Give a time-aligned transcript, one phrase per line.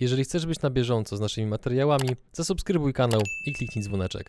[0.00, 4.26] Jeżeli chcesz być na bieżąco z naszymi materiałami, zasubskrybuj kanał i kliknij dzwoneczek.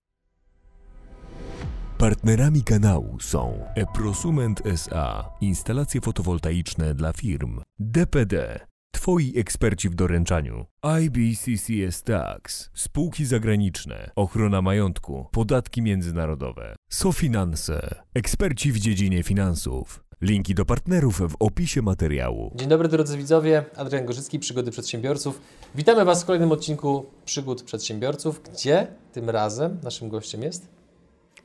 [1.97, 8.59] Partnerami kanału są Eprosument SA, instalacje fotowoltaiczne dla firm, DPD,
[8.91, 10.65] Twoi eksperci w doręczaniu,
[11.01, 20.03] IBCCS Tax, spółki zagraniczne, ochrona majątku, podatki międzynarodowe, SoFinanse, eksperci w dziedzinie finansów.
[20.21, 22.51] Linki do partnerów w opisie materiału.
[22.55, 25.41] Dzień dobry drodzy widzowie, Adrian Gorzycki, Przygody Przedsiębiorców.
[25.75, 30.67] Witamy Was w kolejnym odcinku Przygód Przedsiębiorców, gdzie tym razem naszym gościem jest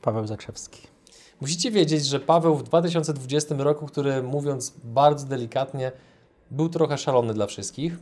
[0.01, 0.81] Paweł Zakrzewski.
[1.41, 5.91] Musicie wiedzieć, że Paweł w 2020 roku, który mówiąc bardzo delikatnie,
[6.51, 7.97] był trochę szalony dla wszystkich.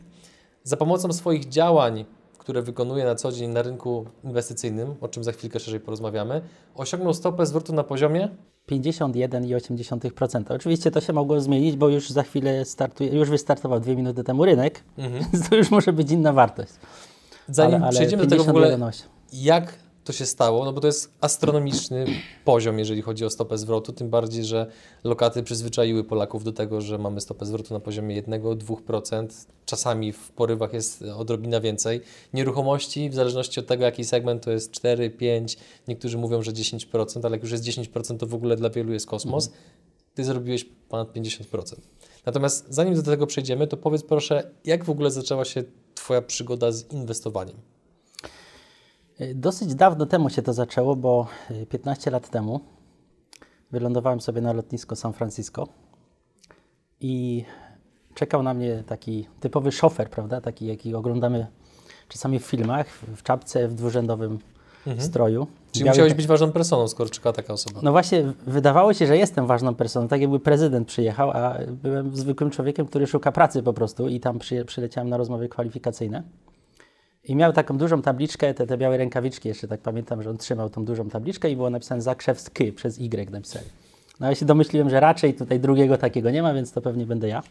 [0.64, 2.04] Za pomocą swoich działań,
[2.46, 6.40] które wykonuje na co dzień na rynku inwestycyjnym, o czym za chwilkę szerzej porozmawiamy,
[6.74, 8.28] osiągnął stopę zwrotu na poziomie
[8.70, 10.54] 51,8%.
[10.54, 14.44] Oczywiście to się mogło zmienić, bo już za chwilę startuje, już wystartował dwie minuty temu
[14.44, 14.84] rynek,
[15.32, 16.72] więc to już może być inna wartość.
[17.48, 19.04] Zanim Ale- ale przejdziemy do tego w ogóle, 51,8.
[19.32, 22.06] jak to się stało, no bo to jest astronomiczny
[22.44, 24.66] poziom, jeżeli chodzi o stopę zwrotu, tym bardziej, że
[25.04, 30.72] lokaty przyzwyczaiły Polaków do tego, że mamy stopę zwrotu na poziomie 1-2%, czasami w porywach
[30.72, 32.00] jest odrobina więcej.
[32.34, 35.56] Nieruchomości, w zależności od tego, jaki segment, to jest 4, 5,
[35.88, 39.06] niektórzy mówią, że 10%, ale jak już jest 10%, to w ogóle dla wielu jest
[39.06, 39.50] kosmos.
[40.14, 41.74] Ty zrobiłeś ponad 50%.
[42.26, 46.72] Natomiast zanim do tego przejdziemy, to powiedz proszę, jak w ogóle zaczęła się Twoja przygoda
[46.72, 47.75] z inwestowaniem?
[49.34, 52.60] Dosyć dawno temu się to zaczęło, bo y, 15 lat temu
[53.70, 55.68] wylądowałem sobie na lotnisko San Francisco
[57.00, 57.44] i
[58.14, 60.40] czekał na mnie taki typowy szofer, prawda?
[60.40, 61.46] Taki, jaki oglądamy
[62.08, 64.38] czasami w filmach, w czapce, w dwurzędowym
[64.98, 65.40] stroju.
[65.40, 65.58] Mhm.
[65.72, 67.80] Czyli Biały musiałeś być ważną personą, skoro czeka taka osoba.
[67.82, 72.50] No właśnie, wydawało się, że jestem ważną personą, tak jakby prezydent przyjechał, a byłem zwykłym
[72.50, 76.22] człowiekiem, który szuka pracy po prostu i tam przy, przyleciałem na rozmowy kwalifikacyjne.
[77.28, 80.70] I miał taką dużą tabliczkę, te, te białe rękawiczki, jeszcze tak pamiętam, że on trzymał
[80.70, 83.66] tą dużą tabliczkę i było napisane Zakrzewski przez Y napisali.
[84.20, 87.28] No ja się domyśliłem, że raczej tutaj drugiego takiego nie ma, więc to pewnie będę
[87.28, 87.42] ja.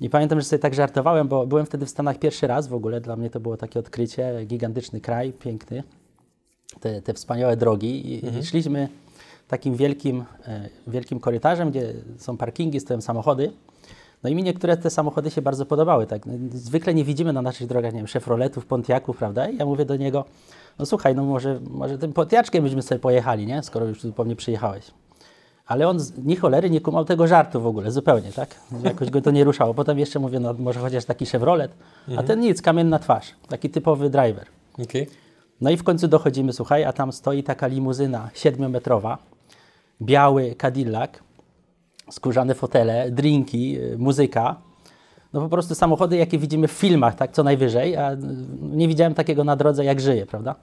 [0.00, 3.00] I pamiętam, że sobie tak żartowałem, bo byłem wtedy w Stanach pierwszy raz w ogóle,
[3.00, 5.82] dla mnie to było takie odkrycie, gigantyczny kraj, piękny
[6.80, 8.88] te, te wspaniałe drogi i, i szliśmy
[9.48, 13.52] takim wielkim, e, wielkim korytarzem, gdzie są parkingi, stoją samochody.
[14.22, 16.06] No i mi niektóre te samochody się bardzo podobały.
[16.06, 16.26] Tak?
[16.26, 19.48] No, Zwykle nie widzimy na naszych drogach, nie wiem, Chevroletów, Pontiaców, prawda?
[19.48, 20.24] I ja mówię do niego,
[20.78, 23.62] no słuchaj, no może, może tym Pontiaczkiem byśmy sobie pojechali, nie?
[23.62, 24.90] Skoro już tu po mnie przyjechałeś.
[25.66, 28.54] Ale on z ni cholery nie kumał tego żartu w ogóle, zupełnie, tak?
[28.82, 29.74] Jakoś go to nie ruszało.
[29.74, 31.72] Potem jeszcze mówię, no może chociaż taki Chevrolet,
[32.16, 34.46] a ten nic, kamienna twarz, taki typowy driver.
[34.82, 35.06] Okej.
[35.60, 39.18] No i w końcu dochodzimy, słuchaj, a tam stoi taka limuzyna siedmiometrowa,
[40.02, 41.10] biały Cadillac,
[42.10, 44.56] skórzane fotele, drinki, y, muzyka.
[45.32, 48.16] No po prostu samochody, jakie widzimy w filmach, tak, co najwyżej, a y,
[48.62, 50.54] nie widziałem takiego na drodze, jak żyje, prawda?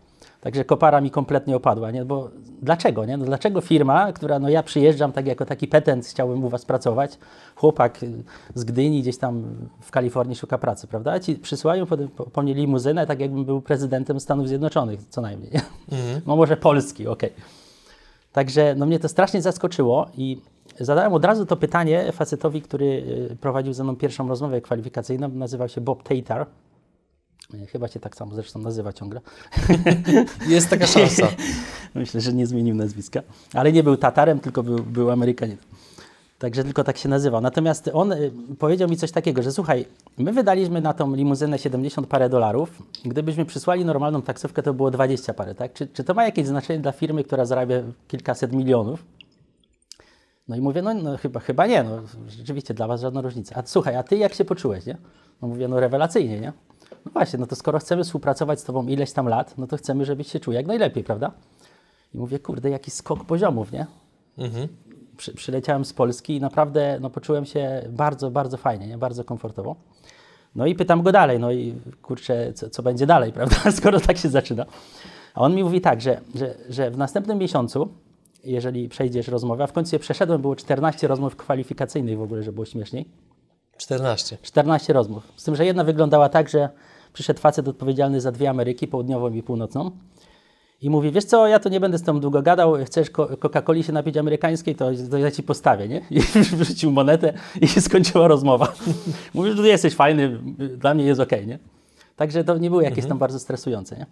[0.41, 2.05] Także kopara mi kompletnie opadła, nie?
[2.05, 2.29] Bo
[2.61, 3.17] dlaczego, nie?
[3.17, 7.17] No dlaczego firma, która, no ja przyjeżdżam tak jako taki petent, chciałbym u Was pracować,
[7.55, 8.23] chłopak y,
[8.55, 9.43] z Gdyni gdzieś tam
[9.81, 11.11] w Kalifornii szuka pracy, prawda?
[11.11, 15.51] A ci przysyłają po, po, mnie limuzynę, tak jakbym był prezydentem Stanów Zjednoczonych, co najmniej.
[16.27, 17.33] No może Polski, okej.
[18.31, 20.41] Także no mnie to strasznie zaskoczyło i
[20.79, 22.85] zadałem od razu to pytanie facetowi, który
[23.31, 25.29] y, prowadził ze mną pierwszą rozmowę kwalifikacyjną.
[25.29, 26.47] Nazywał się Bob Tatar.
[27.53, 29.21] Y, Chyba się tak samo zresztą nazywa ciągle.
[30.47, 31.27] Jest taka szansa.
[31.95, 33.21] Myślę, że nie zmienił nazwiska.
[33.53, 35.63] Ale nie był Tatarem, tylko był, był Amerykaninem.
[36.39, 37.41] Także tylko tak się nazywał.
[37.41, 39.85] Natomiast on y, powiedział mi coś takiego, że słuchaj,
[40.17, 42.81] my wydaliśmy na tą limuzynę 70 parę dolarów.
[43.05, 45.73] Gdybyśmy przysłali normalną taksówkę, to było 20 parę, tak?
[45.73, 47.75] Czy, czy to ma jakieś znaczenie dla firmy, która zarabia
[48.07, 49.03] kilkaset milionów?
[50.47, 53.55] No i mówię, no, no chyba, chyba nie, no rzeczywiście dla Was żadna różnica.
[53.55, 54.97] A słuchaj, a Ty jak się poczułeś, nie?
[55.41, 56.53] No mówię, no rewelacyjnie, nie?
[57.05, 60.05] No właśnie, no to skoro chcemy współpracować z Tobą ileś tam lat, no to chcemy,
[60.05, 61.31] żebyś się czuł jak najlepiej, prawda?
[62.13, 63.85] I mówię, kurde, jaki skok poziomów, nie?
[65.17, 68.97] Przy, przyleciałem z Polski i naprawdę no, poczułem się bardzo, bardzo fajnie, nie?
[68.97, 69.75] bardzo komfortowo.
[70.55, 74.17] No i pytam go dalej, no i kurczę, co, co będzie dalej, prawda, skoro tak
[74.17, 74.65] się zaczyna.
[75.33, 77.89] A on mi mówi tak, że, że, że w następnym miesiącu,
[78.45, 82.55] jeżeli przejdziesz rozmowę, a w końcu je przeszedłem, było 14 rozmów kwalifikacyjnych w ogóle, żeby
[82.55, 83.09] było śmieszniej.
[83.77, 84.37] 14.
[84.41, 85.23] 14 rozmów.
[85.35, 86.69] Z tym, że jedna wyglądała tak, że
[87.13, 89.91] przyszedł facet odpowiedzialny za dwie Ameryki, południową i północną.
[90.81, 93.93] I mówi, wiesz co, ja to nie będę z tobą długo gadał, chcesz Coca-Coli się
[93.93, 96.01] napić amerykańskiej, to, to ja ci postawię, nie?
[96.11, 96.19] I
[96.59, 98.73] wrzucił monetę i się skończyła rozmowa.
[99.33, 100.39] Mówi, że jesteś fajny,
[100.77, 101.59] dla mnie jest okej, nie?
[102.15, 104.05] Także to nie było jakieś tam bardzo stresujące, nie?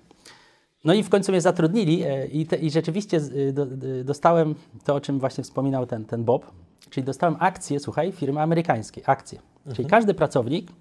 [0.84, 4.56] No i w końcu mnie zatrudnili e, i, te, i rzeczywiście y, do, y, dostałem
[4.84, 6.52] to, o czym właśnie wspominał ten, ten Bob,
[6.90, 9.40] czyli dostałem akcje, słuchaj, firmy amerykańskiej, akcje.
[9.76, 10.72] Czyli każdy pracownik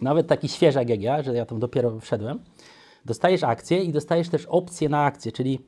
[0.00, 2.38] nawet taki świeżak jak ja, że ja tam dopiero wszedłem,
[3.04, 5.58] dostajesz akcje i dostajesz też opcje na akcje, czyli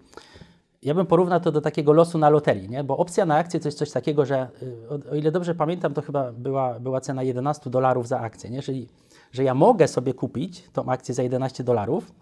[0.83, 2.85] ja bym porównał to do takiego losu na loterii, nie?
[2.85, 5.95] bo opcja na akcję to jest coś takiego, że y, o, o ile dobrze pamiętam,
[5.95, 8.62] to chyba była, była cena 11 dolarów za akcję, nie?
[8.62, 8.89] czyli
[9.33, 12.12] że ja mogę sobie kupić tą akcję za 11 dolarów,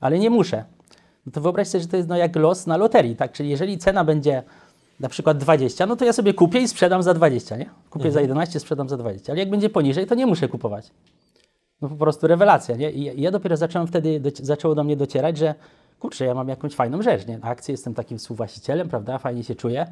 [0.00, 0.64] ale nie muszę.
[1.26, 3.32] No to wyobraź sobie, że to jest no jak los na loterii, tak?
[3.32, 4.42] Czyli jeżeli cena będzie
[5.00, 7.70] na przykład 20, no to ja sobie kupię i sprzedam za 20, nie?
[7.90, 10.90] Kupię za 11, sprzedam za 20, ale jak będzie poniżej, to nie muszę kupować.
[11.82, 12.90] No po prostu rewelacja, nie?
[12.90, 15.54] I ja- dopiero zacząłem wtedy, zaczęło do mnie docierać, że
[16.00, 17.38] kurczę, ja mam jakąś fajną rzecz, nie?
[17.42, 19.18] Akcje jestem takim współwłaścicielem, prawda?
[19.18, 19.86] Fajnie się czuję.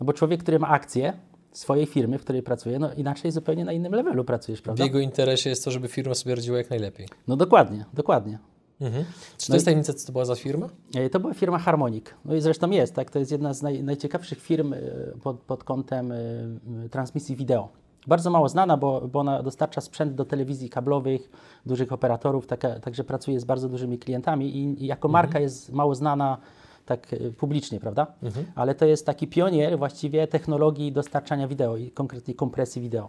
[0.00, 1.12] No bo człowiek, który ma akcje
[1.52, 4.84] swojej firmy, w której pracuje, no inaczej zupełnie na innym levelu pracujesz, W prawda?
[4.84, 7.08] jego interesie jest to, żeby firma sobie radziła jak najlepiej.
[7.28, 8.38] No dokładnie, dokładnie.
[8.80, 9.04] Mhm.
[9.38, 10.68] Czy to No jest tajemnica, co to była za firma?
[10.94, 12.06] E, To była firma Harmonic.
[12.24, 13.10] No i zresztą jest, tak?
[13.10, 14.76] To jest jedna z naj, najciekawszych firm e,
[15.22, 16.60] pod, pod kątem m,
[16.90, 17.68] transmisji wideo.
[18.06, 21.30] Bardzo mało znana, bo, bo ona dostarcza sprzęt do telewizji kablowych,
[21.66, 25.94] dużych operatorów, taka, także pracuje z bardzo dużymi klientami i, i jako marka jest mało
[25.94, 26.38] znana
[26.86, 27.06] tak
[27.38, 28.06] publicznie, prawda?
[28.54, 33.08] Ale to jest taki pionier właściwie technologii dostarczania wideo i konkretnie kompresji wideo.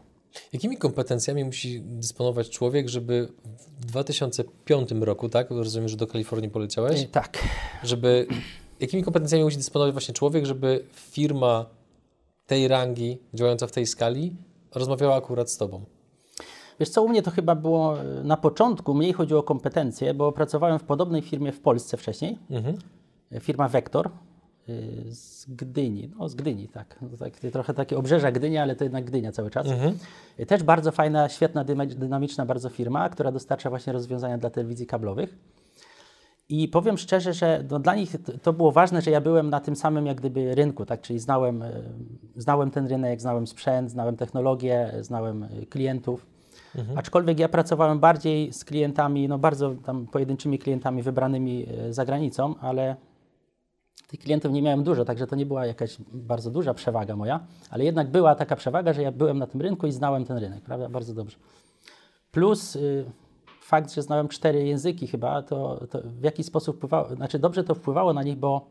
[0.53, 3.27] Jakimi kompetencjami musi dysponować człowiek, żeby
[3.79, 5.51] w 2005 roku, tak?
[5.51, 7.01] Rozumiem, że do Kalifornii poleciałeś?
[7.01, 7.37] E, Tak.
[7.83, 8.27] Żeby,
[8.79, 11.65] jakimi kompetencjami musi dysponować właśnie człowiek, żeby firma
[12.47, 14.35] tej rangi, działająca w tej skali,
[14.75, 15.85] rozmawiała akurat z Tobą?
[16.79, 20.31] Wiesz co, u mnie to chyba było e, na początku, mniej chodziło o kompetencje, bo
[20.31, 22.37] pracowałem w podobnej firmie w Polsce wcześniej.
[22.49, 22.77] Mhm.
[23.31, 24.09] E, Firma Vector
[25.09, 26.99] z Gdyni, no z Gdyni, tak.
[27.01, 29.67] No, tak trochę takie obrzeża Gdyni, ale to jednak Gdynia cały czas.
[30.39, 35.37] Y, Też bardzo fajna, świetna, dynamiczna bardzo firma, która dostarcza właśnie rozwiązania dla telewizji kablowych.
[36.49, 39.75] I powiem szczerze, że no, dla nich to, było ważne, że ja byłem na tym
[39.75, 41.01] samym jak gdyby rynku, tak?
[41.01, 41.83] czyli znałem, y,
[42.35, 46.25] znałem ten rynek, znałem sprzęt, znałem technologię, znałem y, klientów.
[46.95, 52.55] Aczkolwiek ja pracowałem bardziej z klientami, no bardzo tam pojedynczymi klientami wybranymi y, za granicą,
[52.61, 52.95] ale
[54.11, 57.83] tych klientów nie miałem dużo, także to nie była jakaś bardzo duża przewaga moja, ale
[57.83, 60.89] jednak była taka przewaga, że ja byłem na tym rynku i znałem ten rynek, prawda?
[60.89, 61.37] Bardzo dobrze.
[62.31, 63.05] Plus y,
[63.61, 67.75] fakt, że znałem cztery języki chyba, to, to w jakiś sposób wpływało, znaczy dobrze to
[67.75, 68.67] wpływało na nich, bo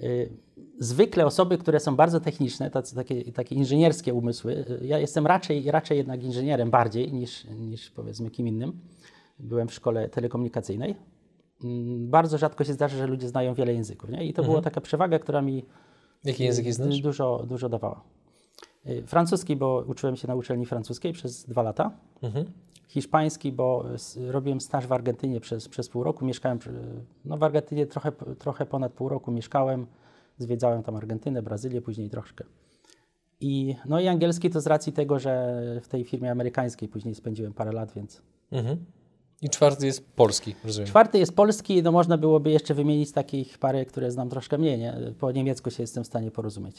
[0.00, 0.32] y,
[0.78, 5.70] zwykle osoby, które są bardzo techniczne, tacy, takie, takie inżynierskie umysły, y, ja jestem raczej,
[5.70, 8.80] raczej jednak inżynierem bardziej niż, niż powiedzmy kim innym.
[9.38, 10.94] Byłem w szkole telekomunikacyjnej.
[11.64, 14.10] Mm, Bardzo rzadko się zdarza, że ludzie znają wiele języków.
[14.10, 14.26] Nie?
[14.26, 15.64] I to była taka przewaga, która mi
[16.24, 17.00] Jakie języki znasz?
[17.00, 18.04] dużo, dużo dawała.
[18.86, 21.90] Y, Francuski, bo uczyłem się na uczelni francuskiej przez dwa lata.
[22.22, 22.44] Mhm.
[22.88, 23.84] Hiszpański, bo
[24.26, 26.24] robiłem staż w Argentynie przez, przez pół roku.
[26.24, 26.58] Mieszkałem
[27.24, 29.86] no w Argentynie trochę, trochę ponad pół roku mieszkałem.
[30.38, 32.44] Zwiedzałem tam Argentynę, Brazylię, później troszkę.
[33.40, 37.52] I, no i angielski to z racji tego, że w tej firmie amerykańskiej później spędziłem
[37.52, 38.22] parę lat, więc.
[38.52, 38.84] Mhm.
[39.42, 40.88] I czwarty jest polski, rozumiem.
[40.88, 44.96] Czwarty jest polski, no można byłoby jeszcze wymienić takich parę, które znam troszkę mniej, nie?
[45.18, 46.76] Po niemiecku się jestem w stanie porozumieć.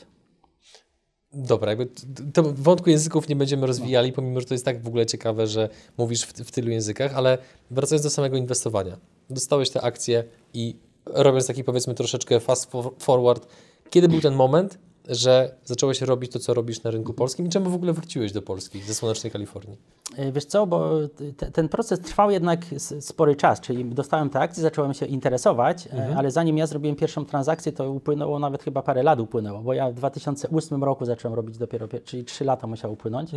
[1.33, 1.87] Dobra, jakby
[2.33, 5.69] to wątku języków nie będziemy rozwijali, pomimo, że to jest tak w ogóle ciekawe, że
[5.97, 7.37] mówisz w, w tylu językach, ale
[7.71, 8.97] wracając do samego inwestowania.
[9.29, 10.23] Dostałeś te akcje
[10.53, 10.75] i
[11.05, 13.47] robiąc taki powiedzmy troszeczkę fast for- forward,
[13.89, 14.79] kiedy był ten moment,
[15.09, 18.41] że zacząłeś robić to, co robisz na rynku polskim i czemu w ogóle wróciłeś do
[18.41, 19.77] Polski, ze słonecznej Kalifornii?
[20.17, 20.89] E, Wiesz co, bo
[21.37, 22.65] te, ten proces trwał jednak
[22.99, 27.25] spory czas, czyli dostałem te akcje, zacząłem się interesować, e, ale zanim ja zrobiłem pierwszą
[27.25, 31.57] transakcję, to upłynęło nawet chyba parę lat upłynęło, bo ja w 2008 roku zacząłem robić
[31.57, 33.31] dopiero, pier- czyli 3 lata musiał upłynąć.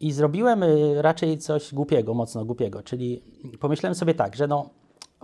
[0.00, 3.22] I zrobiłem y, raczej coś głupiego, mocno głupiego, czyli
[3.60, 4.70] pomyślałem sobie tak, że no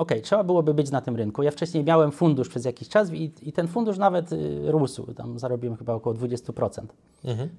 [0.00, 1.42] okej, trzeba byłoby być na tym rynku.
[1.42, 5.38] Ja wcześniej miałem fundusz przez jakiś czas i, i ten fundusz nawet y, rósł, tam
[5.38, 6.83] zarobiłem chyba około 20%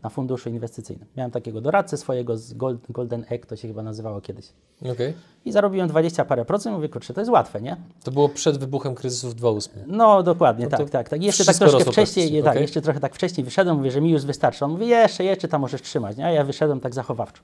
[0.04, 1.08] na funduszu inwestycyjnym.
[1.18, 4.46] Miałem takiego doradcę swojego z Gold, Golden Egg, to się chyba nazywało kiedyś.
[4.92, 5.14] Okej.
[5.46, 7.78] I zarobiłem 20 parę procent, mówię, kurczę, to jest łatwe, nie?
[8.04, 9.84] To było przed wybuchem kryzysu w 2008.
[9.88, 11.24] No dokładnie, No tak, tak, tak.
[11.24, 14.26] Jeszcze tak troszkę wcześniej, praktycznie, tak, jeszcze trochę tak wcześniej wyszedłem, mówię, że mi już
[14.26, 14.66] wystarczy.
[14.66, 16.26] On mówi, jeszcze, jeszcze tam możesz trzymać, nie?
[16.26, 17.42] A ja wyszedłem tak zachowawczo.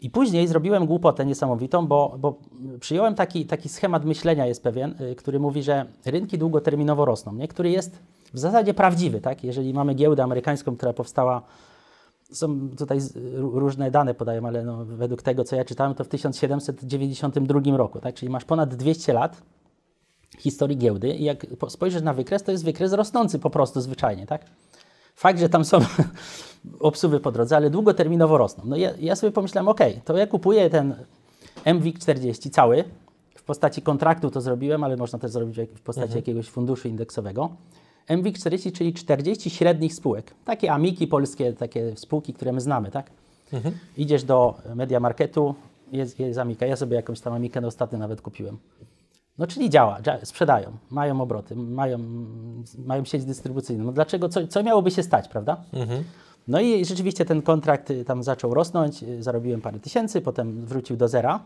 [0.00, 2.38] I później zrobiłem głupotę niesamowitą, bo, bo
[2.80, 7.48] przyjąłem taki, taki schemat myślenia jest pewien, y, który mówi, że rynki długoterminowo rosną, nie?
[7.48, 7.98] który jest
[8.34, 9.44] w zasadzie prawdziwy, tak?
[9.44, 11.42] Jeżeli mamy giełdę amerykańską, która powstała
[12.32, 12.98] są tutaj
[13.36, 18.14] różne dane podają, ale no, według tego, co ja czytałem, to w 1792 roku, tak?
[18.14, 19.42] czyli masz ponad 200 lat
[20.38, 24.26] historii giełdy i jak po- spojrzysz na wykres, to jest wykres rosnący po prostu zwyczajnie,
[24.26, 24.44] tak?
[25.18, 25.78] Fakt, że tam są
[26.80, 28.64] obsuwy po drodze, ale długoterminowo rosną.
[28.66, 30.94] No ja, ja sobie pomyślałem, ok, to ja kupuję ten
[31.74, 32.84] MWIG 40 cały,
[33.34, 37.50] w postaci kontraktu to zrobiłem, ale można też zrobić w postaci jakiegoś funduszu indeksowego.
[38.08, 40.34] MWIG 40, czyli 40 średnich spółek.
[40.44, 43.10] Takie amiki polskie, takie spółki, które my znamy, tak?
[43.96, 45.54] Idziesz do Media Marketu,
[45.92, 46.66] jest, jest Amika.
[46.66, 48.58] Ja sobie jakąś tam Amikę na ostatnio nawet kupiłem.
[49.38, 51.98] No czyli działa, dzia- sprzedają, mają obroty, mają,
[52.86, 53.84] mają sieć dystrybucyjną.
[53.84, 55.56] No dlaczego, co, co miałoby się stać, prawda?
[56.48, 60.96] No i rzeczywiście ten kontrakt y, tam zaczął rosnąć, y, zarobiłem parę tysięcy, potem wrócił
[60.96, 61.40] do zera.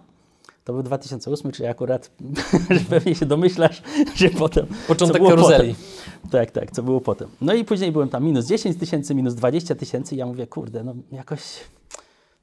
[0.64, 2.10] To był 2008, czyli akurat
[2.70, 3.82] że pewnie się domyślasz,
[4.14, 4.66] że potem...
[4.88, 5.74] Początek karuzeli.
[5.74, 6.30] Potem.
[6.30, 7.28] Tak, tak, co było potem.
[7.40, 10.94] No i później byłem tam minus 10 tysięcy, minus 20 tysięcy ja mówię, kurde, no
[11.12, 11.40] jakoś...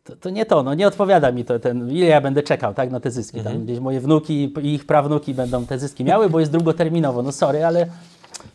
[0.10, 2.92] To, to nie to, no nie odpowiada mi to, ten, ile ja będę czekał, tak,
[2.92, 3.42] na te zyski.
[3.42, 7.24] Tam gdzieś moje wnuki i ich prawnuki będą te zyski miały, bo jest drugoterminowo.
[7.24, 7.88] No sorry, ale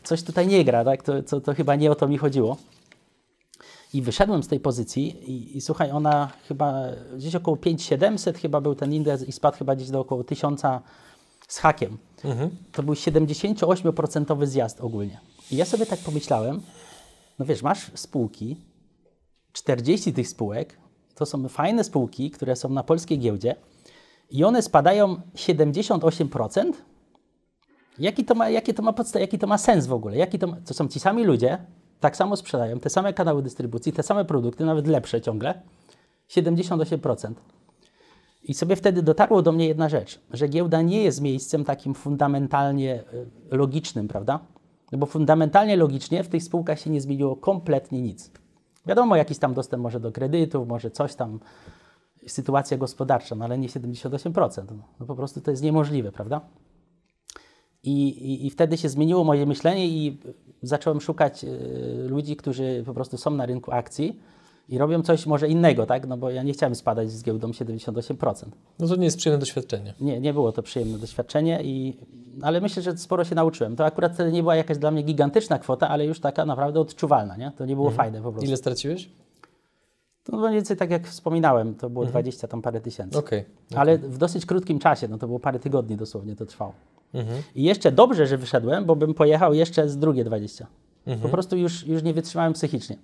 [0.03, 2.57] coś tutaj nie gra, tak, to, to, to chyba nie o to mi chodziło.
[3.95, 6.83] I wyszedłem z tej pozycji i, i słuchaj, ona chyba
[7.17, 10.63] gdzieś około 5700 chyba był ten indeks i spadł chyba gdzieś do około 1000
[11.49, 11.99] z hakiem.
[12.73, 15.21] To był 78% zjazd ogólnie.
[15.51, 16.61] I ja sobie tak pomyślałem,
[17.39, 18.57] no wiesz, masz spółki,
[19.53, 20.77] 40 tych spółek,
[21.15, 23.57] to są fajne spółki, które są na polskiej giełdzie
[24.31, 26.73] i one spadają 78%.
[27.99, 30.17] Jaki to ma, jakie to ma podsta- jaki to ma sens w ogóle?
[30.17, 31.59] Jaki to, ma, to są ci sami ludzie,
[32.01, 35.63] tak samo sprzedają, te same kanały dystrybucji, te same produkty, nawet lepsze ciągle.
[36.29, 37.33] 78%.
[38.43, 43.05] I sobie wtedy dotarło do mnie jedna rzecz, że giełda nie jest miejscem takim fundamentalnie
[43.53, 44.41] y, logicznym, prawda?
[44.93, 48.31] No bo fundamentalnie logicznie w tych spółkach się nie zmieniło kompletnie nic.
[48.87, 51.41] Wiadomo, jakiś tam dostęp może do kredytów, może coś tam,
[52.27, 54.65] sytuacja gospodarcza, no ale nie 78%.
[54.71, 56.41] No, no po prostu to jest niemożliwe, prawda?
[57.83, 60.19] I, i, I wtedy się zmieniło moje myślenie i
[60.63, 61.49] zacząłem szukać y,
[62.09, 64.21] ludzi, którzy po prostu są na rynku akcji
[64.69, 66.07] i robią coś może innego, tak?
[66.07, 68.45] No bo ja nie chciałem spadać z giełdą 78%.
[68.79, 69.95] No to nie jest przyjemne doświadczenie.
[70.01, 71.97] Nie, nie było to przyjemne doświadczenie, i,
[72.43, 73.77] ale myślę, że sporo się nauczyłem.
[73.77, 77.53] To akurat nie była jakaś dla mnie gigantyczna kwota, ale już taka naprawdę odczuwalna, nie?
[77.57, 78.47] To nie było fajne po prostu.
[78.47, 79.11] Ile straciłeś?
[80.25, 83.19] To mniej więcej tak jak wspominałem, to było 20 tam parę tysięcy.
[83.19, 83.45] Okej.
[83.75, 86.73] Ale w dosyć krótkim czasie, no to było parę tygodni dosłownie to trwało.
[87.55, 90.67] I jeszcze dobrze, że wyszedłem, bo bym pojechał jeszcze z drugie 20.
[91.23, 92.97] Po prostu już, już nie wytrzymałem psychicznie.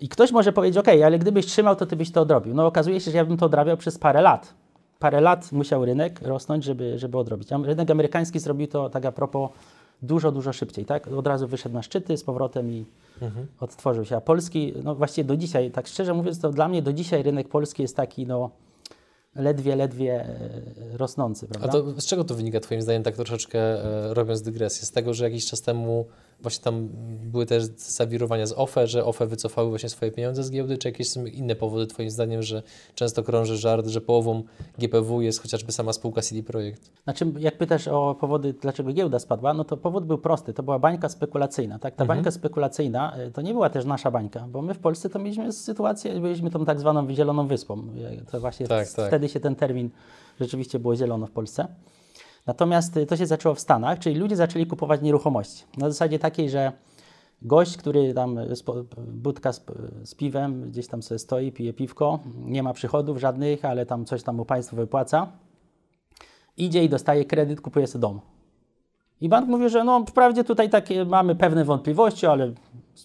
[0.00, 2.54] I ktoś może powiedzieć, ok, ale gdybyś trzymał, to ty byś to odrobił.
[2.54, 4.54] No okazuje się, że ja bym to odrabiał przez parę lat.
[4.98, 7.52] Parę lat musiał rynek rosnąć, żeby, żeby odrobić.
[7.52, 9.50] A rynek amerykański zrobił to tak a propos
[10.02, 11.08] dużo, dużo szybciej, tak?
[11.08, 12.84] Od razu wyszedł na szczyty z powrotem i
[13.60, 14.16] odtworzył się.
[14.16, 17.48] A polski, no właściwie do dzisiaj, tak szczerze mówiąc, to dla mnie do dzisiaj rynek
[17.48, 18.50] polski jest taki, no
[19.34, 21.72] ledwie, ledwie e, rosnący, A prawda?
[21.72, 24.86] to z czego to wynika Twoim zdaniem, tak troszeczkę e, robiąc dygresję?
[24.86, 26.06] Z tego, że jakiś czas temu
[26.42, 26.88] właśnie tam
[27.24, 31.10] były też zawirowania z OFE, że OFE wycofały właśnie swoje pieniądze z giełdy, czy jakieś
[31.10, 32.62] są inne powody Twoim zdaniem, że
[32.94, 34.42] często krąży żart, że połową
[34.78, 36.90] GPW jest chociażby sama spółka CD Projekt?
[37.04, 40.52] Znaczy, jak pytasz o powody, dlaczego giełda spadła, no to powód był prosty.
[40.54, 41.78] To była bańka spekulacyjna.
[41.78, 41.94] Tak?
[41.94, 45.18] Ta bańka spekulacyjna y, to nie była też nasza bańka, bo my w Polsce to
[45.18, 47.78] mieliśmy sytuację, byliśmy tą tak zwaną zieloną wyspą.
[47.78, 49.06] Y, To właśnie Tak, tak.
[49.08, 49.90] wtedy się ten termin
[50.40, 51.66] rzeczywiście było zielono w Polsce.
[52.50, 55.64] Natomiast y, to się zaczęło w Stanach, czyli ludzie zaczęli kupować nieruchomości.
[55.76, 56.72] Na zasadzie takiej, że
[57.42, 58.54] gość, który tam y,
[59.12, 59.64] budka z,
[60.04, 64.22] z piwem, gdzieś tam sobie stoi, pije piwko, nie ma przychodów żadnych, ale tam coś
[64.22, 65.32] tam mu państwo wypłaca,
[66.56, 68.20] idzie i dostaje kredyt, kupuje sobie dom.
[69.20, 72.52] I bank mówi, że no wprawdzie tutaj takie mamy pewne wątpliwości, ale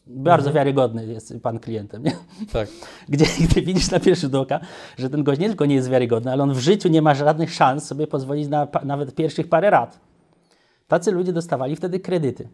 [0.07, 2.03] bardzo wiarygodny jest pan klientem.
[2.03, 2.15] Nie?
[2.53, 2.69] Tak.
[3.09, 4.59] Gdzie gdy widzisz na pierwszy rzut oka,
[4.97, 7.53] że ten gość nie tylko nie jest wiarygodny, ale on w życiu nie ma żadnych
[7.53, 9.99] szans sobie pozwolić na pa, nawet pierwszych parę rat.
[10.87, 12.49] Tacy ludzie dostawali wtedy kredyty.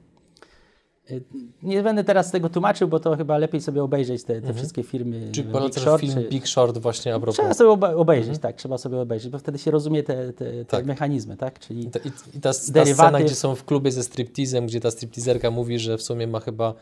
[1.11, 1.23] Y,
[1.63, 5.29] Nie będę teraz tego tłumaczył, bo to chyba lepiej sobie obejrzeć te, te wszystkie firmy.
[5.31, 7.35] Czy Big polecasz Short, film czy- Big Short właśnie a propos?
[7.35, 10.65] Trzeba sobie obe- obejrzeć, tak, trzeba sobie obejrzeć, bo wtedy się rozumie te, te, te
[10.65, 10.85] Tak.
[10.85, 11.59] mechanizmy, tak?
[11.59, 12.53] Czyli I ta, i, ta, ta
[12.85, 16.39] scena, gdzie są w klubie ze striptizem, gdzie ta striptizerka mówi, że w sumie ma
[16.39, 16.73] chyba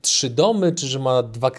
[0.00, 1.50] trzy domy, czy że ma dwa,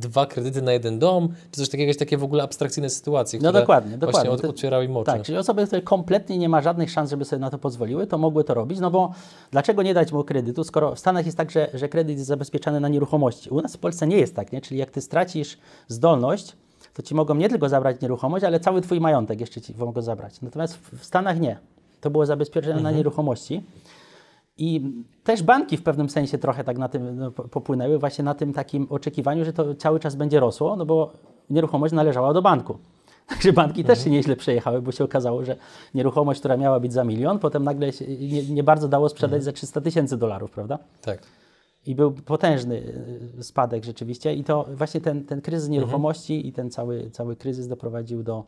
[0.00, 3.48] dwa kredyty na jeden dom, czy coś takiego, jakieś takie w ogóle abstrakcyjne sytuacje, No
[3.48, 4.30] które dokładnie, właśnie dokładnie.
[4.30, 5.06] od, To- otwierały im oczy.
[5.06, 8.18] Tak, czyli osoby, które kompletnie nie ma żadnych szans, żeby sobie na to pozwoliły, to
[8.18, 9.12] mogły to robić, no bo
[9.50, 12.80] dlaczego nie dać mu kredytu, skoro w Stanach jest tak, że, że kredyt jest zabezpieczany
[12.80, 13.50] na nieruchomości.
[13.50, 14.60] U nas w Polsce nie jest tak, nie?
[14.60, 16.56] Czyli jak ty stracisz zdolność,
[16.94, 20.40] to ci mogą nie tylko zabrać nieruchomość, ale cały twój majątek jeszcze ci mogą zabrać.
[20.40, 21.58] Natomiast w w Stanach nie.
[22.00, 23.62] To było zabezpieczone na nieruchomości.
[24.60, 24.92] I
[25.24, 28.52] też banki w pewnym sensie trochę tak na tym no, po- popłynęły, właśnie na tym
[28.52, 31.12] takim oczekiwaniu, że to cały czas będzie rosło, no bo
[31.50, 32.78] nieruchomość należała do banku.
[33.30, 35.56] Także banki też się nieźle przejechały, bo się okazało, że
[35.94, 39.52] nieruchomość, która miała być za milion, potem nagle się nie, nie bardzo dało sprzedać za
[39.52, 40.78] 300 tysięcy dolarów, prawda?
[41.02, 41.22] Tak.
[41.86, 42.76] I był potężny
[43.38, 44.34] y, spadek rzeczywiście.
[44.34, 48.44] I to właśnie ten, ten kryzys nieruchomości i ten cały, cały kryzys doprowadził do,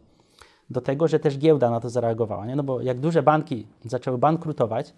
[0.70, 2.46] do tego, że też giełda na to zareagowała.
[2.46, 2.56] Nie?
[2.56, 4.94] No bo jak duże banki zaczęły bankrutować,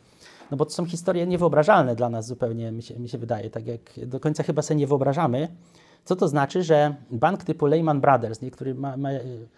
[0.50, 3.50] no bo to są historie niewyobrażalne dla nas zupełnie, mi się, mi się wydaje.
[3.50, 5.48] Tak jak do końca chyba sobie nie wyobrażamy,
[6.04, 9.48] co to znaczy, że bank typu Lehman Brothers, nie, który ma, ma, y,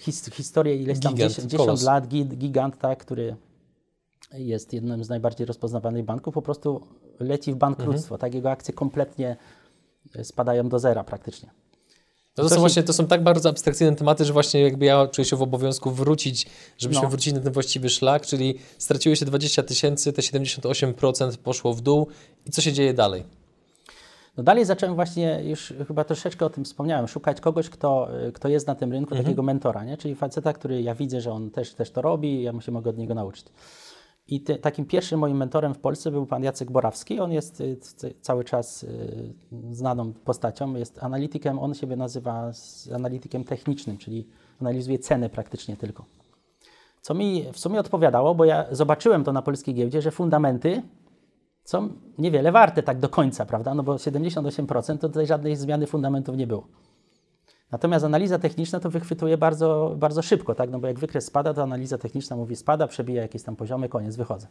[0.00, 1.82] his, historię ileś tam Gigant, 10, 10 kolos.
[1.82, 3.36] lat, gi- gigant, tak, który
[4.32, 6.80] jest jednym z najbardziej rozpoznawanych banków, po prostu
[7.20, 8.18] leci w bankructwo.
[8.18, 9.36] Tak, jego akcje kompletnie
[10.22, 11.50] spadają do zera praktycznie.
[12.38, 15.06] No to, To są właśnie, to są tak bardzo abstrakcyjne tematy, że właśnie jakby ja
[15.06, 16.46] czuję się w obowiązku wrócić,
[16.78, 17.08] żebyśmy No.
[17.08, 22.06] wrócili na ten właściwy szlak, czyli straciło się 20 tysięcy, te 78% poszło w dół
[22.46, 23.24] i co się dzieje dalej?
[24.36, 28.66] No dalej zacząłem właśnie, już chyba troszeczkę o tym wspomniałem, szukać kogoś, kto, kto jest
[28.66, 29.96] na tym rynku, takiego mentora, nie?
[29.96, 32.90] czyli faceta, który ja widzę, że on też, też to robi, ja mu się mogę
[32.90, 33.46] od niego nauczyć.
[34.28, 37.20] I ty, takim pierwszym moim mentorem w Polsce był pan Jacek Borawski.
[37.20, 37.76] On jest y,
[38.20, 39.34] cały czas y,
[39.70, 42.52] znaną postacią, jest analitykiem, on siebie nazywa
[42.94, 44.28] analitykiem technicznym, czyli
[44.60, 46.04] analizuje ceny praktycznie tylko.
[47.00, 50.82] Co mi w sumie odpowiadało, bo ja zobaczyłem to na polskiej giełdzie, że fundamenty
[51.64, 51.88] są
[52.18, 53.74] niewiele warte tak do końca, prawda?
[53.74, 56.66] No bo 78% to tutaj żadnej zmiany fundamentów nie było.
[57.74, 60.70] Natomiast analiza techniczna to wychwytuje bardzo, bardzo szybko, tak?
[60.70, 64.16] No bo jak wykres spada, to analiza techniczna mówi spada, przebija jakieś tam poziomy, koniec,
[64.16, 64.46] wychodzę.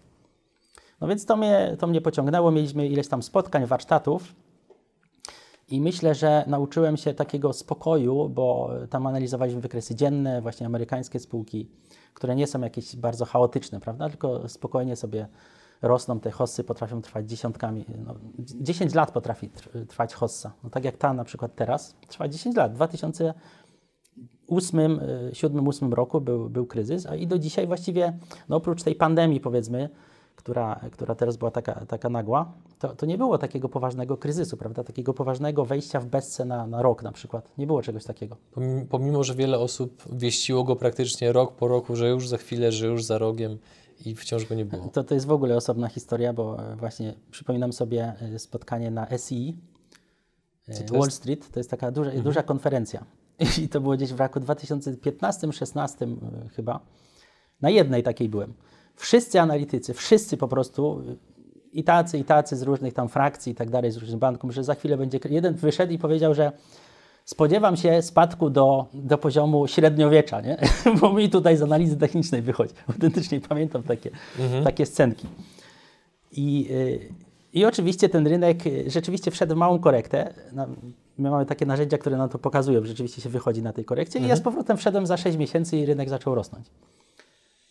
[1.01, 4.35] No więc to mnie, to mnie pociągnęło, mieliśmy ileś tam spotkań, warsztatów
[5.69, 11.69] i myślę, że nauczyłem się takiego spokoju, bo tam analizowaliśmy wykresy dzienne, właśnie amerykańskie spółki,
[12.13, 14.09] które nie są jakieś bardzo chaotyczne, prawda?
[14.09, 15.27] Tylko spokojnie sobie
[15.83, 20.53] rosną, te hossy potrafią trwać dziesiątkami, no, 10 lat potrafi tr- trwać hossa.
[20.63, 22.71] No tak jak ta na przykład teraz, trwa 10 lat.
[22.71, 23.39] W 2008,
[24.49, 28.17] 2007-2008 roku był, był kryzys, a i do dzisiaj właściwie,
[28.49, 29.89] no oprócz tej pandemii powiedzmy,
[30.35, 34.83] która, która teraz była taka, taka nagła, to, to nie było takiego poważnego kryzysu, prawda?
[34.83, 37.49] Takiego poważnego wejścia w bezce na, na rok na przykład.
[37.57, 38.37] Nie było czegoś takiego.
[38.89, 42.87] Pomimo, że wiele osób wieściło go praktycznie rok po roku, że już za chwilę, że
[42.87, 43.57] już za rogiem
[44.05, 44.87] i wciąż go nie było.
[44.87, 49.17] To, to jest w ogóle osobna historia, bo e, właśnie przypominam sobie e, spotkanie na
[49.17, 49.57] SI
[50.67, 51.11] e, Wall?
[51.11, 51.51] Street.
[51.51, 53.05] To jest taka duża, duża konferencja.
[53.63, 56.79] I to było gdzieś w roku 2015-16 e, chyba.
[57.61, 58.53] Na jednej takiej byłem.
[58.95, 61.03] Wszyscy analitycy, wszyscy po prostu,
[61.71, 64.63] i tacy, i tacy z różnych tam frakcji i tak dalej, z różnych banków, że
[64.63, 65.19] za chwilę będzie...
[65.29, 66.51] Jeden wyszedł i powiedział, że
[67.25, 70.57] spodziewam się spadku do, do poziomu średniowiecza, nie?
[71.01, 72.73] bo mi tutaj z analizy technicznej wychodzi.
[72.87, 74.09] Autentycznie pamiętam takie,
[74.63, 75.27] takie scenki.
[76.31, 77.09] I, y,
[77.53, 80.33] I oczywiście ten rynek y, rzeczywiście wszedł w małą korektę.
[81.17, 84.19] My mamy takie narzędzia, które nam to pokazują, że rzeczywiście się wychodzi na tej korekcie.
[84.19, 86.65] I ja z powrotem wszedłem za 6 miesięcy i rynek zaczął rosnąć.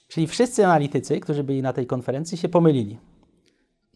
[0.09, 2.99] Czyli wszyscy analitycy, którzy byli na tej konferencji, się pomylili.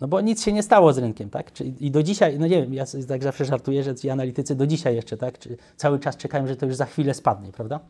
[0.00, 1.52] No bo nic się nie stało z rynkiem, tak?
[1.52, 4.66] Czy, I do dzisiaj, no nie wiem, ja tak zawsze żartuję, że ci analitycy do
[4.66, 5.38] dzisiaj jeszcze, tak?
[5.38, 7.80] Czy cały czas czekają, że to już za chwilę spadnie, prawda?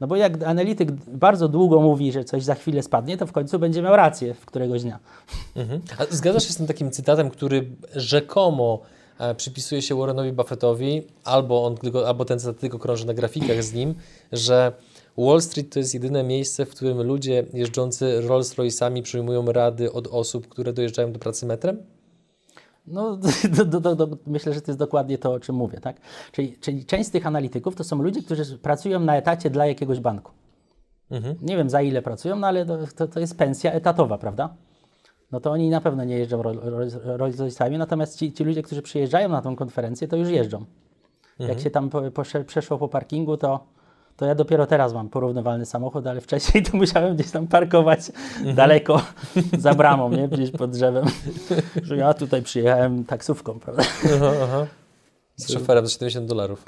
[0.00, 3.58] No bo jak analityk bardzo długo mówi, że coś za chwilę spadnie, to w końcu
[3.58, 4.98] będzie miał rację w któregoś dnia.
[5.56, 5.80] Mhm.
[5.98, 8.80] A zgadzasz się z tym takim cytatem, który rzekomo
[9.18, 13.72] e, przypisuje się Warrenowi Buffettowi, albo, on albo ten cytat tylko krąży na grafikach z
[13.72, 13.94] nim,
[14.32, 14.72] że
[15.18, 20.48] Wall Street to jest jedyne miejsce, w którym ludzie jeżdżący Rolls-Royce'ami przyjmują rady od osób,
[20.48, 21.82] które dojeżdżają do pracy metrem?
[22.86, 23.18] No,
[23.56, 25.96] do, do, do, myślę, że to jest dokładnie to, o czym mówię, tak?
[26.32, 30.00] Czyli, czyli część z tych analityków to są ludzie, którzy pracują na etacie dla jakiegoś
[30.00, 30.32] banku.
[31.42, 34.54] Nie wiem za ile pracują, no ale to, to, jest pensja etatowa, prawda?
[35.32, 38.82] No to oni na pewno nie jeżdżą Roll- Roll- Rolls-Royce'ami, natomiast ci, ci ludzie, którzy
[38.82, 40.64] przyjeżdżają na tą konferencję, to już jeżdżą.
[41.48, 43.66] Jak się tam po, posze, przeszło po parkingu, to,
[44.16, 48.00] to ja dopiero teraz mam porównywalny samochód, ale wcześniej to musiałem gdzieś tam parkować
[48.54, 49.02] daleko
[49.58, 50.28] za bramą, nie?
[50.28, 51.04] Gdzieś pod drzewem,
[51.82, 53.82] że ja tutaj przyjechałem taksówką, prawda?
[54.16, 54.66] Aha, aha.
[55.36, 56.64] Z szoferem za 70 dolarów.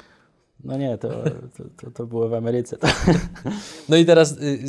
[0.63, 1.09] No nie, to,
[1.57, 2.77] to, to, to było w Ameryce.
[2.77, 2.87] To,
[3.89, 4.59] No i teraz y,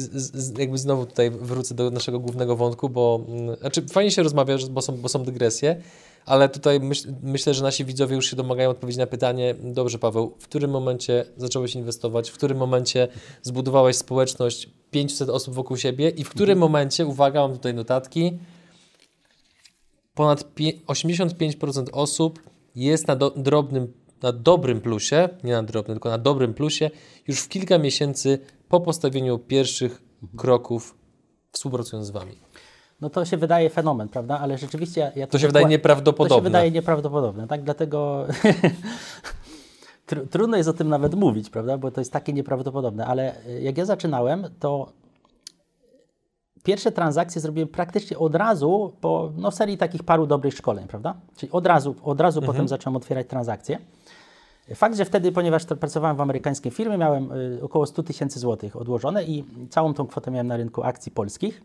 [0.59, 4.83] jakby znowu tutaj wrócę do naszego głównego wątku, bo mm, znaczy fajnie się rozmawia, bo
[4.83, 5.83] są, bo są dygresje,
[6.27, 10.35] ale tutaj myśl, myślę, że nasi widzowie już się domagają odpowiedzi na pytanie, dobrze Paweł,
[10.39, 13.09] w którym momencie zacząłeś inwestować, w którym momencie
[13.43, 18.39] zbudowałeś społeczność 500 osób wokół siebie i w którym momencie, uwaga, mam tutaj notatki,
[20.15, 22.43] ponad pie- 85% osób
[22.75, 26.91] jest na do, drobnym, na dobrym plusie, nie na drobnym, tylko na dobrym plusie
[27.29, 30.03] już w kilka miesięcy po postawieniu pierwszych
[30.37, 30.95] kroków
[31.53, 32.33] współpracując z Wami.
[33.01, 34.39] no to się wydaje fenomen, prawda?
[34.39, 35.01] Ale rzeczywiście...
[35.01, 36.37] Ja, ja To się wydaje dokład- To nieprawdopodobne.
[36.37, 37.63] się wydaje nieprawdopodobne, tak?
[37.63, 38.27] Dlatego
[40.09, 41.79] tr- trudno jest o tym nawet mówić, prawda?
[41.79, 43.07] Bo to jest takie nieprawdopodobne.
[43.07, 44.93] Ale y, jak ja zaczynałem, to
[46.63, 51.15] pierwsze transakcje zrobiłem praktycznie od razu po no, serii takich paru dobrych szkoleń, prawda?
[51.37, 53.79] Czyli od razu, od razu potem zacząłem otwierać transakcje.
[54.75, 59.25] Fakt, że wtedy, ponieważ pracowałem w amerykańskiej firmie, miałem y, około 100 tysięcy złotych odłożone
[59.25, 61.63] i całą tą kwotę miałem na rynku akcji polskich.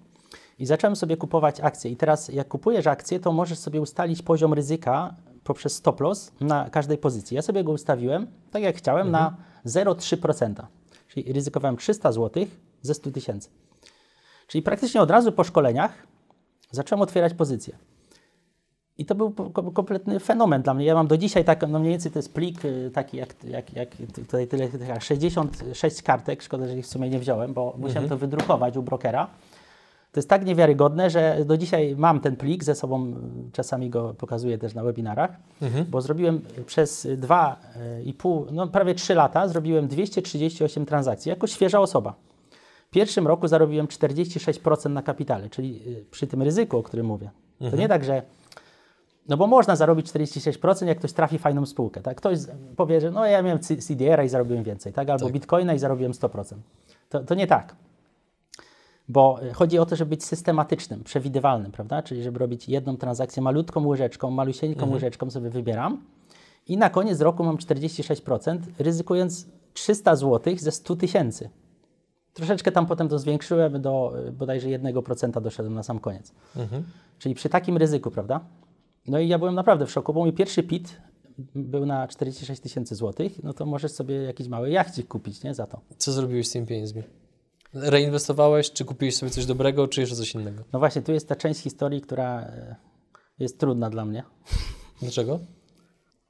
[0.60, 1.92] I zacząłem sobie kupować akcje.
[1.92, 6.70] I teraz, jak kupujesz akcje, to możesz sobie ustalić poziom ryzyka poprzez stop loss na
[6.70, 7.36] każdej pozycji.
[7.36, 10.66] Ja sobie go ustawiłem, tak jak chciałem, na 0,3%.
[11.08, 12.46] Czyli ryzykowałem 300 zł
[12.82, 13.50] ze 100 tysięcy.
[14.48, 16.08] Czyli praktycznie od razu po szkoleniach
[16.72, 17.78] zacząłem otwierać pozycje.
[18.98, 19.32] I to był
[19.74, 20.86] kompletny fenomen dla mnie.
[20.86, 23.74] Ja mam do dzisiaj tak, no mniej więcej to jest plik y, taki jak, jak,
[23.74, 28.10] jak tutaj tyle, tyle, 66 kartek, szkoda, że ich w sumie nie wziąłem, bo musiałem
[28.10, 29.28] to wydrukować u brokera.
[30.12, 34.14] To jest tak niewiarygodne, że do dzisiaj mam ten plik ze sobą, y, czasami go
[34.14, 35.32] pokazuję też na webinarach,
[35.90, 37.60] bo zrobiłem przez dwa
[38.00, 42.14] y, i pół, no prawie trzy lata, zrobiłem 238 transakcji jako świeża osoba.
[42.88, 45.82] W pierwszym roku zarobiłem 46% na kapitale, czyli
[46.12, 47.30] przy tym ryzyku, o którym mówię.
[47.72, 48.22] To nie tak, że
[49.28, 52.02] no bo można zarobić 46%, jak ktoś trafi fajną spółkę.
[52.02, 52.18] Tak?
[52.18, 52.40] Ktoś
[52.76, 55.10] powie, że no ja miałem CDR-a i zarobiłem więcej, tak?
[55.10, 55.34] albo Tak.
[55.34, 56.56] Bitcoina i zarobiłem 100%.
[57.10, 57.76] To, to nie tak.
[59.10, 62.02] Bo y, chodzi o to, żeby być systematycznym, przewidywalnym, prawda?
[62.04, 66.02] Czyli żeby robić jedną transakcję malutką łyżeczką, malusieńką łyżeczką sobie wybieram
[66.68, 71.50] i na koniec roku mam 46%, ryzykując 300 zł ze 100 tysięcy.
[72.34, 76.32] Troszeczkę tam potem to zwiększyłem do y, bodajże 1% doszedłem na sam koniec.
[77.20, 78.40] Czyli przy takim ryzyku, prawda?
[79.08, 81.02] No i ja byłem naprawdę w szoku, bo mój pierwszy PIT
[81.56, 85.54] był na 46 tysięcy złotych, no to możesz sobie jakiś mały jachcik kupić, nie?
[85.54, 85.82] Za to.
[85.98, 87.04] Co zrobiłeś z tymi pieniędzmi?
[87.74, 90.64] Reinwestowałeś, czy kupiłeś sobie coś dobrego, czy jeszcze coś innego?
[90.74, 92.76] No właśnie, tu jest ta część historii, która e,
[93.40, 94.24] jest trudna dla mnie.
[95.02, 95.40] Dlaczego?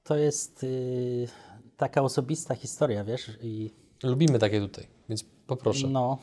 [0.03, 1.27] To jest y,
[1.77, 3.71] taka osobista historia, wiesz, i
[4.03, 5.87] Lubimy takie tutaj, więc poproszę.
[5.87, 6.17] no...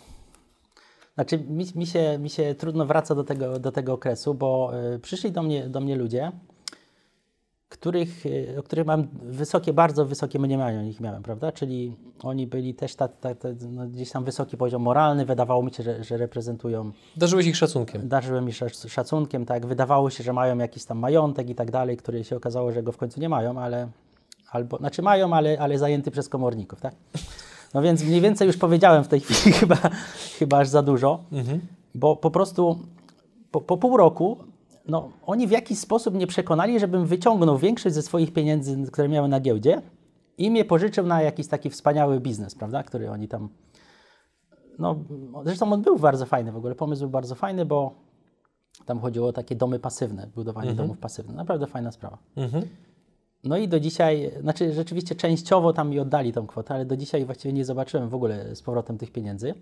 [1.15, 4.99] Znaczy, mi, mi, się, mi się trudno wraca do tego, do tego okresu, bo y,
[4.99, 6.33] przyszli do mnie, do mnie ludzie,
[7.69, 11.53] których, y, o których mam wysokie, bardzo wysokie mniemanie o nich miałem, prawda?
[11.53, 15.75] Czyli oni byli też ta, ta, ta, no, gdzieś tam wysoki poziom moralny, wydawało mi
[15.75, 18.09] się, że, że reprezentują Darzyłeś ich szacunkiem.
[18.09, 22.25] darzyłem szac- szacunkiem, tak, wydawało się, że mają jakiś tam majątek i tak dalej, który
[22.25, 23.89] się okazało, że go w końcu nie mają, ale
[24.51, 26.95] albo, znaczy mają, ale, ale zajęty przez komorników, tak?
[27.75, 29.77] No więc mniej więcej już powiedziałem w tej chwili chyba,
[30.39, 31.25] chyba aż za dużo,
[31.95, 32.79] bo po prostu
[33.51, 34.37] po, po pół roku
[34.89, 39.31] no, oni w jakiś sposób mnie przekonali, żebym wyciągnął większość ze swoich pieniędzy, które miałem
[39.31, 39.83] na giełdzie
[40.39, 43.49] i mnie pożyczył na jakiś taki wspaniały biznes, prawda, który oni tam
[44.79, 44.97] no,
[45.45, 46.75] zresztą on był bardzo fajny w ogóle.
[46.75, 47.95] Pomysł był bardzo fajny, bo
[48.87, 51.37] tam chodziło o takie domy pasywne, budowanie domów pasywnych.
[51.37, 52.19] Naprawdę fajna sprawa.
[52.37, 52.69] Mhm.
[53.45, 57.25] No i do dzisiaj, znaczy rzeczywiście częściowo tam mi oddali tą kwotę, ale do dzisiaj
[57.25, 59.55] właściwie nie zobaczyłem w ogóle z powrotem tych pieniędzy.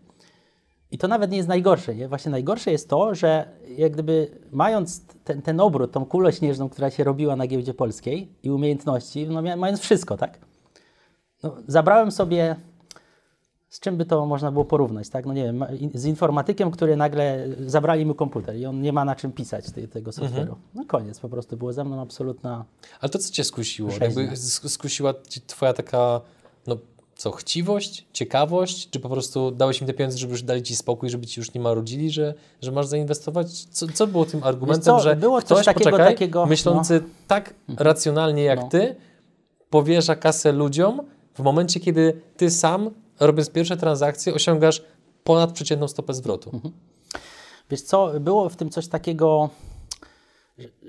[0.90, 1.95] I to nawet nie jest najgorsze.
[1.95, 2.09] Nie?
[2.09, 6.90] Właśnie najgorsze jest to, że jak gdyby mając ten, ten obrót, tą kulę śnieżną, która
[6.90, 10.38] się robiła na giełdzie polskiej i umiejętności, no mając wszystko, tak?
[11.43, 12.57] No, zabrałem sobie,
[13.71, 15.27] z czym by to można było porównać, tak?
[15.27, 19.17] No nie wiem, z informatykiem, który nagle zabrali mu komputer i on nie ma na
[19.17, 20.55] czym pisać tej, tego software'u.
[20.75, 22.65] No koniec, po prostu było ze mną absolutna...
[23.01, 23.91] Ale to co cię skusiło?
[24.01, 26.21] Jakby sk- skusiła ci twoja taka,
[26.67, 26.77] no
[27.17, 28.91] co, chciwość, ciekawość?
[28.91, 31.55] Czy po prostu dałeś im te pieniądze, żeby już dali ci spokój, żeby ci już
[31.55, 33.65] nie marudzili, że, że masz zainwestować?
[33.65, 37.55] Co, co było tym argumentem, co, że było coś ktoś, takiego- poczekaj, takiego, myślący tak
[37.77, 38.69] racjonalnie jak No.
[38.69, 38.97] ty,
[39.71, 41.01] powierza kasę ludziom
[41.35, 44.83] w momencie, kiedy ty sam, robiąc pierwsze transakcje, osiągasz
[45.25, 46.51] ponadprzeciętną stopę zwrotu?
[46.55, 46.75] Mhm.
[47.71, 49.51] Wiesz co, było w tym coś takiego,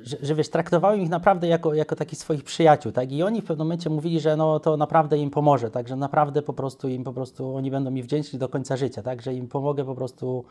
[0.04, 3.12] że, że, wiesz, traktowałem ich naprawdę jako, jako takich swoich przyjaciół, tak?
[3.12, 5.88] I oni w pewnym momencie mówili, że no to naprawdę im pomoże, tak?
[5.88, 9.22] Że naprawdę po prostu im po prostu, oni będą mi wdzięczni do końca życia, tak?
[9.22, 10.46] Że im pomogę po prostu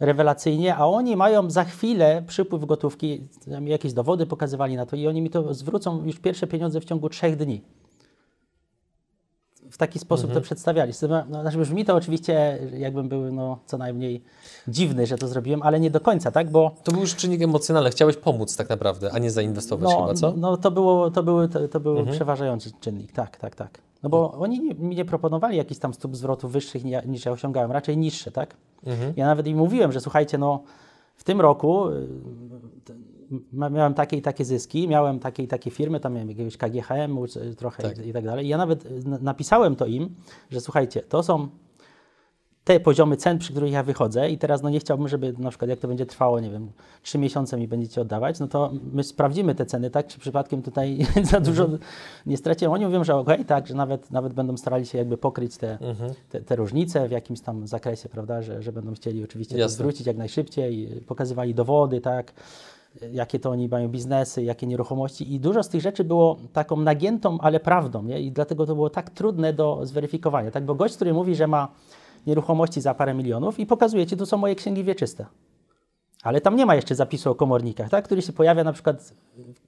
[0.00, 3.28] rewelacyjnie, a oni mają za chwilę przypływ gotówki,
[3.60, 7.08] jakieś dowody pokazywali na to i oni mi to zwrócą już pierwsze pieniądze w ciągu
[7.08, 7.62] trzech dni.
[9.74, 10.92] W taki sposób to przedstawiali.
[11.28, 14.22] No, znaczy brzmi to oczywiście, jakbym był no, co najmniej
[14.68, 16.50] dziwny, że to zrobiłem, ale nie do końca, tak?
[16.50, 17.90] Bo To był już czynnik emocjonalny.
[17.90, 20.32] Chciałeś pomóc tak naprawdę, a nie zainwestować no, chyba, co?
[20.36, 23.78] no to, było, to, były, to, to był przeważający czynnik, tak, tak, tak.
[24.02, 27.32] No bo oni nie, mi nie proponowali jakichś tam stóp zwrotu wyższych ni- niż ja
[27.32, 28.56] osiągałem, raczej niższe, tak?
[29.16, 30.62] Ja nawet im mówiłem, że słuchajcie, no
[31.14, 32.08] w tym roku y,
[33.52, 37.54] miałem takie i takie zyski, miałem takie i takie firmy, tam miałem jakiegoś KGHM-u czy-
[37.54, 37.98] trochę Tak.
[38.06, 38.46] i, i tak dalej.
[38.46, 40.14] I ja nawet y, napisałem to im,
[40.50, 41.48] że słuchajcie, to są
[42.64, 45.68] te poziomy cen, przy których ja wychodzę i teraz no nie chciałbym, żeby na przykład
[45.68, 46.70] jak to będzie trwało, nie wiem,
[47.02, 50.98] trzy miesiące mi będziecie oddawać, no to my sprawdzimy te ceny, tak, czy przypadkiem tutaj
[51.30, 51.68] za dużo
[52.26, 52.72] nie straciłem.
[52.72, 55.78] Oni mówią, że okej, tak, że nawet, nawet będą starali się jakby pokryć te,
[56.28, 59.76] te, te różnice w jakimś tam zakresie, prawda, że, że będą chcieli oczywiście to Jasne.
[59.76, 62.32] zwrócić jak najszybciej, pokazywali dowody, tak,
[63.12, 65.34] jakie to oni mają biznesy, jakie nieruchomości.
[65.34, 68.20] I dużo z tych rzeczy było taką nagiętą, ale prawdą, nie?
[68.20, 71.68] I dlatego to było tak trudne do zweryfikowania, tak, bo gość, który mówi, że ma
[72.26, 75.26] nieruchomości za parę milionów i pokazuje ci, tu są moje księgi wieczyste.
[76.24, 78.04] Ale tam nie ma jeszcze zapisu o komornikach, tak?
[78.04, 79.14] który się pojawia na przykład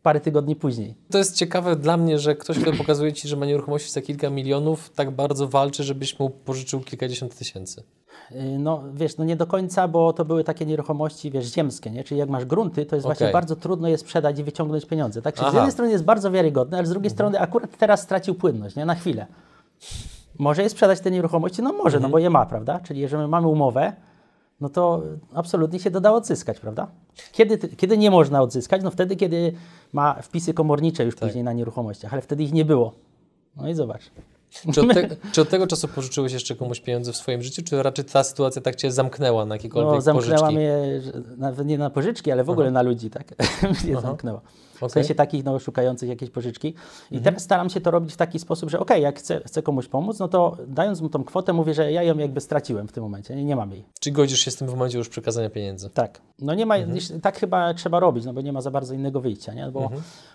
[0.03, 0.95] parę tygodni później.
[1.11, 4.31] To jest ciekawe dla mnie, że ktoś, kto pokazuje Ci, że ma nieruchomości za kilka
[4.31, 7.83] milionów, tak bardzo walczy, żebyś mu pożyczył kilkadziesiąt tysięcy.
[8.31, 12.05] Yy, No wiesz, no nie do końca, bo to były takie nieruchomości, wiesz, ziemskie, nie?
[12.05, 13.33] Czyli jak masz grunty, to jest właśnie Okej.
[13.33, 15.35] bardzo trudno je sprzedać i wyciągnąć pieniądze, tak?
[15.35, 18.77] Czyli z jednej strony jest bardzo wiarygodne, ale z drugiej strony akurat teraz stracił płynność,
[18.77, 18.85] nie?
[18.85, 19.27] Na chwilę.
[20.39, 21.63] Może je sprzedać te nieruchomości?
[21.63, 22.81] No może, no bo je ma, prawda?
[22.81, 23.93] Czyli jeżeli mamy umowę,
[24.61, 25.03] no to
[25.35, 26.87] absolutnie się doda odzyskać, prawda?
[27.33, 28.83] Kiedy, kiedy nie można odzyskać?
[28.83, 29.53] No wtedy, kiedy
[29.93, 32.93] ma wpisy komornicze już później na nieruchomościach, ale wtedy ich nie było.
[33.57, 34.03] No i zobacz.
[34.75, 37.83] Czy od, te, czy od tego czasu pożyczyłeś jeszcze komuś pieniądze w swoim życiu, czy
[37.83, 40.55] raczej ta sytuacja tak Cię zamknęła na jakiekolwiek No, zamknęła pożyczki?
[40.57, 43.35] mnie że nawet nie na pożyczki, ale w ogóle na ludzi, tak?
[43.85, 44.41] mnie zamknęła.
[44.77, 44.91] W Okej.
[44.91, 46.75] sensie takich no, szukających jakiejś pożyczki.
[47.11, 49.89] I teraz staram się to robić w taki sposób, że okej, jak chcę, chcę komuś
[49.89, 53.03] pomóc, no to dając mu tą kwotę, mówię, że ja ją jakby straciłem w tym
[53.03, 53.85] momencie, nie, nie mam jej.
[54.01, 55.91] Czy godzisz się z tym w momencie już przekazania pieniędzy?
[55.91, 56.21] Tak.
[56.39, 56.75] No nie ma,
[57.23, 59.71] tak chyba trzeba robić, no bo nie ma za bardzo innego wyjścia, nie?
[59.71, 59.91] Bo,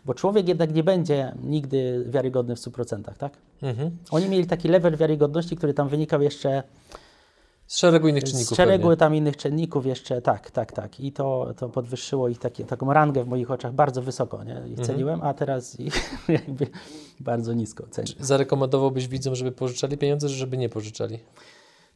[0.05, 3.33] bo człowiek jednak nie będzie nigdy wiarygodny w 100%, tak?
[3.61, 3.97] Mhm.
[4.11, 6.63] Oni mieli taki level wiarygodności, który tam wynikał jeszcze
[7.71, 8.97] Z szeregu innych z czynników szeregu pewnie.
[8.97, 10.99] tam innych czynników jeszcze, tak, tak, tak.
[10.99, 14.51] I to, to podwyższyło ich takie, taką rangę w moich oczach bardzo wysoko, nie?
[14.55, 14.71] Mhm.
[14.73, 15.93] Ich ceniłem, a teraz ich
[16.29, 16.67] jakby
[17.19, 18.13] bardzo nisko cenię.
[18.19, 21.19] Zarekomendowałbyś widzom, żeby pożyczali pieniądze, żeby nie pożyczali?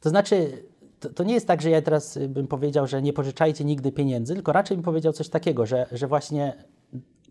[0.02, 0.64] To znaczy,
[1.00, 4.34] to, to nie jest tak, że ja teraz bym powiedział, że nie pożyczajcie nigdy pieniędzy,
[4.34, 6.54] tylko raczej bym powiedział coś takiego, że, że właśnie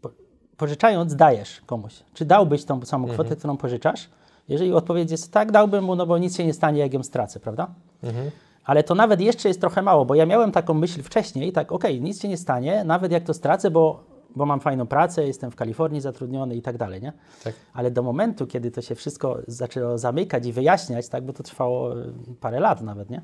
[0.00, 0.10] po,
[0.56, 1.94] pożyczając dajesz komuś.
[2.14, 3.38] Czy dałbyś tą samą kwotę, Mhm.
[3.38, 4.08] którą pożyczasz?
[4.48, 7.40] Jeżeli odpowiedź jest tak, dałbym mu, no bo nic się nie stanie, jak ją stracę,
[7.40, 7.74] prawda?
[8.02, 8.30] Mhm.
[8.64, 12.00] Ale to nawet jeszcze jest trochę mało, bo ja miałem taką myśl wcześniej, tak, okej,
[12.00, 14.04] nic się nie stanie, nawet jak to stracę, bo,
[14.36, 17.12] bo mam fajną pracę, jestem w Kalifornii zatrudniony i tak dalej, nie?
[17.44, 17.54] Tak.
[17.72, 22.00] Ale do momentu, kiedy to się wszystko zaczęło zamykać i wyjaśniać, tak, bo to trwało
[22.00, 23.22] y, parę lat nawet, nie?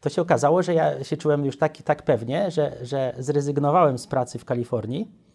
[0.00, 4.06] To się okazało, że ja się czułem już tak, tak pewnie, że, że zrezygnowałem z
[4.06, 5.25] pracy w Kalifornii.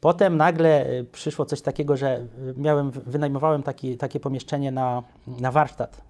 [0.00, 5.52] Potem nagle y, przyszło coś takiego, że y, miałem, wynajmowałem taki, takie pomieszczenie na, na
[5.52, 6.00] warsztat.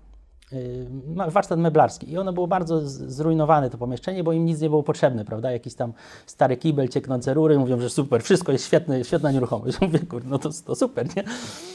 [0.52, 0.86] y,
[1.28, 5.24] Warsztat meblarski i ono było bardzo zrujnowane to pomieszczenie, bo im nic nie było potrzebne,
[5.24, 5.50] prawda?
[5.52, 5.92] Jakiś tam
[6.26, 9.80] stary kibel, cieknące rury, mówią, że super, wszystko jest świetne, świetna nieruchomość.
[9.82, 11.24] Mówię, kurde, no to, to super, nie?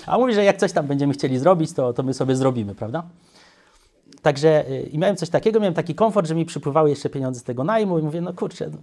[0.05, 3.03] A mówi, że jak coś tam będziemy chcieli zrobić, to, to my sobie zrobimy, prawda?
[4.23, 7.43] Także y, i miałem coś takiego, miałem taki komfort, że mi przypływały jeszcze pieniądze z
[7.43, 8.77] tego najmu i mówię, no kurczę, no,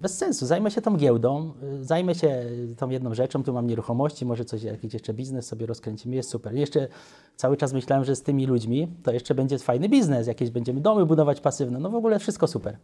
[0.00, 3.66] bez sensu, zajmę się tą giełdą, y, zajmę się y, tą jedną rzeczą, tu mam
[3.66, 6.54] nieruchomości, może coś, jakiś jeszcze biznes sobie rozkręcimy, jest super.
[6.54, 6.88] I jeszcze
[7.36, 11.06] cały czas myślałem, że z tymi ludźmi to jeszcze będzie fajny biznes, jakieś będziemy domy
[11.06, 12.76] budować pasywne, no w ogóle wszystko super.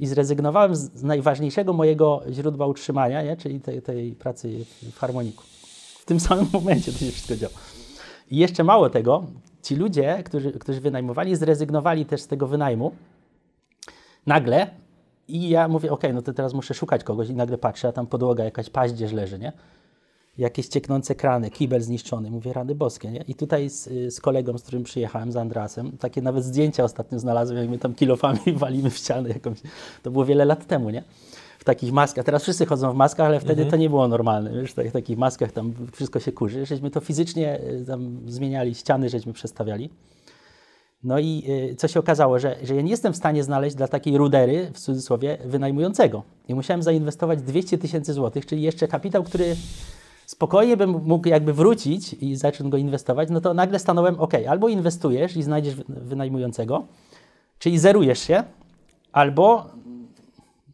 [0.00, 3.36] I zrezygnowałem z, najważniejszego mojego źródła utrzymania, nie?
[3.36, 5.44] czyli tej, tej pracy w harmoniku.
[6.00, 7.54] W tym samym momencie to się wszystko działo.
[8.30, 9.24] I jeszcze mało tego,
[9.68, 12.92] ci ludzie, którzy, którzy wynajmowali, zrezygnowali też z tego wynajmu
[14.26, 14.70] nagle
[15.28, 18.06] i ja mówię, ok, no to teraz muszę szukać kogoś i nagle patrzę, a tam
[18.06, 19.52] podłoga, jakaś paździerz leży, nie?
[20.38, 22.30] Jakieś cieknące krany, kibel zniszczony.
[22.30, 23.24] Mówię, rany boskie, nie?
[23.28, 27.58] I tutaj z, z kolegą, z którym przyjechałem, z Andrasem, takie nawet zdjęcia ostatnio znalazłem,
[27.60, 29.58] jak my tam kilofami walimy w ścianę jakąś.
[30.02, 31.04] To było wiele lat temu, nie?
[31.68, 32.24] Takich maskach.
[32.24, 34.52] Teraz wszyscy chodzą w maskach, ale wtedy to nie było normalne.
[34.52, 36.66] Wiesz, w takich maskach tam wszystko się kurzy.
[36.66, 39.90] Żeśmy to fizycznie y, tam zmieniali, ściany żeśmy przestawiali.
[41.04, 43.88] No i y, co się okazało, że, że ja nie jestem w stanie znaleźć dla
[43.88, 46.22] takiej rudery, w cudzysłowie, wynajmującego.
[46.48, 49.56] I musiałem zainwestować 200 tysięcy złotych, czyli jeszcze kapitał, który
[50.26, 54.68] spokojnie bym mógł jakby wrócić i zacząć go inwestować, no to nagle stanąłem, ok, albo
[54.68, 56.86] inwestujesz i znajdziesz wy- wynajmującego,
[57.58, 58.44] czyli zerujesz się,
[59.12, 59.70] albo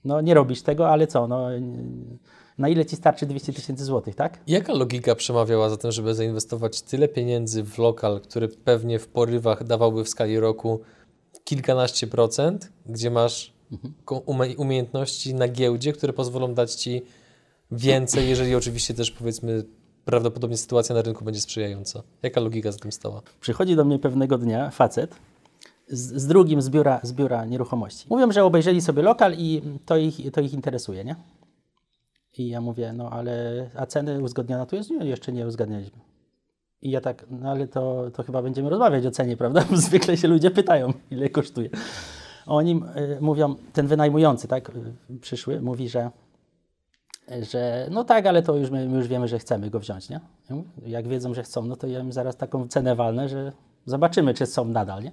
[0.05, 1.49] no nie robisz tego, ale co, no
[2.59, 4.39] na ile ci starczy 200 tysięcy złotych, tak?
[4.47, 9.65] Jaka logika przemawiała za tym, żeby zainwestować tyle pieniędzy w lokal, który pewnie w porywach
[9.65, 10.81] dawałby w skali roku
[11.45, 13.53] kilkanaście procent, gdzie masz
[14.07, 17.03] umie- umiejętności na giełdzie, które pozwolą dać ci
[17.71, 19.65] więcej, jeżeli oczywiście też powiedzmy
[20.05, 22.03] prawdopodobnie sytuacja na rynku będzie sprzyjająca.
[22.23, 23.23] Jaka logika za tym stała?
[23.41, 25.15] Przychodzi do mnie pewnego dnia facet
[25.89, 28.07] z, z drugim z biura, z biura nieruchomości.
[28.11, 31.17] Mówią, że obejrzeli sobie lokal i to ich, to ich interesuje, nie?
[32.39, 34.91] I ja mówię, no ale a ceny uzgodniona tu jest?
[34.91, 35.99] Nie, jeszcze nie uzgadnialiśmy.
[36.83, 39.65] I ja tak, no ale to, to chyba będziemy rozmawiać o cenie, prawda?
[39.71, 41.71] Bo zwykle się ludzie pytają, ile kosztuje.
[42.47, 44.71] Oni y, mówią, ten wynajmujący, tak,
[45.11, 46.11] y, przyszły, mówi, że
[47.51, 50.21] że no tak, ale to już my, my już wiemy, że chcemy go wziąć, nie?
[50.87, 53.53] Jak wiedzą, że chcą, no to ja im zaraz taką cenę walnę, że
[53.87, 55.13] zobaczymy, czy są nadal, nie?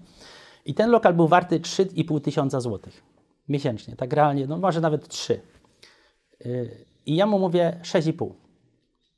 [0.65, 3.03] I ten lokal był warty 3,5 tysiąca złotych
[3.49, 5.41] miesięcznie, tak realnie, no może nawet 3.
[6.45, 8.29] Yy, I ja mu mówię 6,5.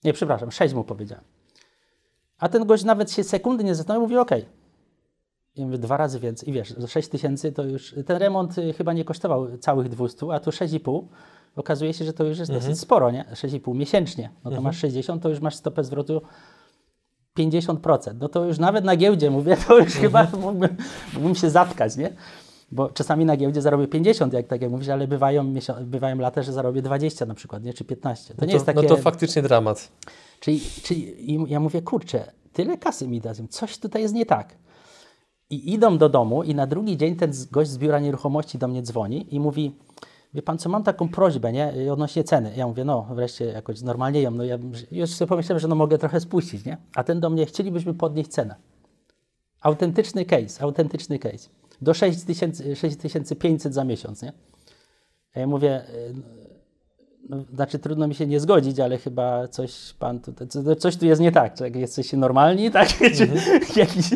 [0.03, 1.23] Nie, przepraszam, 6 mu powiedziałem.
[2.37, 4.31] A ten gość nawet się sekundy nie zastanowił, mówi OK.
[5.55, 6.49] I mówię, dwa razy więcej.
[6.49, 10.33] I wiesz, za 6 tysięcy to już, ten remont y, chyba nie kosztował całych 200,
[10.33, 11.03] a tu 6,5.
[11.55, 13.25] Okazuje się, że to już jest dosyć sporo, nie?
[13.31, 14.29] 6,5 miesięcznie.
[14.43, 16.21] No to masz 60, to już masz stopę zwrotu
[17.39, 18.15] 50%.
[18.19, 20.77] No to już nawet na giełdzie, mówię, to już chyba mógłbym,
[21.13, 22.13] mógłbym się zatkać, nie?
[22.71, 26.41] Bo czasami na giełdzie zarobię 50, jak tak jak mówisz, ale bywają, miesią- bywają lata,
[26.43, 27.73] że zarobię 20 na przykład, nie?
[27.73, 28.33] Czy 15.
[28.33, 28.81] To nie to, jest takie...
[28.81, 29.91] No to faktycznie dramat.
[30.39, 31.15] Czyli, czyli
[31.47, 34.55] ja mówię, kurczę, tyle kasy mi dadzą, coś tutaj jest nie tak.
[35.49, 38.81] I idą do domu i na drugi dzień ten gość z biura nieruchomości do mnie
[38.81, 39.75] dzwoni i mówi,
[40.33, 42.53] wie pan co, mam taką prośbę, nie, odnośnie ceny.
[42.55, 44.57] Ja mówię, no wreszcie jakoś normalnieją, no ja
[44.91, 46.77] już sobie pomyślałem, że no mogę trochę spuścić, nie?
[46.95, 48.55] A ten do mnie, chcielibyśmy podnieść cenę.
[49.61, 51.49] Autentyczny case, autentyczny case.
[51.81, 54.33] Do 6000 6500 za miesiąc, nie?
[55.35, 56.13] A ja mówię, y,
[57.29, 61.05] no, znaczy trudno mi się nie zgodzić, ale chyba coś pan tutaj, co- coś tu
[61.05, 61.53] jest nie tak.
[61.53, 62.87] Czy jak jesteście normalni, tak?
[63.17, 63.27] Czy
[63.79, 64.09] jakiś,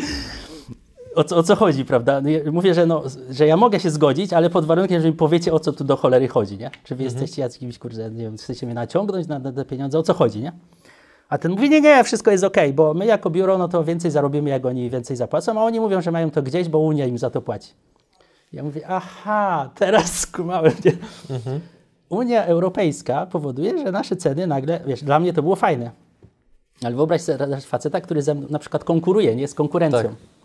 [1.18, 2.22] o, co, o co chodzi, prawda?
[2.22, 5.14] No ja Mówię, że, no, że ja mogę się zgodzić, ale pod warunkiem, że mi
[5.14, 6.72] powiecie, o co tu do cholery chodzi, nie?
[6.84, 10.04] Czy wy jesteście jakimiś, kurde, nie wiem, chcecie mnie naciągnąć na, na te pieniądze, o
[10.04, 10.52] co chodzi, nie?
[11.30, 14.12] A ten mówi, nie, nie, wszystko jest okej, bo my jako biuro, no to więcej
[14.12, 17.18] zarobimy, jak oni więcej zapłacą, a oni mówią, że mają to gdzieś, bo Unia im
[17.18, 17.74] za to płaci.
[18.54, 20.92] Ja mówię, aha, teraz skumałem, nie?
[22.10, 25.92] Unia Europejska powoduje, że nasze ceny nagle, wiesz, dla mnie to było fajne.
[26.84, 30.04] Ale wyobraź sobie faceta, który ze mną na przykład konkuruje, nie z konkurencją.
[30.04, 30.37] Tak.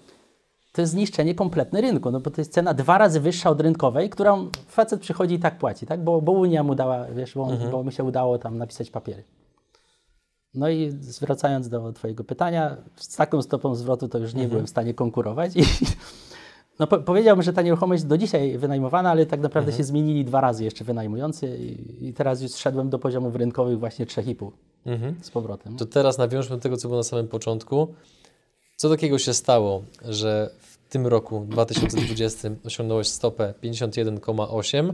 [0.73, 4.11] To jest zniszczenie kompletne rynku, no bo to jest cena dwa razy wyższa od rynkowej,
[4.11, 6.05] którą facet przychodzi i tak płaci, tak?
[6.05, 9.25] Bo, bo Unia mu dała, wiesz, bo, bo mi się udało tam napisać papiery.
[10.55, 14.71] No i zwracając do Twojego pytania, z taką stopą zwrotu to już nie byłem w
[14.71, 15.57] stanie konkurować.
[15.57, 15.63] I,
[16.79, 20.41] no, po, powiedziałbym, że ta nieruchomość do dzisiaj wynajmowana, ale tak naprawdę się zmienili dwa
[20.41, 24.51] razy jeszcze wynajmujący i, i teraz już zszedłem do poziomów rynkowych właśnie 3,5
[25.23, 25.77] z powrotem.
[25.77, 27.89] To teraz nawiążmy do tego, co było na samym początku.
[28.83, 34.92] Co takiego się stało, że w tym roku 2020 osiągnąłeś stopę 51,8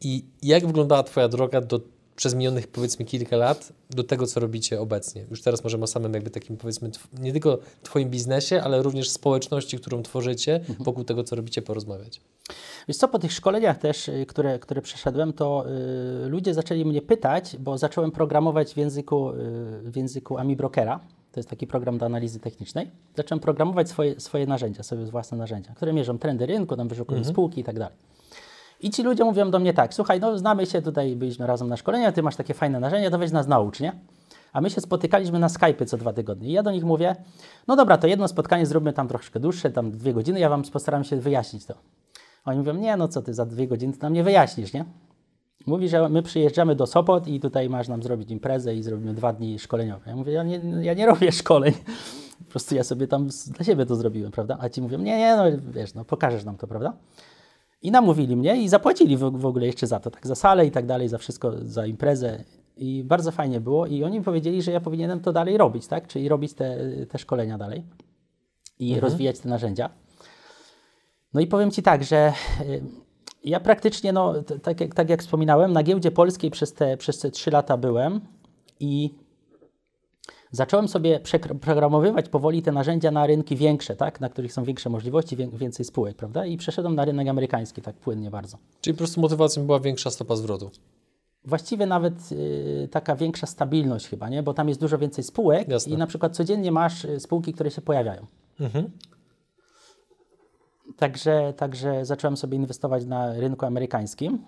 [0.00, 1.80] i jak wyglądała Twoja droga do,
[2.16, 5.26] przez minionych powiedzmy kilka lat do tego, co robicie obecnie?
[5.30, 9.78] Już teraz możemy o samym jakby takim powiedzmy nie tylko Twoim biznesie, ale również społeczności,
[9.78, 12.20] którą tworzycie wokół tego, co robicie, porozmawiać.
[12.88, 15.64] Wiesz co, po tych szkoleniach też, y, które, które przeszedłem, to
[16.24, 19.34] y, ludzie zaczęli mnie pytać, bo zacząłem programować w języku, y,
[19.84, 21.00] w języku AmiBrokera.
[21.32, 22.90] To jest taki program do analizy technicznej.
[23.16, 27.60] Zacząłem programować swoje, swoje narzędzia, sobie własne narzędzia, które mierzą trendy rynku, tam wyszukują spółki
[27.60, 27.96] i tak dalej.
[28.80, 31.76] I ci ludzie mówią do mnie tak, słuchaj, no znamy się, tutaj byliśmy razem na
[31.76, 33.92] szkolenia, ty masz takie fajne narzędzia, to weź nas naucz, nie?
[34.52, 36.48] A my się spotykaliśmy na Skype co dwa tygodnie.
[36.48, 37.16] I ja do nich mówię,
[37.68, 41.04] no dobra, to jedno spotkanie zróbmy tam troszkę dłuższe, tam dwie godziny, ja wam postaram
[41.04, 41.74] się wyjaśnić to.
[42.44, 44.84] Oni mówią, nie, no co ty, za dwie godziny to nam nie wyjaśnisz, nie?
[45.66, 49.32] Mówi, że my przyjeżdżamy do Sopot i tutaj masz nam zrobić imprezę i zrobimy dwa
[49.32, 50.10] dni szkoleniowe.
[50.10, 51.72] Ja mówię, ja nie, ja nie robię szkoleń.
[52.38, 54.58] Po prostu ja sobie tam dla siebie to zrobiłem, prawda?
[54.60, 56.92] A ci mówią, nie, nie, no wiesz, no pokażesz nam to, prawda?
[57.82, 60.70] I namówili mnie i zapłacili w, w ogóle jeszcze za to, tak za salę i
[60.70, 62.44] tak dalej, za wszystko, za imprezę.
[62.76, 63.86] I bardzo fajnie było.
[63.86, 66.06] I oni mi powiedzieli, że ja powinienem to dalej robić, tak?
[66.06, 67.84] Czyli robić te, te szkolenia dalej
[68.78, 69.90] i rozwijać te narzędzia.
[71.34, 72.82] No i powiem Ci tak, że y,
[73.44, 77.30] ja praktycznie, no, tak, jak, tak jak wspominałem, na giełdzie polskiej przez te, przez te
[77.30, 78.20] 3 lata byłem
[78.80, 79.14] i
[80.50, 84.20] zacząłem sobie przeprogramowywać powoli te narzędzia na rynki większe, tak?
[84.20, 86.46] na których są większe możliwości, wię- więcej spółek, prawda?
[86.46, 88.58] I przeszedłem na rynek amerykański tak płynnie bardzo.
[88.80, 90.70] Czyli po prostu motywacją była większa stopa zwrotu.
[91.44, 94.42] Właściwie nawet y, taka większa stabilność chyba, nie?
[94.42, 95.92] bo tam jest dużo więcej spółek Jasne.
[95.92, 98.26] i na przykład codziennie masz y, spółki, które się pojawiają.
[98.60, 98.90] Mhm.
[100.96, 104.44] Także, także zacząłem sobie inwestować na rynku amerykańskim,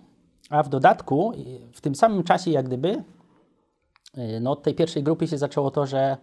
[0.51, 1.33] a w dodatku
[1.73, 3.05] w tym samym czasie jak gdyby
[4.19, 6.17] y, no od tej pierwszej grupy się zaczęło to, że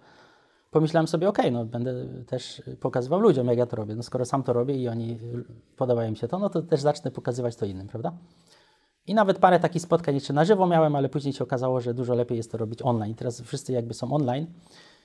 [0.71, 3.95] pomyślałem sobie, ok, no będę też pokazywał ludziom, jak ja to robię.
[3.95, 5.19] No skoro sam to robię i oni
[5.77, 8.13] podoba im się to, no to też zacznę pokazywać to innym, prawda?
[9.07, 12.15] I nawet parę takich spotkań jeszcze na żywo miałem, ale później się okazało, że dużo
[12.15, 13.15] lepiej jest to robić online.
[13.15, 14.47] Teraz wszyscy jakby są online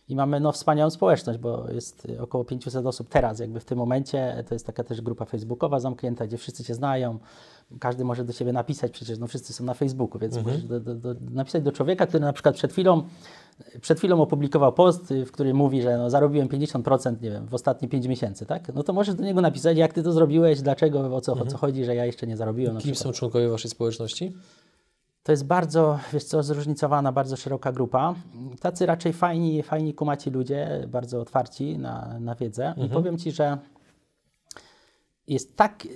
[0.09, 4.45] i mamy no, wspaniałą społeczność, bo jest około 500 osób teraz, jakby w tym momencie.
[4.49, 7.19] To jest taka też grupa facebookowa zamknięta, gdzie wszyscy się znają.
[7.81, 10.95] Każdy może do siebie napisać, przecież no, wszyscy są na Facebooku, więc możesz do, do,
[10.95, 13.03] do, napisać do człowieka, który na przykład przed chwilą,
[13.81, 17.89] przed chwilą opublikował post, w którym mówi, że no, zarobiłem 50% nie wiem, w ostatnie
[17.89, 18.75] 5 miesięcy, tak?
[18.75, 21.59] No to możesz do niego napisać, jak ty to zrobiłeś, dlaczego, o co, o co
[21.59, 22.79] chodzi, że ja jeszcze nie zarobiłem.
[22.79, 24.33] Kim są członkowie Waszej społeczności?
[25.25, 28.15] To jest bardzo, wiesz co, zróżnicowana, bardzo szeroka grupa.
[28.61, 32.75] Tacy raczej fajni, fajni kumaci ludzie, bardzo otwarci na, na wiedzę.
[32.77, 33.59] I powiem Ci, że
[35.29, 35.89] jest tak,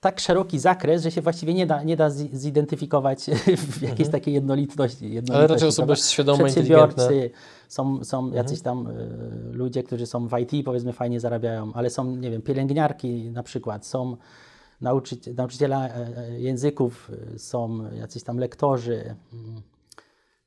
[0.00, 3.20] tak szeroki zakres, że się właściwie nie da, nie da zi- zidentyfikować
[3.78, 5.04] w jakiejś takiej jednolitności.
[5.04, 5.38] jednolitości Mhm.
[5.38, 7.08] Ale raczej osoby świadome, inteligentne.
[7.68, 8.36] Są, są Mhm.
[8.36, 8.92] jacyś tam y,
[9.52, 13.86] ludzie, którzy są w IT, powiedzmy, fajnie zarabiają, ale są, nie wiem, pielęgniarki na przykład,
[13.86, 14.16] są
[14.82, 19.14] nauczyci- nauczyciele e, e, języków, y, są jacyś tam lektorzy.
[19.32, 19.62] mm.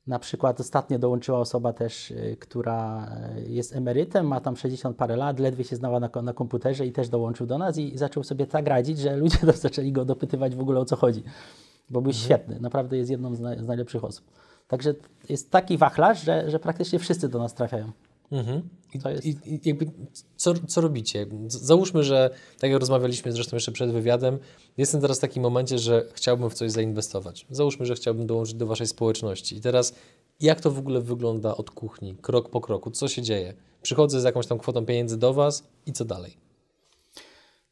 [0.07, 3.11] Na przykład ostatnio dołączyła osoba też, która
[3.47, 7.09] jest emerytem, ma tam 60 parę lat, ledwie się znała na, na komputerze i też
[7.09, 10.79] dołączył do nas i zaczął sobie tak radzić, że ludzie zaczęli go dopytywać w ogóle
[10.79, 11.23] o co chodzi.
[11.89, 14.25] Bo był świetny, naprawdę jest jedną z, naj, z najlepszych osób.
[14.67, 14.93] Także
[15.29, 17.91] jest taki wachlarz, że, że praktycznie wszyscy do nas trafiają.
[18.33, 18.69] Mhm.
[19.05, 19.85] Jest- i, i jakby
[20.35, 21.25] co, co robicie?
[21.47, 22.29] Załóżmy, że
[22.59, 24.39] tak jak rozmawialiśmy zresztą jeszcze przed wywiadem,
[24.77, 27.45] jestem teraz w takim momencie, że chciałbym w coś zainwestować.
[27.49, 29.57] Załóżmy, że chciałbym dołączyć do Waszej społeczności.
[29.57, 29.93] I teraz
[30.39, 32.91] jak to w ogóle wygląda od kuchni, krok po kroku?
[32.91, 33.53] Co się dzieje?
[33.81, 36.37] Przychodzę z jakąś tam kwotą pieniędzy do Was i co dalej?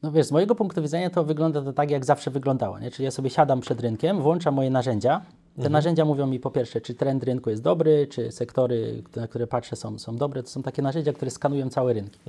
[0.02, 2.78] No wiesz, z mojego punktu widzenia to wygląda to tak, jak zawsze wyglądało.
[2.78, 2.90] Nie?
[2.90, 5.22] Czyli ja sobie siadam przed rynkiem, włączam moje narzędzia.
[5.62, 9.46] Te narzędzia mówią mi po pierwsze, czy trend rynku jest dobry, czy sektory, na które
[9.46, 10.42] patrzę, są, są dobre.
[10.42, 12.20] To są takie narzędzia, które skanują całe rynki.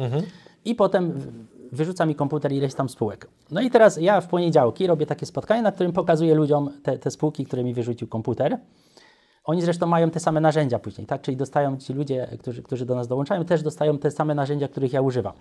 [0.66, 1.14] I potem
[1.72, 3.28] wyrzuca mi komputer ileś tam spółek.
[3.52, 7.12] No i teraz ja w poniedziałki robię takie spotkanie, na którym pokazuję ludziom te, te
[7.12, 8.58] spółki, które mi wyrzucił komputer.
[9.46, 11.22] Oni zresztą mają te same narzędzia później, tak?
[11.22, 14.94] Czyli dostają ci ludzie, którzy, którzy do nas dołączają, też dostają te same narzędzia, których
[14.94, 15.34] ja używam.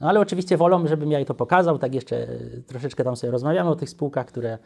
[0.00, 2.26] No ale oczywiście wolą, żebym ja jej to pokazał, tak jeszcze
[2.66, 4.58] troszeczkę tam sobie rozmawiamy o tych spółkach, które,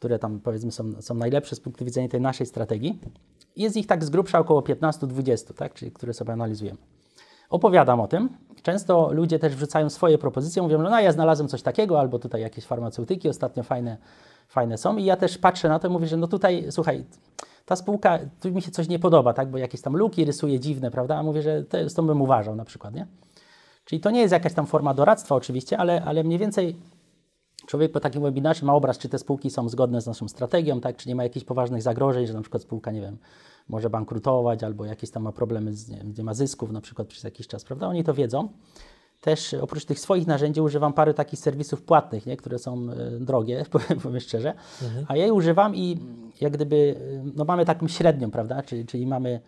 [0.00, 3.00] które tam powiedzmy są, są najlepsze z punktu widzenia tej naszej strategii.
[3.56, 5.74] Jest ich tak z grubsza około 15-20, tak?
[5.74, 6.78] Czyli które sobie analizujemy.
[7.50, 8.28] Opowiadam o tym.
[8.62, 12.40] Często ludzie też wrzucają swoje propozycje, mówią, że no ja znalazłem coś takiego, albo tutaj
[12.40, 13.96] jakieś farmaceutyki ostatnio fajne,
[14.48, 14.96] fajne są.
[14.96, 17.04] I ja też patrzę na to i mówię, że no tutaj, słuchaj,
[17.66, 19.50] ta spółka, tu mi się coś nie podoba, tak?
[19.50, 21.16] Bo jakieś tam luki rysuje dziwne, prawda?
[21.16, 23.06] A mówię, że to, z tą bym uważał na przykład, nie?
[23.84, 26.76] Czyli to nie jest jakaś tam forma doradztwa oczywiście, ale, ale mniej więcej
[27.70, 30.96] człowiek po takim webinarze ma obraz, czy te spółki są zgodne z naszą strategią, tak?
[30.96, 33.16] czy nie ma jakichś poważnych zagrożeń, że na przykład spółka, nie wiem,
[33.68, 37.24] może bankrutować albo jakieś tam ma problemy, z, nie, nie ma zysków na przykład przez
[37.24, 37.86] jakiś czas, prawda?
[37.86, 38.48] Oni to wiedzą.
[39.20, 42.36] Też e, oprócz tych swoich narzędzi używam parę takich serwisów płatnych, nie?
[42.36, 44.54] które są e, drogie, powiem, powiem szczerze,
[45.08, 45.98] a ja je używam i
[46.40, 46.96] jak gdyby,
[47.26, 48.62] e, no mamy taką średnią, prawda?
[48.62, 49.40] Czyli, czyli mamy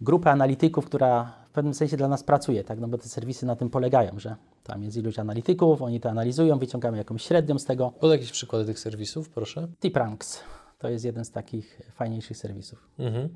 [0.00, 2.80] grupę analityków, która pewnym sensie dla nas pracuje, tak?
[2.80, 6.58] no bo te serwisy na tym polegają, że tam jest iluś analityków, oni to analizują,
[6.58, 7.90] wyciągamy jakąś średnią z tego.
[8.00, 9.68] Podaj jakieś przykłady tych serwisów, proszę.
[9.80, 10.40] Tipranks
[10.78, 12.88] to jest jeden z takich fajniejszych serwisów.
[12.98, 13.28] Mhm.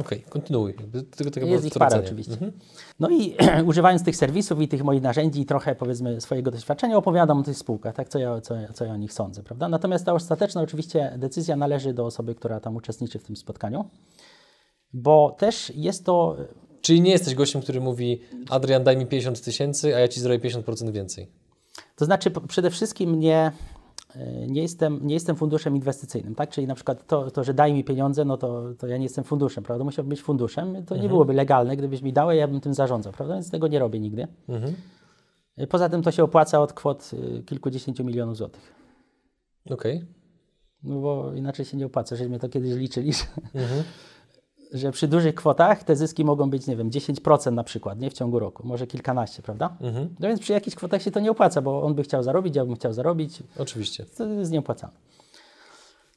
[0.00, 0.74] Okej, kontynuuj.
[0.80, 2.32] Jakby Tylko tego Jest ich parę oczywiście.
[2.32, 2.52] Mhm.
[3.00, 3.36] No i
[3.70, 7.58] używając tych serwisów i tych moich narzędzi i trochę powiedzmy swojego doświadczenia opowiadam o tych
[7.58, 9.68] spółkach, tak, co ja, co, ja- co ja o nich sądzę, prawda?
[9.68, 13.84] Natomiast ta ostateczna oczywiście decyzja należy do osoby, która tam uczestniczy w tym spotkaniu,
[14.92, 16.36] bo też jest to
[16.82, 18.20] Czyli nie jesteś gościem, który mówi
[18.50, 21.28] Adrian, daj mi 50 tysięcy, a ja Ci zrobię 50% więcej.
[21.96, 23.52] To znaczy, przede wszystkim nie,
[24.16, 26.50] e, nie, jestem, nie jestem funduszem inwestycyjnym, tak?
[26.50, 29.24] Czyli na przykład to, to że daj mi pieniądze, no to, to ja nie jestem
[29.24, 29.84] funduszem, prawda?
[29.84, 30.84] Musiałbym być funduszem.
[30.86, 33.34] To nie byłoby legalne, gdybyś mi dał, ja bym tym zarządzał, prawda?
[33.34, 34.26] Więc tego nie robię nigdy.
[34.48, 34.74] Mhm.
[35.56, 38.72] E, Poza tym to się opłaca od kwot e, kilkudziesięciu milionów złotych.
[39.70, 40.04] Okej.
[40.82, 43.12] No bo inaczej się nie opłaca, żeśmy to kiedyś liczyli,
[43.54, 43.82] Mhm.
[44.72, 48.10] Że przy dużych kwotach te zyski mogą być, nie wiem, 10% na przykład, nie?
[48.10, 49.76] W ciągu roku, może kilkanaście, prawda?
[49.80, 50.08] Mhm.
[50.20, 52.64] No więc przy jakichś kwotach się to nie opłaca, bo on by chciał zarobić, ja
[52.64, 54.04] bym chciał zarobić, Oczywiście.
[54.18, 54.96] to jest nieopłacalne.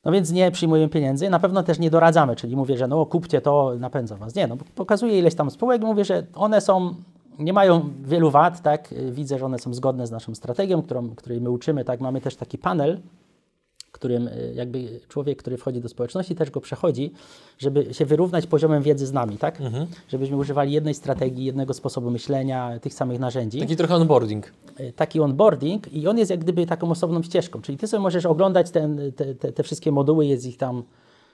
[0.05, 3.41] No więc nie przyjmujemy pieniędzy, na pewno też nie doradzamy, czyli mówię, że no kupcie
[3.41, 4.35] to, napędza was.
[4.35, 6.95] Nie, no pokazuję ileś tam spółek mówię, że one są,
[7.39, 11.41] nie mają wielu wad, tak, widzę, że one są zgodne z naszą strategią, którą, której
[11.41, 12.99] my uczymy, tak, mamy też taki panel,
[14.05, 17.11] którym y, jakby człowiek, który wchodzi do społeczności, też go przechodzi,
[17.57, 19.59] żeby się wyrównać poziomem wiedzy z nami, tak?
[20.07, 24.51] Żebyśmy używali jednej strategii, jednego sposobu myślenia, tych samych narzędzi Taki trochę onboarding.
[24.79, 27.61] y, taki onboarding i on jest jak gdyby taką osobną ścieżką.
[27.61, 30.83] Czyli ty sobie możesz oglądać ten, te, te, te wszystkie moduły, jest ich tam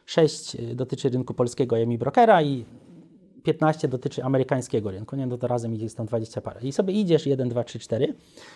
[0.05, 2.65] sześć y, dotyczy rynku polskiego EMI Brokera i
[3.43, 6.59] 15 dotyczy amerykańskiego rynku, nie, no to razem idzie tam 20 parę.
[6.63, 8.13] I sobie idziesz 1, 2, 3, 4.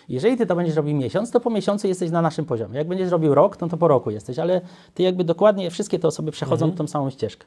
[0.08, 2.78] Jeżeli ty to będziesz robił miesiąc, to po miesiącu jesteś na naszym poziomie.
[2.78, 4.60] Jak będziesz robił rok, no to po roku jesteś, ale
[4.94, 7.46] ty jakby dokładnie wszystkie te osoby przechodzą tą samą ścieżkę.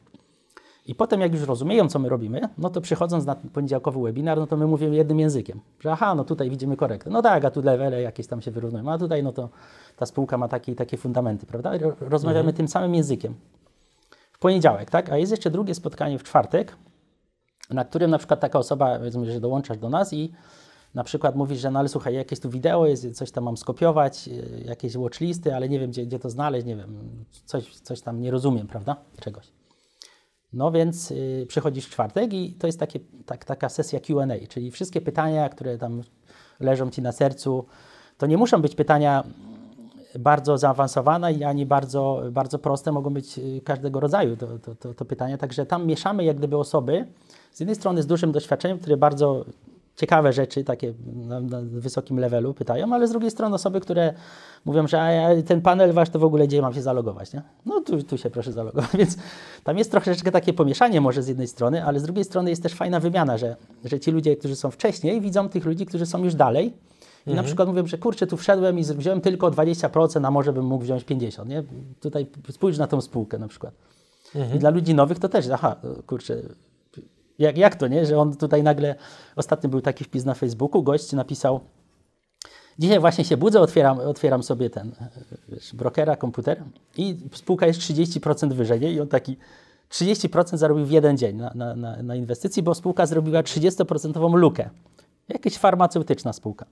[0.85, 4.47] I potem, jak już rozumieją, co my robimy, no to przychodząc na poniedziałkowy webinar, no
[4.47, 7.09] to my mówimy jednym językiem, że aha, no tutaj widzimy korektę.
[7.09, 9.49] No tak, a tu levele jakieś tam się wyrównują, a tutaj no to
[9.95, 11.77] ta spółka ma takie takie fundamenty, prawda?
[11.77, 13.33] Ro- Rozmawiamy tym samym językiem.
[14.31, 15.09] W poniedziałek, tak?
[15.09, 16.75] A jest jeszcze drugie spotkanie w czwartek,
[17.69, 20.31] na którym na przykład taka osoba, powiedzmy, że dołączasz do nas i
[20.93, 24.27] na przykład mówisz, że no ale słuchaj, jakieś tu wideo jest, coś tam mam skopiować,
[24.27, 28.21] y, jakieś watchlisty, ale nie wiem, gdzie, gdzie to znaleźć, nie wiem, coś, coś tam
[28.21, 28.95] nie rozumiem, prawda?
[29.19, 29.51] Czegoś.
[30.53, 34.71] No więc y, przychodzisz w czwartek i to jest takie, tak, taka sesja Q&A, czyli
[34.71, 36.01] wszystkie pytania, które tam
[36.59, 37.65] leżą Ci na sercu,
[38.17, 39.23] to nie muszą być pytania
[40.19, 44.93] bardzo zaawansowana i ani bardzo, bardzo proste mogą być y, każdego rodzaju to, to, to,
[44.93, 45.37] to pytania.
[45.37, 47.05] Także tam mieszamy jak gdyby osoby,
[47.51, 49.45] z jednej strony z dużym doświadczeniem, które bardzo
[49.95, 54.13] ciekawe rzeczy, takie na, na wysokim levelu pytają, ale z drugiej strony osoby, które
[54.65, 57.41] mówią, że a, ten panel wasz to w ogóle gdzie mam się zalogować, nie?
[57.65, 59.17] No tu, tu się proszę zalogować, więc
[59.63, 62.73] tam jest troszeczkę takie pomieszanie może z jednej strony, ale z drugiej strony jest też
[62.73, 66.35] fajna wymiana, że, że ci ludzie, którzy są wcześniej widzą tych ludzi, którzy są już
[66.35, 66.73] dalej
[67.27, 70.65] i na przykład mówią, że kurczę, tu wszedłem i wziąłem tylko 20%, a może bym
[70.65, 71.63] mógł wziąć 50%, nie?
[71.99, 73.73] Tutaj spójrz na tą spółkę na przykład.
[74.55, 75.75] I dla ludzi nowych to też, aha,
[76.07, 76.35] kurczę,
[77.39, 78.05] jak, jak to, nie?
[78.05, 78.95] Że on tutaj nagle,
[79.35, 81.59] ostatnio był taki wpis na Facebooku, gość napisał,
[82.79, 84.91] dzisiaj właśnie się budzę, otwieram, otwieram sobie ten,
[85.49, 86.63] wiesz, brokera, komputer
[86.97, 88.91] i spółka jest 30% wyżej, nie?
[88.91, 89.37] I on taki
[89.91, 94.69] 30% zarobił w jeden dzień na, na, na, inwestycji, bo spółka zrobiła 30% lukę.
[95.29, 96.65] Jakaś farmaceutyczna spółka.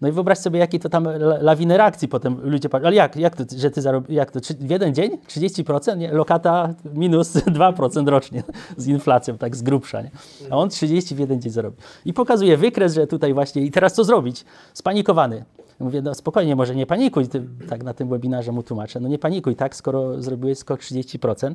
[0.00, 3.16] No i wyobraź sobie, jakie to tam la- lawiny reakcji potem ludzie patrzą, ale jak,
[3.16, 5.96] jak to, że ty zarobisz, jak to, w jeden dzień 30%?
[5.98, 8.42] Nie, lokata minus 2% rocznie
[8.76, 10.10] z inflacją, tak z grubsza, nie?
[10.50, 11.80] A on 30 w jeden dzień zarobił.
[12.04, 14.44] I pokazuje wykres, że tutaj właśnie, i teraz co zrobić?
[14.74, 15.44] Spanikowany.
[15.80, 19.18] Mówię, no spokojnie, może nie panikuj, ty, tak na tym webinarze mu tłumaczę, no nie
[19.18, 21.54] panikuj, tak, skoro zrobiłeś skok 30%,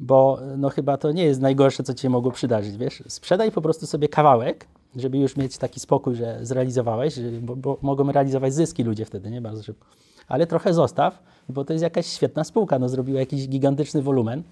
[0.00, 3.02] bo no chyba to nie jest najgorsze, co ci mogło przydarzyć, wiesz?
[3.08, 4.66] Sprzedaj po prostu sobie kawałek,
[4.96, 9.40] żeby już mieć taki spokój, że zrealizowałeś, bo, bo mogą realizować zyski ludzie wtedy, nie?
[9.40, 9.86] Bardzo szybko.
[10.28, 14.42] Ale trochę zostaw, bo to jest jakaś świetna spółka, no zrobiła jakiś gigantyczny wolumen.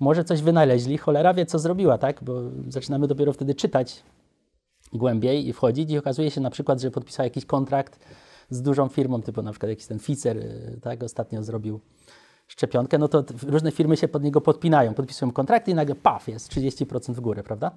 [0.00, 2.24] Może coś wynaleźli, cholera wie, co zrobiła, tak?
[2.24, 4.02] Bo zaczynamy dopiero wtedy czytać
[4.92, 7.98] głębiej i wchodzić i okazuje się na przykład, że podpisał jakiś kontrakt
[8.50, 11.80] z dużą firmą, typu na przykład jakiś ten Pfizer, y, tak, ostatnio zrobił
[12.46, 16.50] szczepionkę, no to różne firmy się pod niego podpinają, podpisują kontrakty i nagle paf, jest
[16.50, 17.70] 30% w górę, prawda?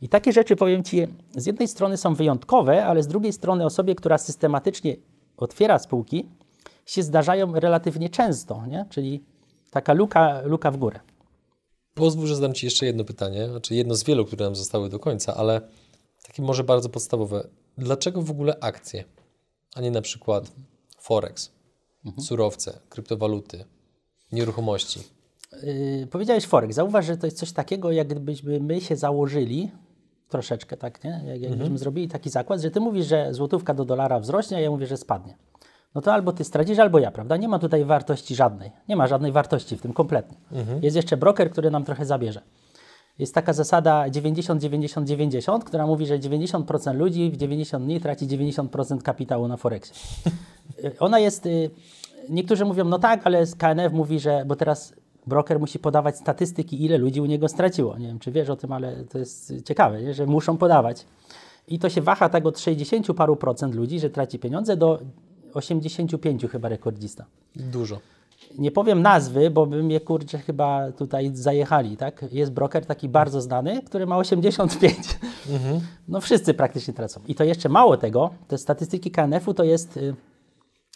[0.00, 3.94] I takie rzeczy, powiem Ci, z jednej strony są wyjątkowe, ale z drugiej strony osobie,
[3.94, 4.96] która systematycznie
[5.36, 6.28] otwiera spółki,
[6.86, 8.86] się zdarzają relatywnie często, nie?
[8.90, 9.24] Czyli
[9.70, 11.00] taka luka, luka w górę.
[11.94, 14.98] Pozwól, że zadam Ci jeszcze jedno pytanie, znaczy jedno z wielu, które nam zostały do
[14.98, 15.60] końca, ale
[16.22, 17.48] takie może bardzo podstawowe.
[17.78, 19.04] Dlaczego w ogóle akcje,
[19.74, 20.52] a nie na przykład
[20.98, 21.50] Forex,
[22.18, 23.64] surowce, kryptowaluty,
[24.32, 25.00] nieruchomości?
[25.62, 26.74] Yy, powiedziałeś Forex.
[26.74, 29.70] Zauważ, że to jest coś takiego, jak gdybyśmy my się założyli,
[30.30, 31.22] troszeczkę tak, nie?
[31.26, 34.70] Jak, jakbyśmy zrobili taki zakład, że ty mówisz, że złotówka do dolara wzrośnie, a ja
[34.70, 35.34] mówię, że spadnie.
[35.94, 37.36] No to albo ty stracisz, albo ja, prawda?
[37.36, 38.70] Nie ma tutaj wartości żadnej.
[38.88, 40.36] Nie ma żadnej wartości w tym kompletnie.
[40.82, 42.42] Jest jeszcze broker, który nam trochę zabierze.
[43.18, 49.48] Jest taka zasada 90-90-90, która mówi, że 90% ludzi w 90 dni traci 90% kapitału
[49.48, 49.94] na Forexie.
[50.84, 51.70] Y, Ona jest, y,
[52.28, 54.94] niektórzy mówią, no tak, ale KNF mówi, że, bo teraz
[55.26, 57.98] broker musi podawać statystyki, ile ludzi u niego straciło.
[57.98, 60.14] Nie wiem, czy wiesz o tym, ale to jest ciekawe, nie?
[60.14, 61.06] że muszą podawać.
[61.68, 65.00] I to się waha tak od 60 paru procent ludzi, że traci pieniądze, do
[65.54, 67.24] 85 chyba rekordzista.
[67.56, 67.98] Dużo.
[68.58, 72.24] Nie powiem nazwy, bo by mnie kurczę chyba tutaj zajechali, tak?
[72.32, 74.96] Jest broker taki bardzo znany, który ma 85.
[76.08, 77.20] No wszyscy praktycznie tracą.
[77.28, 80.14] I to jeszcze mało tego, te statystyki KNF-u to jest y,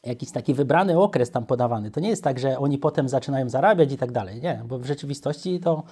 [0.07, 1.91] jakiś taki wybrany okres tam podawany.
[1.91, 4.41] To nie jest tak, że oni potem zaczynają zarabiać i tak dalej.
[4.41, 5.83] Nie, bo w rzeczywistości to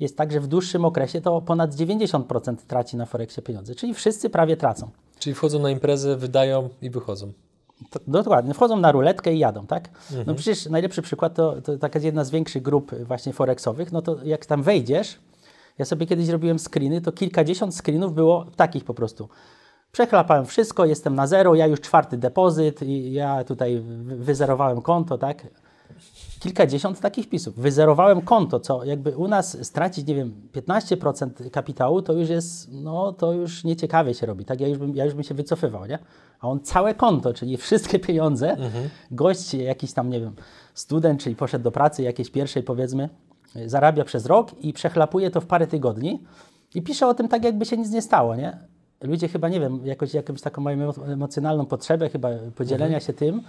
[0.00, 4.30] jest tak, że w dłuższym okresie to ponad 90% traci na Forexie pieniądze, czyli wszyscy
[4.30, 4.90] prawie tracą.
[5.18, 7.32] Czyli wchodzą na imprezę, wydają i wychodzą.
[7.90, 9.88] To, dokładnie, wchodzą na ruletkę i jadą, tak?
[10.26, 14.16] No przecież najlepszy przykład to, to taka jedna z większych grup właśnie forexowych, no to
[14.24, 15.18] jak tam wejdziesz,
[15.78, 19.28] ja sobie kiedyś robiłem screeny, to kilkadziesiąt screenów było takich po prostu.
[19.92, 25.18] Przechlapałem wszystko, jestem na zero, ja już czwarty depozyt i ja tutaj wy- wyzerowałem konto,
[25.18, 25.46] tak?
[26.40, 27.54] Kilkadziesiąt takich wpisów.
[27.56, 33.12] Wyzerowałem konto, co jakby u nas stracić, nie wiem, 15% kapitału, to już jest, no
[33.12, 34.60] to już nieciekawie się robi, tak?
[34.60, 35.98] Ja już bym, ja już bym się wycofywał, nie?
[36.40, 38.56] A on całe konto, czyli wszystkie pieniądze,
[39.10, 40.34] gość jakiś tam, nie wiem,
[40.74, 43.08] student, czyli poszedł do pracy jakiejś pierwszej powiedzmy,
[43.66, 46.22] zarabia przez rok i przechlapuje to w parę tygodni
[46.74, 48.58] i pisze o tym tak, jakby się nic nie stało, nie?
[49.02, 53.42] Ludzie chyba, nie wiem, jakoś jakąś taką mają emo- emocjonalną potrzebę chyba podzielenia się tym,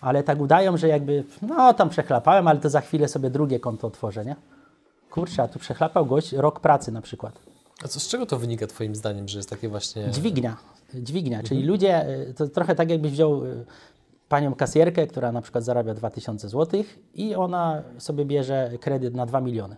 [0.00, 3.86] ale tak udają, że jakby, no tam przechlapałem, ale to za chwilę sobie drugie konto
[3.86, 4.36] otworzę, nie?
[5.10, 7.38] Kurczę, a tu przechlapał gość rok pracy na przykład.
[7.84, 10.10] A co, z czego to wynika Twoim zdaniem, że jest takie właśnie...
[10.10, 10.56] Dźwignia,
[10.94, 13.64] dźwignia, czyli ludzie, y, to trochę tak jakbyś wziął y,
[14.28, 16.82] panią kasjerkę, która na przykład zarabia 2000 zł
[17.14, 19.76] i ona sobie bierze kredyt na 2 miliony.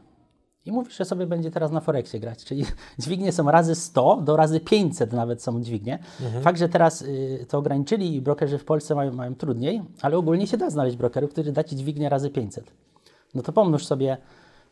[0.69, 2.65] I mówi, że sobie będzie teraz na Forexie grać, czyli
[2.99, 5.99] dźwignie są razy 100 do razy 500 nawet są dźwignie.
[6.41, 10.47] Fakt, że teraz y, to ograniczyli i brokerzy w Polsce mają, mają trudniej, ale ogólnie
[10.47, 12.73] się da znaleźć brokerów, który da Ci dźwignię razy 500.
[13.35, 14.17] No to pomnóż sobie,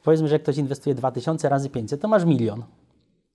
[0.03, 2.63] powiedzmy, że ktoś inwestuje 2000 razy 500, to masz milion.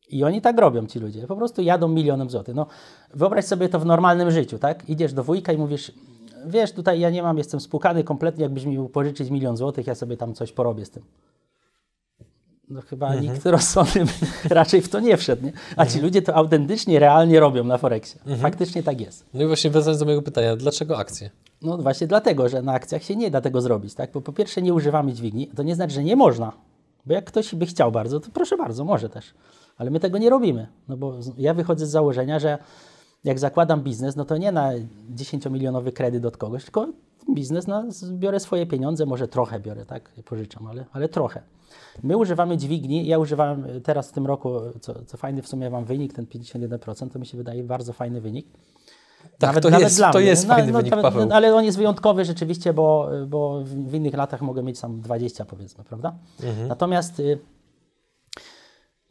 [0.10, 1.28] I oni tak robią, ci ludzie.
[1.28, 2.56] Po prostu jadą milionem złotych.
[2.56, 2.66] No,
[3.14, 4.90] wyobraź sobie to w normalnym życiu, tak?
[4.90, 5.92] Idziesz do wujka i mówisz,
[6.46, 10.18] wiesz, tutaj ja nie mam, jestem spłukany kompletnie, jakbyś mi pożyczyć milion złotych, ja sobie
[10.18, 11.04] tam coś porobię z tym.
[12.72, 14.06] No chyba nikt rozsądny
[14.50, 15.54] raczej w to nie wszedł, nie?
[15.78, 18.20] A ci ludzie to autentycznie, realnie robią na Forexie.
[18.38, 19.26] Faktycznie tak jest.
[19.34, 21.30] No i właśnie wracając do mojego pytania, dlaczego akcje?
[21.62, 24.12] No właśnie dlatego, że na akcjach się nie da tego zrobić, tak?
[24.12, 26.52] Bo po pierwsze nie używamy dźwigni, to nie znaczy, że nie można.
[27.06, 29.34] Bo jak ktoś by chciał bardzo, to proszę bardzo, może też.
[29.78, 30.68] Ale my tego nie robimy.
[30.88, 32.58] No bo ja wychodzę z założenia, że
[33.24, 34.72] jak zakładam biznes, no to nie na
[35.16, 36.88] 10-milionowy kredyt od kogoś, tylko
[37.36, 41.42] biznes, no, biorę swoje pieniądze, może trochę biorę, tak, pożyczam, ale, ale trochę.
[42.04, 44.52] My używamy dźwigni, ja używałem y, teraz w tym roku,
[44.82, 48.22] co, co fajny w sumie mam wynik, ten 51%, to mi się wydaje bardzo fajny
[48.22, 48.48] wynik.
[49.40, 50.28] Tak, to jest- to mnie.
[50.28, 51.30] jest fajny wynik, Paweł.
[51.32, 55.46] Ale on jest wyjątkowy rzeczywiście, bo, bo w, w innych latach mogę mieć tam 20
[55.46, 56.16] powiedzmy, prawda?
[56.44, 56.68] Mhm.
[56.68, 57.40] Natomiast y,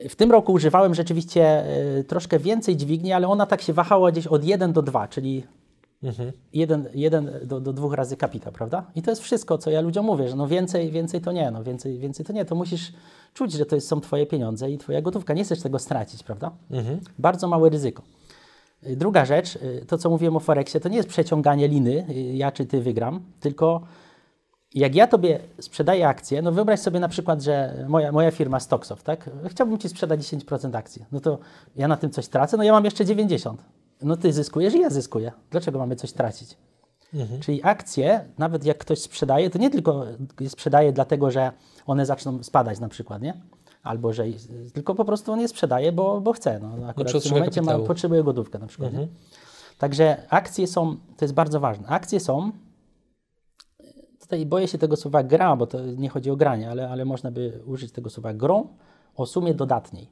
[0.09, 1.65] w tym roku używałem rzeczywiście
[1.99, 5.47] y, troszkę więcej dźwigni, ale ona tak się wahała gdzieś od 1 do 2, czyli
[6.03, 6.33] Mhm.
[6.53, 8.85] 1, 1 do, do 2 razy kapita, prawda?
[8.95, 11.65] I to jest wszystko, co ja ludziom mówię, że no więcej, więcej to nie, no
[11.65, 12.93] więcej, więcej to nie, to musisz
[13.35, 16.51] czuć, że to jest, są twoje pieniądze i twoja gotówka, nie chcesz tego stracić, prawda?
[17.19, 18.03] Bardzo małe ryzyko.
[18.87, 22.15] Y, Druga rzecz, y, to co mówiłem o Forexie, to nie jest przeciąganie liny, y,
[22.15, 23.81] ja czy ty wygram, tylko
[24.75, 29.05] jak ja tobie sprzedaję akcje, no wyobraź sobie na przykład, że moja, moja firma Stocksoft,
[29.05, 29.31] tak?
[29.49, 31.05] Chciałbym ci sprzedać 10% akcji.
[31.13, 31.39] No to
[31.77, 33.65] ja na tym coś tracę, no ja mam jeszcze 90.
[34.03, 35.33] No ty zyskujesz i ja zyskuję.
[35.51, 36.57] Dlaczego mamy coś tracić?
[37.41, 40.05] Czyli akcje, nawet jak ktoś sprzedaje, to nie tylko
[40.41, 41.53] je sprzedaje dlatego, że
[41.87, 43.41] one zaczną spadać na przykład, nie?
[43.83, 44.25] Albo że,
[44.73, 46.61] tylko po prostu on je sprzedaje, bo, bo chce.
[46.63, 48.93] No, akurat w tym momencie ma, potrzebuje gotówkę na przykład.
[48.93, 49.09] Nie?
[49.79, 52.53] Także akcje są, to jest bardzo ważne, akcje są
[54.31, 57.31] tutaj boję się tego słowa gra, bo to nie chodzi o granie, ale, ale można
[57.31, 58.69] by użyć tego słowa grą
[59.17, 60.11] o sumie dodatniej,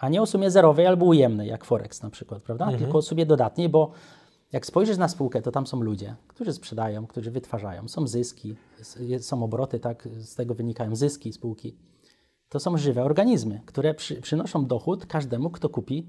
[0.00, 2.72] a nie o sumie zerowej albo ujemnej, jak Forex na przykład, prawda?
[2.78, 3.90] Tylko o sumie dodatniej, bo
[4.52, 8.54] jak spojrzysz na spółkę, to tam są ludzie, którzy sprzedają, którzy wytwarzają, są zyski,
[9.20, 11.76] są obroty, tak, z tego wynikają zyski spółki.
[12.48, 16.06] To są żywe organizmy, które przy, przynoszą dochód każdemu, kto kupi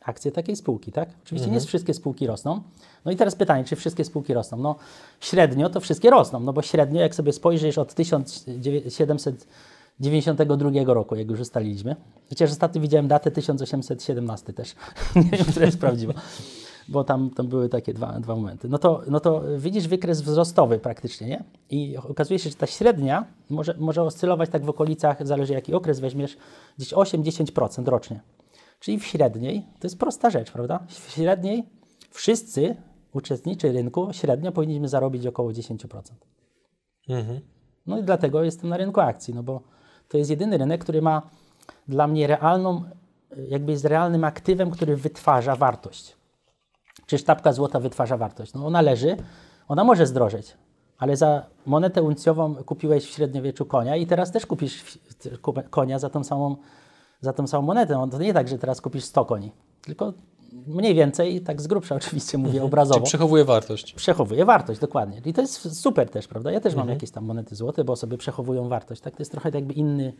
[0.00, 1.08] akcje takiej spółki, tak?
[1.24, 2.62] Oczywiście nie wszystkie spółki rosną.
[3.04, 4.56] No i teraz pytanie, czy wszystkie spółki rosną?
[4.56, 4.76] No
[5.20, 7.94] średnio to wszystkie rosną, no bo średnio jak sobie spojrzysz od
[9.98, 11.96] 1792 roku, jak już ustaliliśmy,
[12.28, 14.74] chociaż ostatnio widziałem datę 1817 też,
[15.16, 16.12] nie wiem, która jest prawdziwa,
[16.88, 18.68] bo tam, tam były takie dwa, dwa momenty.
[18.68, 21.44] No to, no to widzisz wykres wzrostowy praktycznie, nie?
[21.70, 26.00] I okazuje się, że ta średnia może, może oscylować tak w okolicach, zależy jaki okres
[26.00, 26.36] weźmiesz,
[26.78, 28.20] gdzieś 8-10% rocznie.
[28.80, 30.86] Czyli w średniej, to jest prosta rzecz, prawda?
[30.88, 31.64] W średniej
[32.10, 32.76] wszyscy
[33.12, 36.00] uczestnicy rynku średnio powinniśmy zarobić około 10%.
[37.08, 37.40] Mhm.
[37.86, 39.75] No i dlatego jestem na rynku akcji, no bo
[40.08, 41.22] to jest jedyny rynek, który ma
[41.88, 42.84] dla mnie realną,
[43.48, 46.16] jakby jest realnym aktywem, który wytwarza wartość.
[47.06, 48.54] Czy sztabka złota wytwarza wartość?
[48.54, 49.16] No ona leży,
[49.68, 50.56] ona może zdrożeć,
[50.98, 54.98] ale za monetę uncjową kupiłeś w średniowieczu konia i teraz też kupisz
[55.70, 56.56] konia za tą samą,
[57.20, 57.94] za tą samą monetę.
[57.94, 59.52] No to nie tak, że teraz kupisz 100 koni,
[59.82, 60.12] tylko
[60.66, 63.92] mniej więcej, tak z grubsza oczywiście mówię obrazowo Czyli przechowuje wartość.
[63.92, 65.22] przechowuje wartość, dokładnie.
[65.24, 66.52] I to jest super też, prawda?
[66.52, 69.16] Ja też mam jakieś tam monety złote, bo sobie przechowują wartość, tak?
[69.16, 70.12] To jest trochę jakby inny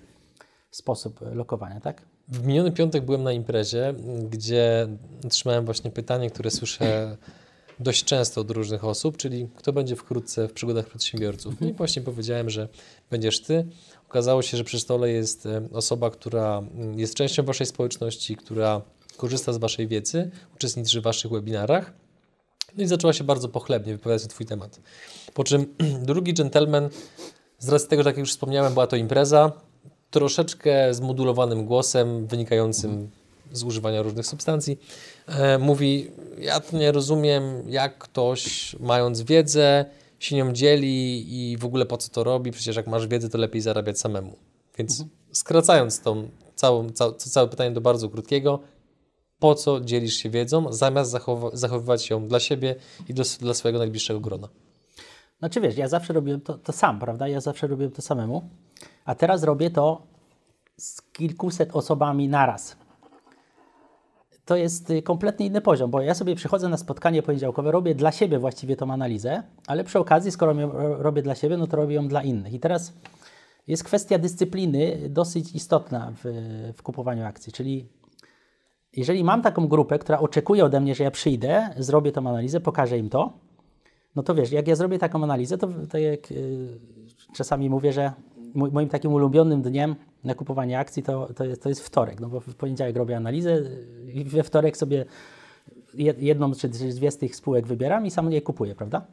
[0.70, 2.02] sposób e, lokowania, tak?
[2.28, 3.94] W miniony piątek byłem na imprezie,
[4.30, 4.88] gdzie
[5.26, 7.16] otrzymałem właśnie pytanie, które słyszę
[7.80, 11.60] dość często od różnych osób, czyli kto będzie wkrótce w przygodach przedsiębiorców.
[11.60, 12.68] No i właśnie powiedziałem, że
[13.10, 13.66] będziesz ty.
[14.08, 18.82] Okazało się, że przy stole jest e, osoba, która mm, jest częścią waszej społeczności, która
[19.16, 21.92] korzysta z waszej wiedzy, uczestniczy w waszych webinarach.
[22.76, 24.80] No i zaczęła się bardzo pochlebnie wypowiadać na twój temat.
[25.34, 26.88] Po czym drugi gentleman,
[27.58, 29.52] z racji tego, że tak jak już wspomniałem, była to impreza,
[30.10, 33.10] troszeczkę zmodulowanym głosem, wynikającym
[33.52, 34.78] z używania różnych substancji,
[35.26, 39.84] e, mówi, ja to nie rozumiem, jak ktoś mając wiedzę
[40.18, 43.38] się nią dzieli i w ogóle po co to robi, przecież jak masz wiedzę, to
[43.38, 44.36] lepiej zarabiać samemu.
[44.78, 48.60] Więc skracając tą całą, ca, to całe pytanie do bardzo krótkiego,
[49.38, 52.74] po co dzielisz się wiedzą, zamiast zachowa- zachowywać ją dla siebie
[53.08, 54.48] i do, dla swojego najbliższego grona?
[55.38, 57.28] Znaczy wiesz, ja zawsze robiłem to, to sam, prawda?
[57.28, 58.50] Ja zawsze robiłem to samemu,
[59.04, 60.02] a teraz robię to
[60.76, 62.76] z kilkuset osobami naraz.
[64.44, 68.12] To jest y, kompletnie inny poziom, bo ja sobie przychodzę na spotkanie poniedziałkowe, robię dla
[68.12, 71.76] siebie właściwie tą analizę, ale przy okazji, skoro ją ro- robię dla siebie, no to
[71.76, 72.52] robię ją dla innych.
[72.52, 72.92] I teraz
[73.66, 77.88] jest kwestia dyscypliny dosyć istotna w, w kupowaniu akcji, czyli
[78.96, 82.98] jeżeli mam taką grupę, która oczekuje ode mnie, że ja przyjdę, zrobię tą analizę, pokażę
[82.98, 83.32] im to,
[84.16, 86.78] no to wiesz, jak ja zrobię taką analizę, to tak jak y,
[87.34, 88.12] czasami mówię, że
[88.54, 92.40] moim takim ulubionym dniem na kupowanie akcji to, to, jest, to jest wtorek, no bo
[92.40, 95.04] w poniedziałek robię analizę y, i we wtorek sobie
[95.94, 99.06] jed- jedną czy dwie z tych spółek wybieram i sam je kupuję, prawda?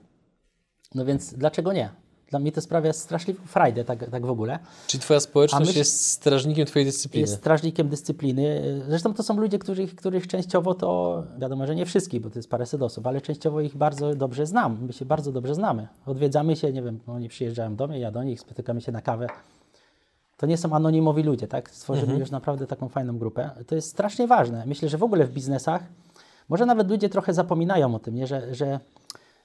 [0.95, 1.89] No więc dlaczego nie?
[2.33, 4.59] Dla mnie to sprawia straszliwą frajdę, tak, tak w ogóle.
[4.87, 7.21] Czyli twoja społeczność myśl- jest strażnikiem twojej dyscypliny.
[7.21, 8.61] Jest strażnikiem dyscypliny.
[8.87, 12.49] Zresztą to są ludzie, których, których częściowo to, wiadomo, że nie wszystkich, bo to jest
[12.49, 14.77] paręset osób, ale częściowo ich bardzo dobrze znam.
[14.81, 15.87] My się bardzo dobrze znamy.
[16.05, 19.27] Odwiedzamy się, nie wiem, oni przyjeżdżają do mnie, ja do nich, spotykamy się na kawę.
[20.37, 21.71] To nie są anonimowi ludzie, tak?
[21.71, 23.49] Stworzymy już naprawdę taką fajną grupę.
[23.67, 24.63] To jest strasznie ważne.
[24.65, 25.83] Myślę, że w ogóle w biznesach,
[26.49, 28.27] może nawet ludzie trochę zapominają o tym, nie?
[28.27, 28.79] Że, że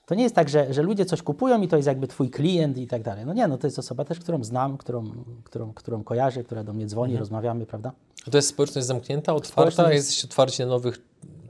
[0.09, 2.79] to nie jest tak, że, że ludzie coś kupują i to jest jakby twój klient
[2.79, 3.27] i tak dalej.
[3.27, 5.05] No nie, no to jest osoba też, którą znam, którą,
[5.45, 7.93] którą, którą kojarzę, która do mnie dzwoni, rozmawiamy, prawda?
[8.27, 9.71] A to jest społeczność zamknięta, otwarta?
[9.71, 10.99] Społeczność- Jesteście otwarci na nowych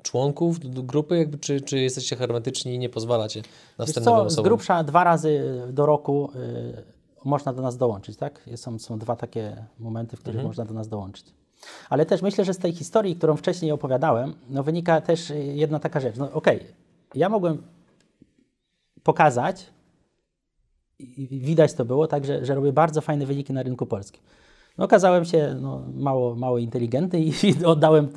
[0.03, 3.43] członków grupy, jakby, czy, czy jesteście hermetyczni i nie pozwalacie
[3.79, 4.45] następnym co, z osobom?
[4.45, 6.83] grubsza dwa razy do roku y,
[7.25, 8.51] można do nas dołączyć, tak?
[8.57, 11.27] Są, są dwa takie momenty, w których można do nas dołączyć.
[11.91, 16.01] Ale też myślę, że z tej historii, którą wcześniej opowiadałem, no wynika też jedna taka
[16.01, 16.17] rzecz.
[16.17, 16.65] No okej,
[17.15, 17.63] ja mogłem
[19.03, 19.67] pokazać,
[20.99, 24.23] i widać to było, tak, że, że robię bardzo fajne wyniki na rynku polskim.
[24.79, 28.09] No, okazałem się no, mało, mało inteligentny i, i oddałem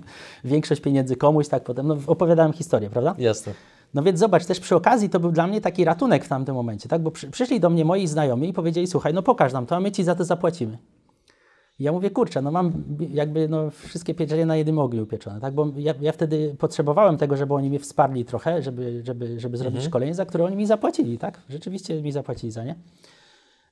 [0.43, 3.15] większość pieniędzy komuś, tak potem, no, opowiadałem historię, prawda?
[3.17, 3.53] Jasne.
[3.93, 6.89] No więc zobacz, też przy okazji to był dla mnie taki ratunek w tamtym momencie,
[6.89, 7.01] tak?
[7.01, 9.79] Bo przy, przyszli do mnie moi znajomi i powiedzieli, słuchaj, no pokaż nam to, a
[9.79, 10.77] my ci za to zapłacimy.
[11.82, 15.53] Ja mówię, kurczę, no mam jakby no, wszystkie pieczenie na jednym ogniu upieczone, tak?
[15.53, 19.79] Bo ja, ja wtedy potrzebowałem tego, żeby oni mnie wsparli trochę, żeby, żeby, żeby zrobić
[19.84, 21.41] szkolenie, za które oni mi zapłacili, tak?
[21.49, 22.75] Rzeczywiście mi zapłacili za nie.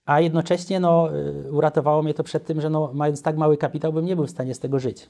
[0.05, 3.93] A jednocześnie no, y, uratowało mnie to przed tym, że no, mając tak mały kapitał,
[3.93, 5.09] bym nie był w stanie z tego żyć.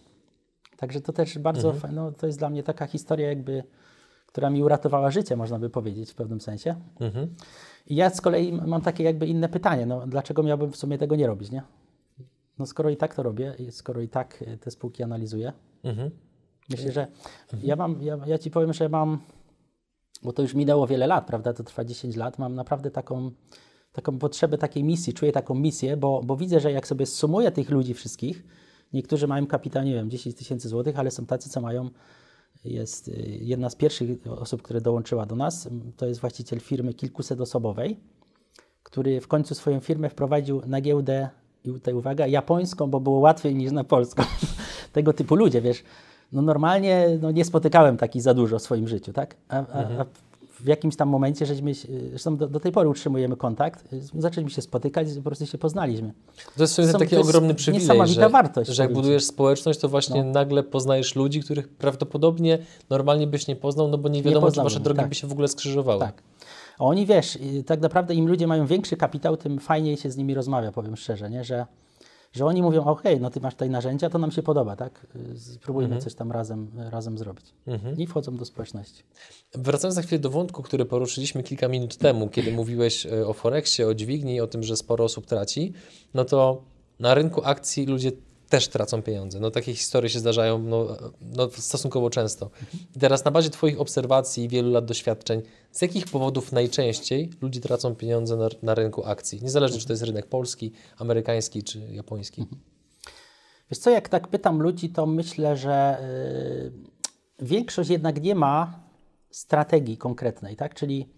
[0.78, 3.64] Także to też bardzo, fa- no, to jest dla mnie taka historia jakby,
[4.26, 6.76] która mi uratowała życie, można by powiedzieć w pewnym sensie.
[7.00, 7.36] Mhm.
[7.88, 11.16] I ja z kolei mam takie jakby inne pytanie, no dlaczego miałbym w sumie tego
[11.16, 11.64] nie robić, nie?
[12.60, 15.54] No skoro i tak to robię, skoro i tak y, te spółki analizuję,
[15.84, 16.12] Mhm.
[16.70, 17.08] myślę, że
[17.64, 19.20] ja mam, ja, ja Ci powiem, że mam,
[20.24, 23.32] bo to już minęło wiele lat, prawda, to trwa 10 lat, mam naprawdę taką,
[23.92, 27.70] taką potrzebę takiej misji, czuję taką misję, bo, bo widzę, że jak sobie sumuję tych
[27.70, 28.44] ludzi wszystkich,
[28.94, 31.90] niektórzy mają kapitał, nie wiem, 10 tysięcy złotych, ale są tacy, co mają,
[32.66, 38.00] jest y, jedna z pierwszych osób, która dołączyła do nas, to jest właściciel firmy kilkusetosobowej,
[38.84, 41.30] który w końcu swoją firmę wprowadził na giełdę,
[41.66, 44.24] i tutaj uwaga, japońską, bo było łatwiej niż na polską.
[44.94, 45.84] Tego typu ludzie, wiesz,
[46.32, 49.36] no normalnie no nie spotykałem takich za dużo w swoim życiu, tak?
[49.50, 50.06] A, a, a
[50.60, 51.74] w jakimś tam momencie, żeśmy,
[52.10, 53.88] zresztą do, do tej pory utrzymujemy kontakt,
[54.18, 56.14] zaczęliśmy się spotykać po prostu się poznaliśmy.
[56.56, 59.90] To jest Są- taki to jest ogromny przywilej, że, wartość, że jak budujesz społeczność, to
[59.90, 62.58] właśnie nagle poznajesz ludzi, których prawdopodobnie
[62.90, 65.10] normalnie byś nie poznał, no bo nie wiadomo, czy poznałbym, wasze drogi tak.
[65.10, 66.00] by się w ogóle skrzyżowały.
[66.00, 66.24] Tak.
[66.80, 70.72] Oni, wiesz, tak naprawdę im ludzie mają większy kapitał, tym fajniej się z nimi rozmawia,
[70.72, 71.44] powiem szczerze, nie?
[71.44, 71.66] Że,
[72.34, 75.08] że oni mówią, okej, no ty masz tutaj narzędzia, to nam się podoba, tak?
[75.36, 76.02] Spróbujmy Mhm.
[76.02, 77.46] coś tam razem, razem zrobić.
[77.98, 79.04] I wchodzą do społeczności.
[79.56, 83.88] Wracając za chwilę do wątku, który poruszyliśmy kilka minut temu, kiedy mówiłeś e, o Forexie,
[83.88, 85.74] o dźwigni, o tym, że sporo osób traci,
[86.14, 86.64] no to
[87.00, 88.12] na rynku akcji ludzie
[88.50, 89.40] też tracą pieniądze.
[89.40, 92.50] No takie historie się zdarzają no, no, stosunkowo często.
[92.96, 95.42] I teraz na bazie Twoich obserwacji i wielu lat doświadczeń,
[95.72, 99.40] z jakich powodów najczęściej ludzie tracą pieniądze na, na rynku akcji?
[99.44, 102.46] Niezależnie, czy to jest rynek polski, amerykański czy japoński.
[103.72, 105.98] Wiesz co, jak tak pytam ludzi, to myślę, że
[107.40, 108.80] y, większość jednak nie ma
[109.32, 110.76] strategii konkretnej, tak?
[110.76, 111.10] Czyli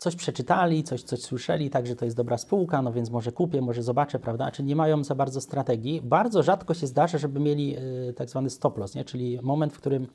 [0.00, 3.60] coś przeczytali, coś, coś słyszeli, tak, że to jest dobra spółka, no więc może kupię,
[3.60, 4.50] może zobaczę, prawda?
[4.50, 6.00] Czy nie mają za bardzo strategii.
[6.04, 7.76] Bardzo rzadko się zdarza, żeby mieli
[8.08, 9.04] y, tak zwany stop loss, nie?
[9.04, 10.06] czyli moment, w którym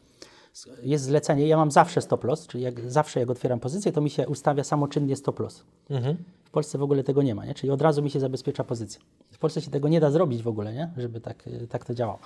[0.84, 1.48] jest zlecenie.
[1.48, 4.64] Ja mam zawsze stop loss, czyli jak zawsze jak otwieram pozycję, to mi się ustawia
[4.64, 5.64] samoczynnie stop loss.
[5.90, 6.18] Mhm.
[6.44, 7.54] W Polsce w ogóle tego nie ma, nie?
[7.54, 9.02] czyli od razu mi się zabezpiecza pozycja.
[9.32, 10.92] W Polsce się tego nie da zrobić w ogóle, nie?
[10.98, 12.20] żeby tak, y, tak to działało.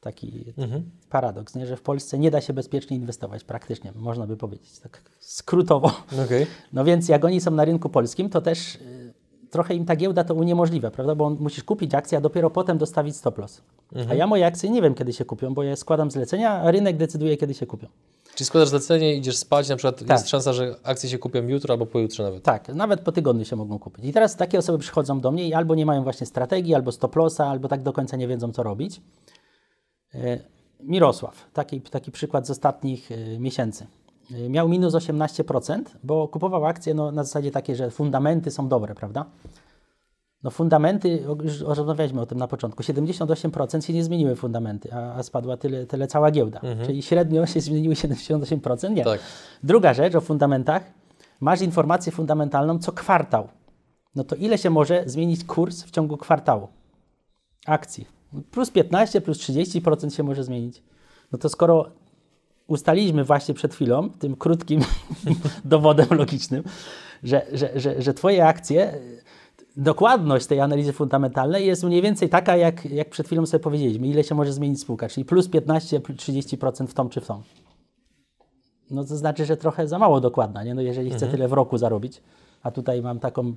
[0.00, 0.44] Taki
[1.10, 1.66] paradoks, nie?
[1.66, 5.92] że w Polsce nie da się bezpiecznie inwestować praktycznie, można by powiedzieć, tak skrótowo.
[6.24, 6.46] Okej.
[6.72, 9.12] No więc jak oni są na rynku polskim, to też y,
[9.50, 11.14] trochę im ta giełda to uniemożliwia, prawda?
[11.14, 13.62] Bo musisz kupić akcję, a dopiero potem dostawić stop loss.
[14.10, 16.96] A ja moje akcje nie wiem, kiedy się kupią, bo ja składam zlecenia, a rynek
[16.96, 17.86] decyduje, kiedy się kupią.
[18.34, 20.10] Czyli składasz zlecenie, idziesz spać, na przykład Tak.
[20.10, 22.42] jest szansa, że akcje się kupią jutro albo pojutrze nawet.
[22.42, 24.04] Tak, nawet po tygodniu się mogą kupić.
[24.04, 27.16] I teraz takie osoby przychodzą do mnie i albo nie mają właśnie strategii, albo stop
[27.16, 29.00] lossa, albo tak do końca nie wiedzą, co robić.
[30.14, 30.38] E,
[30.80, 33.86] Mirosław, taki, taki przykład z ostatnich e, miesięcy.
[34.34, 38.94] E, Miał minus 18%, bo kupował akcje no, na zasadzie takiej, że fundamenty są dobre,
[38.94, 39.24] prawda?
[40.42, 45.22] No fundamenty, już rozmawialiśmy o tym na początku, 78% się nie zmieniły fundamenty, a, a
[45.22, 46.60] spadła tyle, tyle cała giełda.
[46.86, 48.90] Czyli średnio się zmieniły 78%?
[48.90, 49.04] Nie.
[49.04, 49.20] Tak.
[49.62, 50.82] Druga rzecz o fundamentach,
[51.40, 53.48] masz informację fundamentalną co kwartał.
[54.14, 56.68] No to ile się może zmienić kurs w ciągu kwartału
[57.66, 58.19] akcji?
[58.50, 60.82] Plus 15, plus 30% się może zmienić.
[61.32, 61.90] No to skoro
[62.66, 64.80] ustaliliśmy właśnie przed chwilą, tym krótkim
[65.64, 66.64] dowodem logicznym,
[67.22, 68.98] że, że, że, że twoje akcje,
[69.76, 74.24] dokładność tej analizy fundamentalnej jest mniej więcej taka, jak, jak przed chwilą sobie powiedzieliśmy, ile
[74.24, 77.42] się może zmienić spółka, czyli plus 15-30% w tą czy w tą.
[78.90, 80.74] No to znaczy, że trochę za mało dokładna, nie?
[80.74, 82.22] No jeżeli chcę tyle w roku zarobić,
[82.62, 83.54] a tutaj mam taką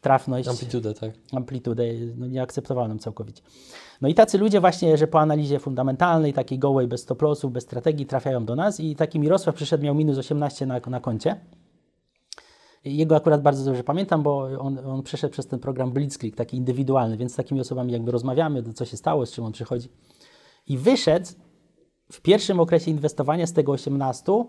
[0.00, 1.10] trafność Amplitudę, tak.
[1.32, 1.84] amplitudę
[2.16, 3.42] no, nieakceptowalną całkowicie.
[4.00, 7.64] No i tacy ludzie właśnie, że po analizie fundamentalnej, takiej gołej, bez stop lossów, bez
[7.64, 11.40] strategii, trafiają do nas i taki Mirosław przyszedł, miał minus 18 na, na koncie.
[12.84, 17.16] Jego akurat bardzo dobrze pamiętam, bo on, on przeszedł przez ten program Blitzkrieg, taki indywidualny,
[17.16, 19.88] więc z takimi osobami jakby rozmawiamy, co się stało, z czym on przychodzi.
[20.66, 21.26] I wyszedł
[22.12, 24.44] w pierwszym okresie inwestowania z tego 18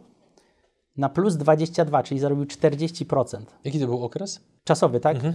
[0.97, 3.37] na plus 22, czyli zarobił 40%.
[3.63, 4.39] Jaki to był okres?
[4.63, 5.23] Czasowy, tak?
[5.23, 5.31] Yy,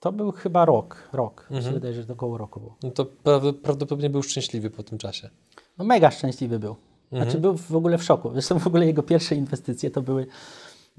[0.00, 1.48] To był chyba rok, rok.
[1.50, 2.76] Mi się wydaje, że to około roku było.
[2.82, 5.30] No to pra- prawdopodobnie był szczęśliwy po tym czasie.
[5.78, 6.76] No mega szczęśliwy był.
[7.12, 8.30] Znaczy był w ogóle w szoku.
[8.32, 10.26] Zresztą w ogóle jego pierwsze inwestycje to były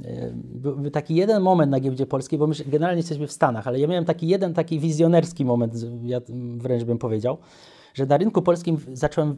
[0.04, 3.80] e, był taki jeden moment na giełdzie polskiej, bo my generalnie jesteśmy w Stanach, ale
[3.80, 5.74] ja miałem taki jeden taki wizjonerski moment,
[6.04, 6.22] ja
[6.58, 7.38] wręcz bym powiedział,
[7.94, 9.36] że na rynku polskim zacząłem e,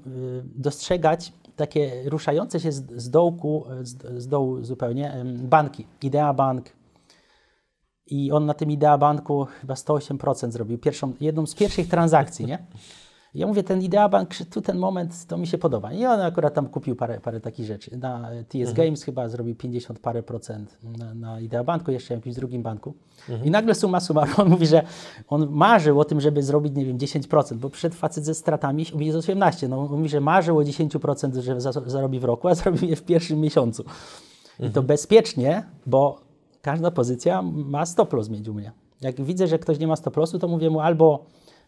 [0.55, 5.87] dostrzegać takie ruszające się z, z dołku, z, z dołu zupełnie banki.
[6.01, 6.69] Idea Bank,
[8.07, 12.65] i on na tym Idea Banku chyba 108% zrobił, pierwszą, jedną z pierwszych transakcji, nie?
[13.35, 15.93] Ja mówię, ten Idea Bank, że tu ten moment, to mi się podoba.
[15.93, 17.97] I on akurat tam kupił parę, parę takich rzeczy.
[17.97, 22.35] Na TS Games chyba zrobił 50 parę procent na, na Idea Banku, jeszcze w jakimś
[22.35, 22.93] drugim banku.
[23.43, 24.83] I nagle suma summarum, on mówi, że
[25.27, 29.15] on marzył o tym, żeby zrobić, nie wiem, 10%, bo przyszedł facet ze stratami, z
[29.15, 29.67] 18.
[29.67, 32.95] No, on mówi, że marzył o 10%, że za, zarobi w roku, a zrobił je
[32.95, 33.83] w pierwszym miesiącu.
[34.59, 36.21] I to bezpiecznie, bo
[36.61, 38.71] każda pozycja ma stop loss mieć u mnie.
[39.01, 41.25] Jak widzę, że ktoś nie ma stop lossu, to mówię mu albo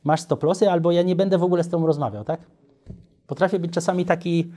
[0.08, 2.39] masz stop lossy, albo ja nie będę w ogóle z tobą rozmawiał, tak?
[3.28, 4.51] Potrafię być czasami taki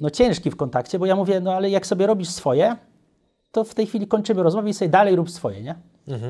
[0.00, 2.76] no ciężki w kontakcie, bo ja mówię, no ale jak sobie robisz swoje,
[3.52, 5.74] to w tej chwili kończymy rozmowę i sobie dalej rób swoje, nie?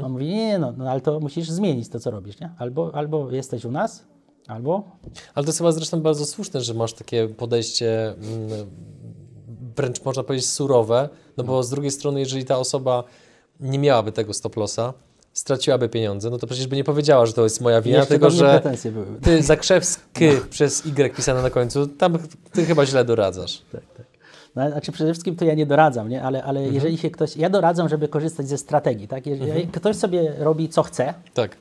[0.05, 2.51] On mówi, nie, nie, no, no ale to musisz zmienić to, co robisz, nie?
[2.59, 4.07] Albo, albo jesteś u nas,
[4.47, 4.85] albo
[5.35, 8.71] Ale to jest chyba zresztą bardzo słuszne, że masz takie podejście mm,
[9.77, 13.05] wręcz można powiedzieć surowe, no bo z drugiej strony, jeżeli ta osoba
[13.61, 14.95] nie miałaby tego stop lossa,
[15.33, 18.31] straciłaby pieniądze, no to przecież by nie powiedziała, że to jest moja wina, jeszcze tylko
[18.31, 19.07] że były.
[19.23, 22.19] ty Zakrzewski przez Y pisane na końcu, tam
[22.53, 23.63] ty chyba źle doradzasz.
[23.73, 24.07] Tak, tak.
[24.57, 26.23] No, znaczy przede wszystkim to ja nie doradzam, nie?
[26.23, 27.37] ale, ale jeżeli się ktoś.
[27.37, 29.09] Ja doradzam, żeby korzystać ze strategii.
[29.09, 29.27] Tak?
[29.27, 31.15] Jeżeli ktoś sobie robi co chce.
[31.35, 31.57] Tak.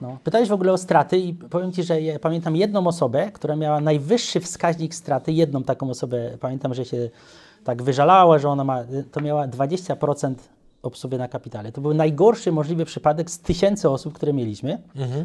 [0.00, 0.18] No.
[0.24, 3.80] Pytałeś w ogóle o straty i powiem Ci, że ja pamiętam jedną osobę, która miała
[3.80, 5.32] najwyższy wskaźnik straty.
[5.32, 7.10] Jedną taką osobę, pamiętam, że się
[7.64, 10.34] tak wyżalała, że ona ma, to miała 20%
[10.86, 11.72] obsługi na kapitale.
[11.72, 14.78] To był najgorszy możliwy przypadek z tysięcy osób, które mieliśmy.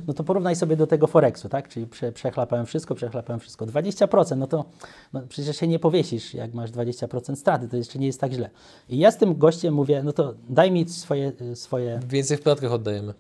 [0.08, 1.70] No to porównaj sobie do tego Forexu, tak?
[1.70, 3.66] Czyli prze, przechlapałem wszystko, przechlapałem wszystko.
[3.66, 4.66] 20%, no to
[5.14, 8.50] no przecież się nie powiesisz, jak masz 20% straty, to jeszcze nie jest tak źle.
[8.90, 12.72] I ja z tym gościem mówię, no to daj mi swoje, swoje Więcej w podatkach
[12.72, 13.14] oddajemy.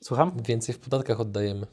[0.00, 0.32] słucham?
[0.46, 1.66] Więcej w podatkach oddajemy.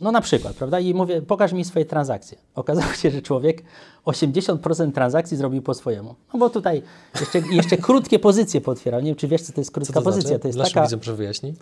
[0.00, 0.80] No na przykład, prawda?
[0.80, 2.38] I mówię, pokaż mi swoje transakcje.
[2.54, 3.62] Okazało się, że człowiek
[4.06, 6.14] 80% transakcji zrobił po swojemu.
[6.32, 6.82] No bo tutaj
[7.20, 9.00] jeszcze, jeszcze krótkie pozycje potwierał.
[9.00, 10.28] Nie wiem, czy wiesz, co to jest Co krótka to pozycja.
[10.28, 10.42] znaczy?
[10.42, 10.86] To jest Naszym taka...
[10.86, 11.54] widzom proszę wyjaśnij.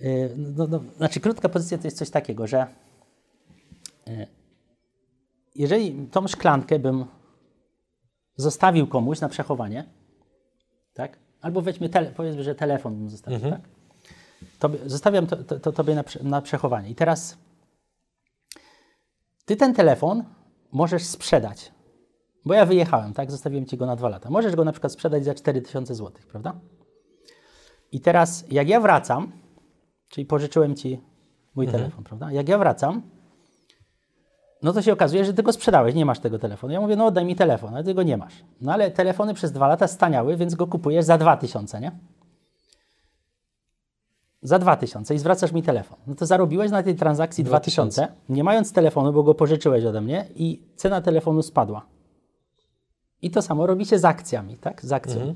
[0.00, 2.66] y, no, no, znaczy, krótka pozycja to jest coś takiego, że
[4.08, 4.26] y,
[5.54, 7.04] jeżeli tą szklankę bym
[8.36, 9.84] zostawił komuś na przechowanie,
[10.94, 11.18] tak?
[11.40, 13.60] Albo weźmy, tele, powiedzmy, że telefon bym zostawił, tak?
[14.58, 16.90] Tobie, zostawiam to, to, to tobie na, na przechowanie.
[16.90, 17.38] I teraz
[19.44, 20.24] ty ten telefon
[20.72, 21.72] możesz sprzedać,
[22.44, 23.30] bo ja wyjechałem, tak?
[23.30, 24.30] Zostawiłem ci go na dwa lata.
[24.30, 26.60] Możesz go na przykład sprzedać za 4000 zł, prawda?
[27.92, 29.32] I teraz, jak ja wracam,
[30.08, 31.00] czyli pożyczyłem ci
[31.54, 32.32] mój telefon, prawda?
[32.32, 33.02] Jak ja wracam,
[34.62, 36.72] no to się okazuje, że ty go sprzedałeś, nie masz tego telefonu.
[36.72, 38.44] Ja mówię, no oddaj mi telefon, ale ty go nie masz.
[38.60, 41.92] No ale telefony przez dwa lata staniały, więc go kupujesz za 2000, nie?
[44.44, 45.98] Za 2000 i zwracasz mi telefon.
[46.06, 50.26] No to zarobiłeś na tej transakcji 2000, nie mając telefonu, bo go pożyczyłeś ode mnie
[50.36, 51.86] i cena telefonu spadła.
[53.22, 54.84] I to samo robi się z akcjami, tak?
[54.84, 55.34] Z akcją.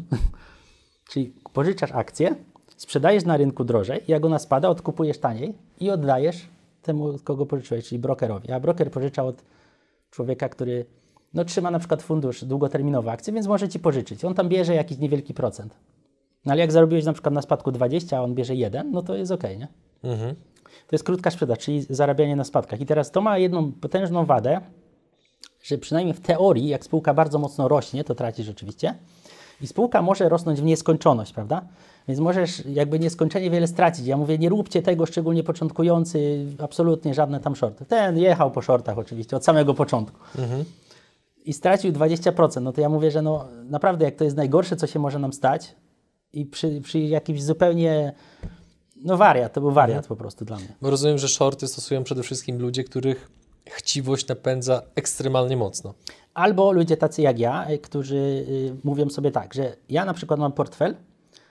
[1.11, 2.35] Czyli pożyczasz akcję,
[2.77, 6.49] sprzedajesz na rynku drożej, jak ona spada, odkupujesz taniej i oddajesz
[6.83, 8.53] temu, kogo pożyczyłeś, czyli brokerowi.
[8.53, 9.43] A broker pożycza od
[10.11, 10.87] człowieka, który
[11.35, 14.25] no, trzyma na przykład fundusz długoterminowy akcje, więc może ci pożyczyć.
[14.25, 15.75] On tam bierze jakiś niewielki procent.
[16.49, 19.15] No ale jak zarobiłeś na przykład na spadku 20, a on bierze 1, no to
[19.15, 19.69] jest ok, nie?
[20.05, 20.35] Mhm.
[20.71, 22.81] To jest krótka sprzedaż, czyli zarabianie na spadkach.
[22.81, 24.61] I teraz to ma jedną potężną wadę,
[25.63, 28.95] że przynajmniej w teorii, jak spółka bardzo mocno rośnie, to tracisz oczywiście.
[29.61, 31.63] I spółka może rosnąć w nieskończoność, prawda?
[32.09, 34.07] Więc możesz jakby nieskończenie wiele stracić.
[34.07, 37.85] Ja mówię, nie róbcie tego, szczególnie początkujący, absolutnie żadne tam shorty.
[37.85, 40.19] Ten jechał po shortach oczywiście od samego początku.
[41.45, 42.63] I stracił 20%.
[42.63, 45.33] No to ja mówię, że no naprawdę jak to jest najgorsze, co się może nam
[45.33, 45.75] stać,
[46.33, 48.13] i przy, przy jakimś zupełnie,
[48.97, 50.77] no wariat, to był wariat po prostu dla mnie.
[50.83, 53.31] Bo rozumiem, że shorty stosują przede wszystkim ludzie, których
[53.67, 55.95] chciwość napędza ekstremalnie mocno.
[56.35, 60.41] Albo ludzie tacy jak ja, y, którzy y, mówią sobie tak, że ja na przykład
[60.41, 60.97] mam portfel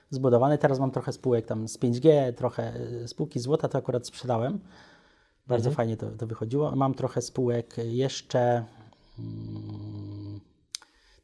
[0.09, 2.73] zbudowany, teraz mam trochę spółek tam z 5G, trochę
[3.03, 4.59] y, spółki złota, to akurat sprzedałem.
[5.47, 6.75] Bardzo fajnie to, to wychodziło.
[6.75, 8.65] Mam trochę spółek jeszcze
[9.19, 9.86] mm,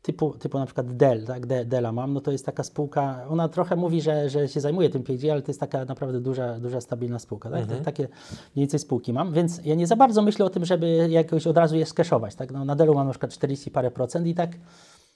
[0.03, 1.45] typu, typu na przykład Dell, tak?
[1.45, 4.89] De, Della mam, no to jest taka spółka, ona trochę mówi, że, że się zajmuje
[4.89, 7.61] tym 5G, ale to jest taka naprawdę duża, duża stabilna spółka, tak?
[7.61, 7.83] Mhm.
[7.83, 11.47] Takie mniej więcej spółki mam, więc ja nie za bardzo myślę o tym, żeby jakoś
[11.47, 12.51] od razu je skeszować, tak?
[12.51, 14.49] No, na Dellu mam na przykład 40 parę procent i tak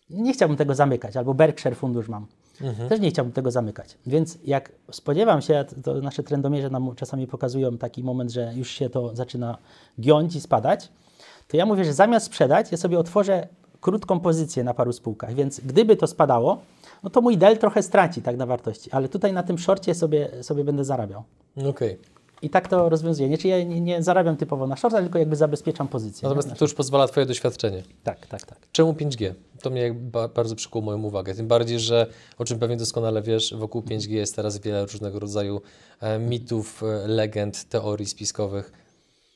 [0.10, 2.26] nie chciałbym tego zamykać, albo Berkshire fundusz mam.
[2.62, 2.90] Mhm.
[2.90, 3.98] Też nie chciałbym tego zamykać.
[4.06, 8.90] Więc jak spodziewam się, to nasze trendomierze nam czasami pokazują taki moment, że już się
[8.90, 9.58] to zaczyna
[10.00, 10.90] giąć i spadać,
[11.48, 13.48] to ja mówię, że zamiast sprzedać, ja sobie otworzę
[13.82, 15.34] krótką pozycję na paru spółkach.
[15.34, 16.62] Więc gdyby to spadało,
[17.04, 20.44] no to mój del trochę straci tak na wartości, ale tutaj na tym szorcie sobie,
[20.44, 21.24] sobie będę zarabiał.
[21.70, 21.98] Okej.
[22.42, 23.30] I tak to rozwiązuję.
[23.30, 26.26] Nie, czyli ja nie, nie zarabiam typowo na shorta, tylko jakby zabezpieczam pozycję.
[26.26, 26.56] Natomiast nie?
[26.56, 27.84] to już pozwala Twoje doświadczenie.
[28.04, 28.60] Tak, tak, tak.
[28.72, 29.34] Czemu 5G?
[29.62, 31.36] To mnie ba bardzo przykuło moją uwagę.
[31.36, 32.08] Tym bardziej, że
[32.38, 35.62] o czym pewnie doskonale wiesz, wokół 5G jest teraz wiele różnego rodzaju
[36.00, 38.72] e, mitów, e, legend, teorii spiskowych.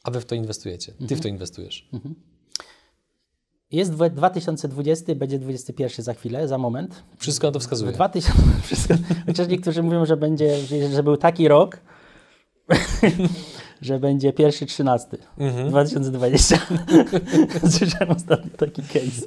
[0.04, 0.94] A Wy w to inwestujecie.
[1.08, 1.90] Ty w to inwestujesz.
[3.72, 7.04] Jest dwa- 2020, będzie 21 za chwilę, za moment.
[7.18, 7.92] Wszystko na to wskazuje.
[7.92, 8.94] 2000, wszystko,
[9.26, 10.58] chociaż niektórzy mówią, że będzie,
[10.92, 11.78] że, był taki rok,
[13.82, 15.08] że będzie pierwszy 13,
[15.70, 16.58] 2020.
[17.78, 19.26] Słyszałem ostatnio taki case.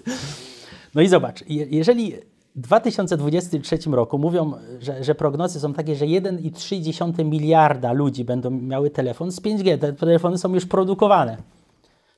[0.94, 2.12] No i zobacz, je- jeżeli
[2.56, 8.90] w 2023 roku mówią, że, że prognozy są takie, że 1,3 miliarda ludzi będą miały
[8.90, 11.36] telefon z 5G, te telefony są już produkowane,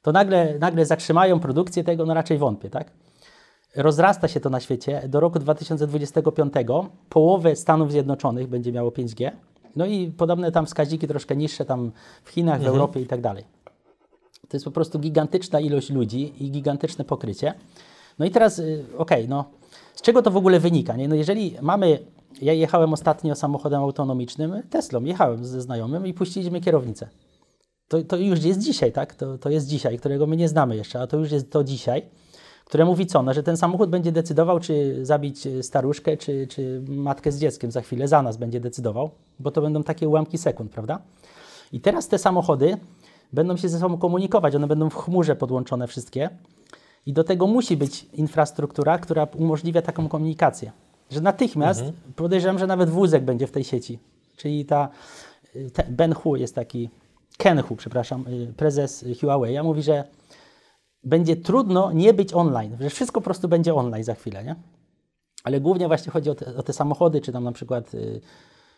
[0.06, 2.90] to nagle, nagle zatrzymają produkcję tego, no raczej wątpię, tak?
[3.76, 5.02] Rozrasta się to na świecie.
[5.08, 6.52] Do roku 2025
[7.08, 9.30] połowę Stanów Zjednoczonych będzie miało 5G.
[9.76, 11.92] No i podobne tam wskaźniki troszkę niższe tam
[12.24, 13.44] w Chinach, w Europie i tak dalej.
[14.48, 17.54] To jest po prostu gigantyczna ilość ludzi i gigantyczne pokrycie.
[18.18, 19.44] No i teraz, y, okej, no
[19.94, 20.96] z czego to w ogóle wynika?
[20.96, 21.08] Nie?
[21.08, 21.98] No jeżeli mamy,
[22.42, 27.08] ja jechałem ostatnio samochodem autonomicznym, Teslą, jechałem ze znajomym i puściliśmy kierownicę.
[27.88, 29.14] To, to już jest dzisiaj, tak?
[29.14, 32.02] To, to jest dzisiaj, którego my nie znamy jeszcze, a to już jest to dzisiaj,
[32.64, 33.22] które mówi co?
[33.22, 37.70] No, że ten samochód będzie decydował, czy zabić e, staruszkę, czy, czy matkę z dzieckiem
[37.70, 39.10] za chwilę, za nas będzie decydował,
[39.40, 40.98] bo to będą takie ułamki sekund, prawda?
[41.72, 42.76] I teraz te samochody
[43.32, 46.30] będą się ze sobą komunikować, one będą w chmurze podłączone wszystkie
[47.06, 50.72] i do tego musi być infrastruktura, która umożliwia taką komunikację.
[51.10, 51.82] Że natychmiast,
[52.16, 53.98] podejrzewam, że nawet wózek będzie w tej sieci.
[54.36, 54.88] Czyli ta,
[55.72, 56.90] te, Ben Hu jest taki,
[57.38, 60.04] Ken Hu, przepraszam, y, prezes Huawei, mówi, że
[61.04, 64.56] będzie trudno nie być online, że wszystko po prostu będzie online za chwilę, nie?
[65.44, 68.20] Ale głównie właśnie chodzi o te, o te samochody, czy tam na przykład y,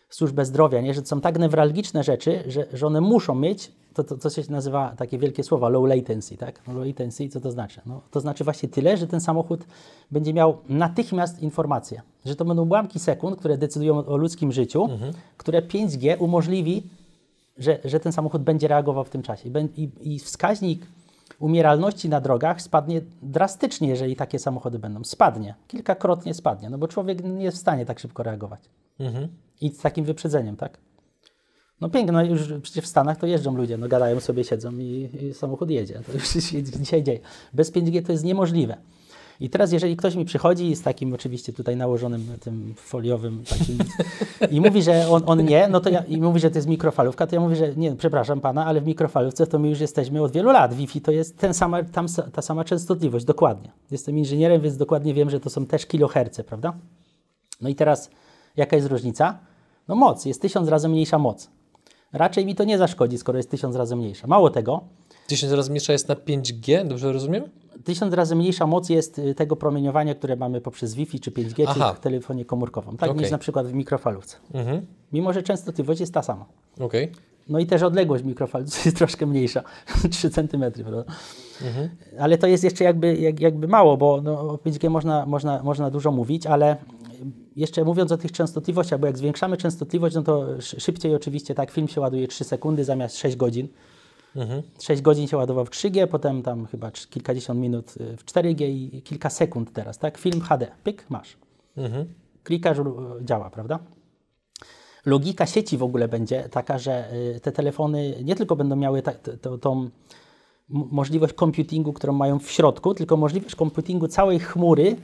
[0.09, 0.93] służbę zdrowia, nie?
[0.93, 4.41] że to są tak newralgiczne rzeczy, że, że one muszą mieć, to, to, to się
[4.49, 6.61] nazywa takie wielkie słowa, low latency, tak?
[6.67, 7.81] No, low latency, co to znaczy?
[7.85, 9.63] No, to znaczy właśnie tyle, że ten samochód
[10.11, 14.89] będzie miał natychmiast informacje, że to będą ułamki sekund, które decydują o ludzkim życiu,
[15.37, 16.83] które 5G umożliwi,
[17.59, 19.49] że, że ten samochód będzie reagował w tym czasie.
[19.77, 20.85] I, I wskaźnik
[21.39, 25.03] umieralności na drogach spadnie drastycznie, jeżeli takie samochody będą.
[25.03, 28.61] Spadnie, kilkakrotnie spadnie, no bo człowiek nie jest w stanie tak szybko reagować.
[28.99, 29.27] Mhm.
[29.61, 30.77] I z takim wyprzedzeniem, tak?
[31.81, 35.09] No piękno, no już przecież w Stanach to jeżdżą ludzie, no gadają sobie, siedzą i,
[35.21, 36.01] i samochód jedzie.
[36.07, 37.19] To już się dzisiaj dzieje.
[37.53, 38.77] Bez 5G to jest niemożliwe.
[39.39, 43.77] I teraz, jeżeli ktoś mi przychodzi z takim oczywiście tutaj nałożonym tym foliowym takim
[44.55, 47.27] i mówi, że on, on nie, no to ja, i mówi, że to jest mikrofalówka,
[47.27, 50.31] to ja mówię, że nie, przepraszam pana, ale w mikrofalówce to my już jesteśmy od
[50.31, 50.73] wielu lat.
[50.73, 53.71] Wi-Fi to jest ten sama, tam, ta sama częstotliwość, dokładnie.
[53.91, 56.73] Jestem inżynierem, więc dokładnie wiem, że to są też kiloherce, prawda?
[57.61, 58.09] No i teraz,
[58.57, 59.39] jaka jest różnica?
[59.87, 61.49] No moc, jest tysiąc razy mniejsza moc.
[62.13, 64.27] Raczej mi to nie zaszkodzi, skoro jest tysiąc razy mniejsza.
[64.27, 64.81] Mało tego,
[65.29, 67.43] 10 razy mniejsza jest na 5G, dobrze rozumiem?
[67.83, 71.91] tysiąc razy mniejsza moc jest y, tego promieniowania, które mamy poprzez Wi-Fi czy 5G, Aha.
[71.91, 73.21] czy w telefonie komórkowym, tak Okej.
[73.21, 74.37] niż na przykład w mikrofalówce.
[74.53, 74.85] Mhm.
[75.13, 76.45] Mimo, że częstotliwość jest ta sama.
[76.79, 77.11] Okej.
[77.49, 79.63] No i też odległość mikrofalówki jest troszkę mniejsza,
[80.11, 81.03] 3 cm, prawda?
[81.65, 81.89] Mhm.
[82.19, 85.89] Ale to jest jeszcze jakby, jak, jakby mało, bo no, o 5G można, można, można
[85.89, 86.77] dużo mówić, ale
[87.55, 91.71] jeszcze mówiąc o tych częstotliwościach, bo jak zwiększamy częstotliwość, no to sz- szybciej oczywiście, tak,
[91.71, 93.67] film się ładuje 3 sekundy zamiast 6 godzin.
[94.35, 94.61] Mhm.
[94.81, 99.01] 6 godzin się ładował w 3G, potem tam chyba kilkadziesiąt minut y, w 4G i
[99.01, 100.17] kilka sekund teraz, tak?
[100.17, 101.37] Film HD, pyk, masz.
[101.77, 102.13] Mhm.
[102.43, 103.79] Klikasz, ru- działa, prawda?
[105.05, 109.11] Logika sieci w ogóle będzie taka, że y, te telefony nie tylko będą miały ta,
[109.41, 109.89] to, tą
[110.69, 114.95] możliwość computingu, którą mają w środku, tylko możliwość computingu całej chmury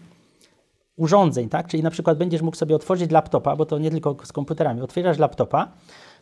[0.96, 1.68] urządzeń, tak?
[1.68, 4.82] Czyli na przykład będziesz mógł sobie otworzyć laptopa, bo to nie tylko z komputerami.
[4.82, 5.72] Otwierasz laptopa,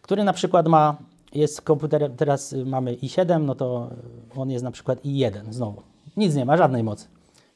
[0.01, 0.97] który na przykład ma,
[1.33, 3.89] jest komputerem, teraz mamy i7, no to
[4.35, 5.81] on jest na przykład i1 znowu.
[6.17, 7.07] Nic nie ma, żadnej mocy.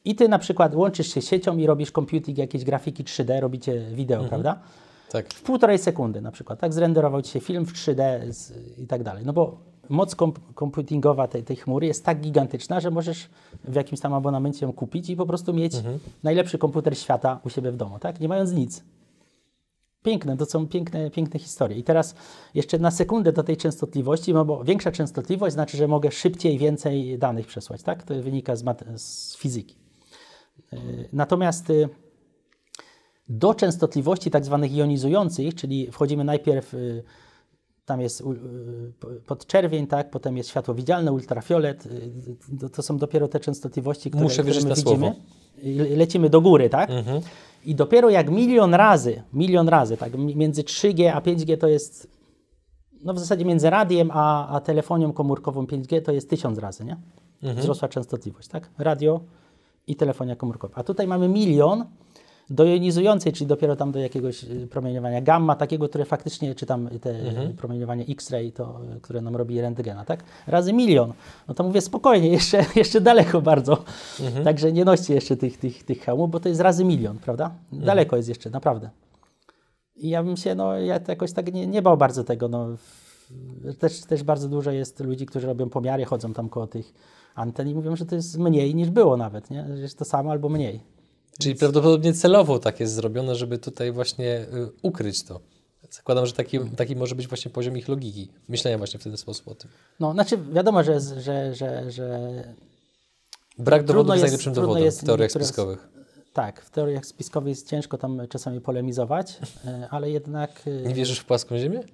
[0.04, 4.24] I ty na przykład łączysz się siecią i robisz computing, jakieś grafiki 3D, robicie wideo,
[4.24, 4.58] prawda?
[5.10, 5.34] Tak.
[5.34, 6.72] W półtorej sekundy na przykład, tak?
[6.72, 9.24] Zrenderował ci się film w 3D z, i tak dalej.
[9.26, 9.58] No bo
[9.88, 13.28] moc komp- komputingowa tej, tej chmury jest tak gigantyczna, że możesz
[13.64, 15.72] w jakimś tam abonamencie ją kupić i po prostu mieć
[16.22, 18.20] najlepszy komputer świata u siebie w domu, tak?
[18.20, 18.84] Nie mając nic.
[20.02, 21.78] Piękne, to są piękne, piękne historie.
[21.78, 22.14] I teraz
[22.54, 27.18] jeszcze na sekundę do tej częstotliwości, no bo większa częstotliwość znaczy, że mogę szybciej więcej
[27.18, 28.02] danych przesłać, tak?
[28.02, 28.64] To wynika z,
[28.96, 29.76] z fizyki.
[30.72, 30.78] Yy,
[31.12, 31.88] Natomiast y,
[33.28, 37.02] do częstotliwości tak zwanych jonizujących, czyli wchodzimy najpierw, y,
[37.84, 38.22] tam jest
[39.26, 41.88] podczerwień, tak, potem jest światło widzialne, ultrafiolet,
[42.72, 44.82] to, są dopiero te częstotliwości, które, Muszę które my widzimy.
[44.82, 45.12] słowo.
[45.96, 46.90] Lecimy do góry, tak?
[47.64, 52.08] I dopiero jak milion razy, milion razy, tak, mi- między 3G a 5G to jest,
[53.04, 56.96] no w zasadzie między radiem a, a telefonią komórkową 5G to jest tysiąc razy, nie?
[57.54, 58.70] Wzrosła częstotliwość, tak?
[58.78, 59.20] Radio
[59.86, 60.74] i telefonia komórkowa.
[60.76, 61.84] A tutaj mamy milion
[62.50, 66.88] do jonizującej, czyli dopiero tam do jakiegoś y, promieniowania gamma, takiego, które faktycznie, czy tam
[67.00, 70.24] te y, promieniowanie X-ray, to, y, które nam robi rentgena, tak?
[70.46, 71.12] Razy milion.
[71.48, 73.84] No to mówię spokojnie, jeszcze, jeszcze daleko bardzo.
[74.44, 77.50] Także nie noście jeszcze tych, tych, tych hełmów, bo to jest razy milion, prawda?
[77.72, 78.90] Daleko jest jeszcze, naprawdę.
[79.96, 82.68] I ja bym się, no ja jakoś tak nie, nie bał bardzo tego, no.
[83.78, 86.94] Też, też bardzo dużo jest ludzi, którzy robią pomiary, chodzą tam koło tych
[87.34, 89.66] anten i mówią, że to jest mniej niż było nawet, nie?
[89.76, 90.80] Że jest to samo albo mniej.
[91.42, 94.46] Czyli prawdopodobnie celowo tak jest zrobione, żeby tutaj właśnie y,
[94.82, 95.40] ukryć to.
[95.90, 99.48] Zakładam, że taki, taki może być właśnie poziom ich logiki, myślenia właśnie w ten sposób
[99.48, 99.70] o tym.
[100.00, 102.18] No, znaczy wiadomo, że, że, że, że
[103.58, 105.88] Brak dowodów jest najlepszym dowodem jest w teoriach niektóre- spiskowych.
[106.32, 110.62] tak, w teoriach spiskowych jest ciężko tam czasami polemizować, e, ale jednak...
[110.66, 111.80] e, Nie wierzysz w płaską ziemię?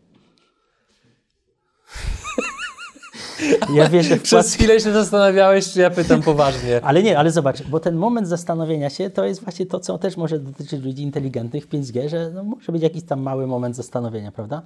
[3.74, 6.80] Ja wierzę w Przez chwilę się zastanawiałeś, czy ja pytam poważnie.
[6.84, 10.16] Ale nie, ale zobacz, bo ten moment zastanowienia się to jest właśnie to, co też
[10.16, 14.32] może dotyczyć ludzi inteligentnych w 5G, że no, może być jakiś tam mały moment zastanowienia,
[14.32, 14.62] prawda?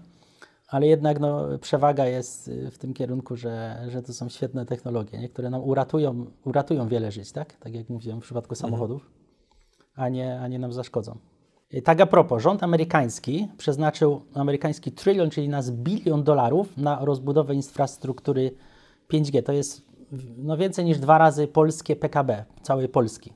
[0.69, 5.19] Ale jednak no, przewaga jest y, w tym kierunku, że, że to są świetne technologie,
[5.19, 5.29] nie?
[5.29, 7.57] które nam uratują, uratują wiele żyć, tak?
[7.57, 9.11] Tak jak mówiłem w przypadku samochodów,
[9.95, 11.19] a nie, a nie nam zaszkodzą.
[11.75, 17.55] Y, Tak a propos, rząd amerykański przeznaczył amerykański trylion, czyli nas bilion dolarów na rozbudowę
[17.55, 18.55] infrastruktury
[19.13, 19.43] 5G.
[19.43, 19.89] To jest
[20.39, 23.33] no, więcej niż dwa razy polskie PKB całej Polski.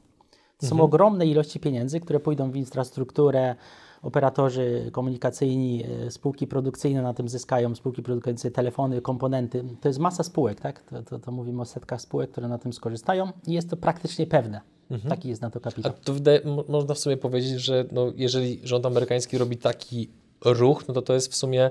[0.59, 3.55] To są ogromne ilości pieniędzy, które pójdą w infrastrukturę,
[4.03, 9.65] operatorzy komunikacyjni, e, spółki produkcyjne na tym zyskają, spółki produkujące telefony, komponenty.
[9.81, 10.83] To jest masa spółek, tak?
[10.83, 14.27] To, to, to mówimy o setkach spółek, które na tym skorzystają i jest to praktycznie
[14.27, 14.61] pewne.
[15.09, 15.93] Taki jest na to A kapitał.
[16.05, 20.09] to wydaje, mo- można w sumie powiedzieć, że no, jeżeli rząd amerykański robi taki
[20.45, 21.71] ruch, no to to jest w sumie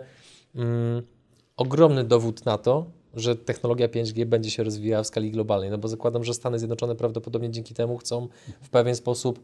[0.56, 1.02] mm,
[1.58, 5.70] ogromny dowód na to, że technologia 5G będzie się rozwijała w skali globalnej.
[5.70, 8.28] No bo zakładam, że Stany Zjednoczone prawdopodobnie dzięki temu chcą
[8.62, 9.40] w pewien sposób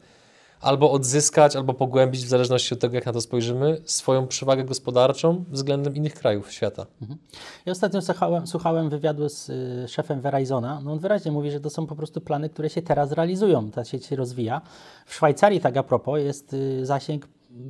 [0.61, 5.43] albo odzyskać, albo pogłębić, w zależności od tego, jak na to spojrzymy, swoją przewagę gospodarczą
[5.49, 6.85] względem innych krajów świata.
[7.65, 10.81] Ja ostatnio słuchałem, słuchałem wywiadu z y, szefem Verizona.
[10.83, 13.71] No on wyraźnie mówi, że to są po prostu plany, które się teraz realizują.
[13.71, 14.61] Ta sieć się rozwija.
[15.05, 17.27] W Szwajcarii, tak a propos, jest y, zasięg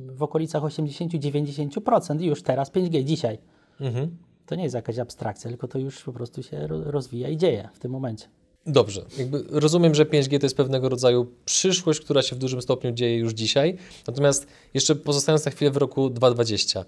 [0.08, 3.38] w okolicach 80-90% już teraz 5G dzisiaj.
[3.80, 4.16] Mhm.
[4.46, 7.68] To nie jest jakaś abstrakcja, tylko to już po prostu się ro- rozwija i dzieje
[7.72, 8.28] w tym momencie.
[8.68, 9.04] Dobrze.
[9.18, 13.18] Jakby rozumiem, że 5G to jest pewnego rodzaju przyszłość, która się w dużym stopniu dzieje
[13.18, 13.76] już dzisiaj.
[14.06, 16.84] Natomiast jeszcze pozostając na chwilę w roku 2020,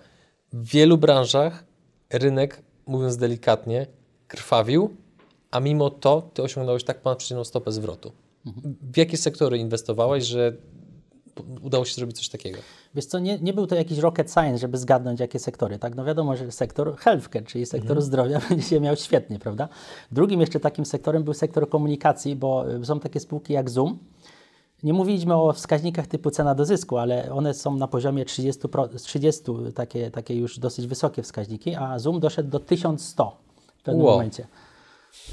[0.53, 1.65] w wielu branżach
[2.11, 3.87] rynek, mówiąc delikatnie,
[4.29, 4.97] krwawił,
[5.51, 8.13] a mimo to ty osiągnąłeś tak ponadprzeciętną stopę zwrotu.
[8.93, 10.57] W jakie sektory inwestowałeś, że
[11.63, 12.59] udało się zrobić coś takiego?
[12.95, 15.79] Wiesz co, nie, nie był to jakiś rocket science, żeby zgadnąć, jakie sektory.
[15.79, 19.69] Tak, no wiadomo, że sektor healthcare, czyli sektor zdrowia, będzie się miał świetnie, prawda?
[20.13, 23.99] Drugim jeszcze takim sektorem był sektor komunikacji, bo y, są takie spółki jak Zoom.
[24.83, 28.89] Nie mówiliśmy o wskaźnikach typu cena do zysku, ale one są na poziomie 30, pro,
[28.89, 29.43] 30
[29.75, 33.37] takie, takie już dosyć wysokie wskaźniki, a Zoom doszedł do 1100
[33.77, 34.13] w pewnym Wow.
[34.15, 34.47] momencie.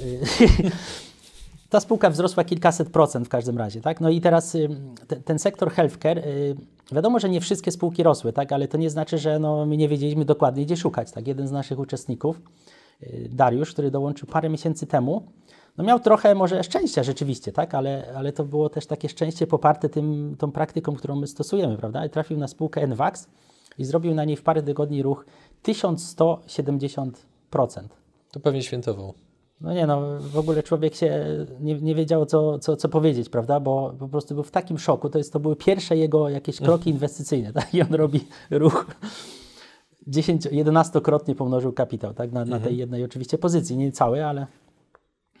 [1.70, 4.00] Ta spółka wzrosła kilkaset procent w każdym razie, tak?
[4.00, 4.68] No i teraz y,
[5.06, 6.56] te, ten sektor healthcare, y,
[6.92, 8.52] wiadomo, że nie wszystkie spółki rosły, tak?
[8.52, 11.26] Ale to nie znaczy, że no, my nie wiedzieliśmy dokładnie, gdzie szukać, tak?
[11.26, 12.40] Jeden z naszych uczestników,
[13.02, 15.22] y, Dariusz, który dołączył parę miesięcy temu,
[15.76, 17.74] no miał trochę może szczęścia rzeczywiście, tak?
[17.74, 22.06] Ale, ale to było też takie szczęście poparte tym, tą praktyką, którą my stosujemy, prawda?
[22.06, 23.28] I trafił na spółkę NVAX
[23.78, 25.26] i zrobił na niej w parę tygodni ruch
[25.64, 27.12] 1170%.
[28.30, 29.14] To pewnie świętował.
[29.60, 31.26] No nie no, w ogóle człowiek się
[31.60, 33.60] nie, nie wiedział, co, co, co powiedzieć, prawda?
[33.60, 35.10] Bo po prostu był w takim szoku.
[35.10, 37.74] To, jest, to były pierwsze jego jakieś kroki inwestycyjne, tak?
[37.74, 38.20] I on robi
[38.50, 38.86] ruch
[40.06, 42.32] 10, 11-krotnie pomnożył kapitał, tak?
[42.32, 44.46] Na, na tej jednej oczywiście pozycji, nie cały, ale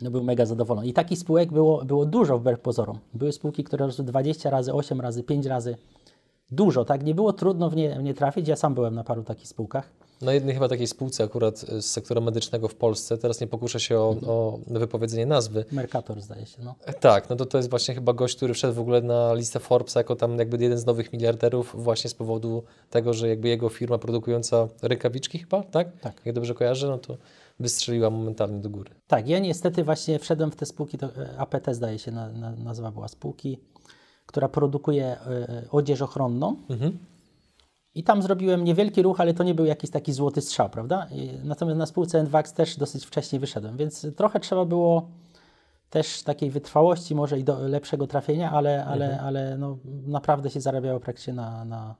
[0.00, 0.86] no był mega zadowolony.
[0.86, 2.98] I takich spółek było, było dużo wbrew pozorom.
[3.14, 5.76] Były spółki, które rosły 20 razy, 8 razy, 5 razy.
[6.50, 7.04] Dużo, tak?
[7.04, 8.48] Nie było trudno w nie, w nie trafić.
[8.48, 9.90] Ja sam byłem na paru takich spółkach.
[10.20, 13.98] Na jednej chyba takiej spółce akurat z sektora medycznego w Polsce, teraz nie pokuszę się
[13.98, 15.64] o, o wypowiedzenie nazwy.
[15.72, 16.74] Mercator zdaje się, no.
[17.00, 20.00] Tak, no to to jest właśnie chyba gość, który wszedł w ogóle na listę Forbesa
[20.00, 23.98] jako tam jakby jeden z nowych miliarderów właśnie z powodu tego, że jakby jego firma
[23.98, 26.00] produkująca rękawiczki chyba, tak?
[26.00, 26.22] Tak.
[26.24, 27.16] Jak dobrze kojarzę, no to
[27.60, 28.90] wystrzeliła momentalnie do góry.
[29.06, 32.50] Tak, ja niestety właśnie wszedłem w te spółki, to e, APT zdaje się na, na,
[32.50, 33.58] nazwa była spółki,
[34.26, 36.56] która produkuje e, e, odzież ochronną.
[37.98, 41.06] I tam zrobiłem niewielki ruch, ale to nie był jakiś taki złoty strzał, prawda?
[41.44, 45.08] Natomiast na spółce NWAX też dosyć wcześnie wyszedłem, więc trochę trzeba było
[45.90, 51.00] też takiej wytrwałości, może i do lepszego trafienia, ale, ale, ale no, naprawdę się zarabiało
[51.00, 51.94] praktycznie na, na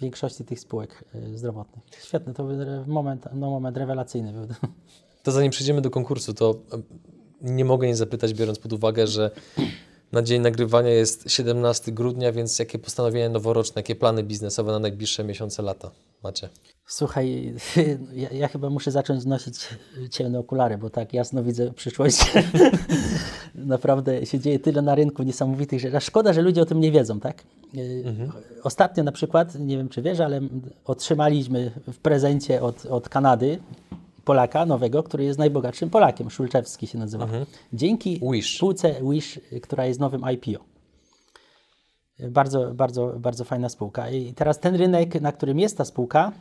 [0.00, 1.84] większości tych spółek y, zdrowotnych.
[2.02, 4.46] Świetny, to był moment, no, moment rewelacyjny był.
[5.22, 6.82] To zanim przejdziemy do konkursu, to e,
[7.42, 9.30] nie mogę nie zapytać, biorąc pod uwagę, że
[10.12, 15.24] na dzień nagrywania jest 17 grudnia, więc jakie postanowienia noworoczne, jakie plany biznesowe na najbliższe
[15.24, 15.90] miesiące, lata
[16.22, 16.48] macie?
[16.86, 17.54] Słuchaj,
[18.14, 19.68] ja, ja chyba muszę zacząć nosić
[20.10, 22.18] ciemne okulary, bo tak jasno widzę przyszłość.
[23.54, 25.96] Naprawdę się dzieje tyle na rynku niesamowitych rzeczy.
[25.96, 27.42] A szkoda, że ludzie o tym nie wiedzą, tak?
[27.74, 28.04] Yy,
[28.62, 30.40] Ostatnio na przykład, nie wiem czy wiesz, ale
[30.84, 33.58] otrzymaliśmy w prezencie od, od Kanady
[34.30, 36.30] Polaka nowego, który jest najbogatszym Polakiem.
[36.30, 37.26] Szulczewski się nazywa.
[37.72, 38.56] Dzięki Wish.
[38.56, 40.64] spółce Wish, która jest nowym IPO.
[42.30, 44.10] Bardzo, bardzo, bardzo fajna spółka.
[44.10, 46.32] I teraz ten rynek, na którym jest ta spółka,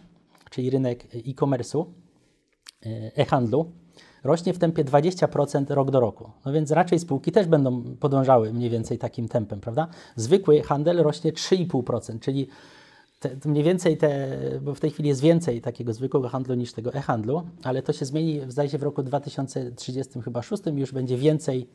[0.50, 1.86] czyli rynek e-commerce'u,
[2.86, 3.72] e, e-handlu,
[4.24, 6.32] rośnie w tempie 20% rok do roku.
[6.46, 9.88] No więc raczej spółki też będą podążały mniej więcej takim tempem, prawda?
[10.16, 12.48] Zwykły handel rośnie 3,5%, czyli
[13.20, 16.94] te, mniej więcej te, bo w tej chwili jest więcej takiego zwykłego handlu niż tego
[16.94, 21.68] e-handlu, ale to się zmieni, zdaje się w roku 2030 chyba 6 już będzie więcej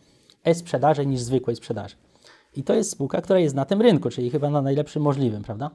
[0.45, 1.97] e-sprzedaży niż zwykłej sprzedaży.
[2.57, 5.71] I to jest spółka, która jest na tym rynku, czyli chyba na najlepszym możliwym, prawda?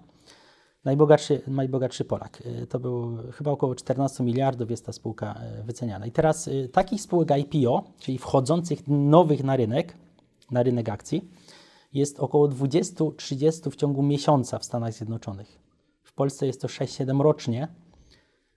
[0.85, 2.43] Najbogatszy, najbogatszy Polak.
[2.45, 6.05] Y, To był chyba około 14 miliardów jest ta spółka y, wyceniana.
[6.05, 9.93] I teraz y, takich spółek IPO, czyli wchodzących nowych na rynek,
[10.51, 11.29] na rynek akcji,
[11.93, 15.59] jest około 20-30 w ciągu miesiąca w Stanach Zjednoczonych.
[16.03, 17.67] W Polsce jest to 6-7 rocznie,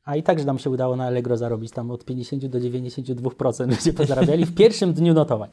[0.05, 3.69] a i tak, że nam się udało na Allegro zarobić tam od 50 do 92%
[3.69, 5.51] ludzie pozarabiali w pierwszym dniu notowań.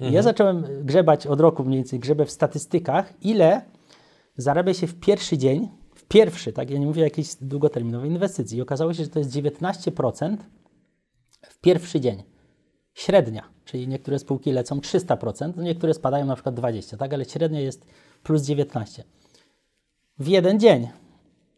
[0.00, 3.62] Ja zacząłem grzebać od roku mniej więcej, grzebę w statystykach, ile
[4.36, 8.58] zarabia się w pierwszy dzień, w pierwszy, tak, ja nie mówię o jakiejś długoterminowej inwestycji.
[8.58, 10.36] I okazało się, że to jest 19%
[11.42, 12.22] w pierwszy dzień.
[12.98, 17.60] Średnia, czyli niektóre spółki lecą 300%, no niektóre spadają na przykład 20%, tak, ale średnia
[17.60, 17.86] jest
[18.22, 19.02] plus 19%.
[20.18, 20.88] W jeden dzień.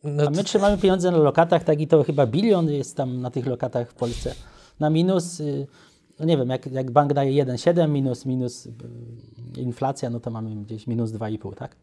[0.05, 3.31] No A my trzymamy pieniądze na lokatach, tak i to chyba bilion jest tam na
[3.31, 4.35] tych lokatach w Polsce.
[4.81, 5.67] Na minus, y,
[6.19, 8.73] no nie wiem, jak, jak bank daje 1,7 minus, minus y,
[9.57, 11.77] inflacja, no to mamy gdzieś minus 2,5, tak?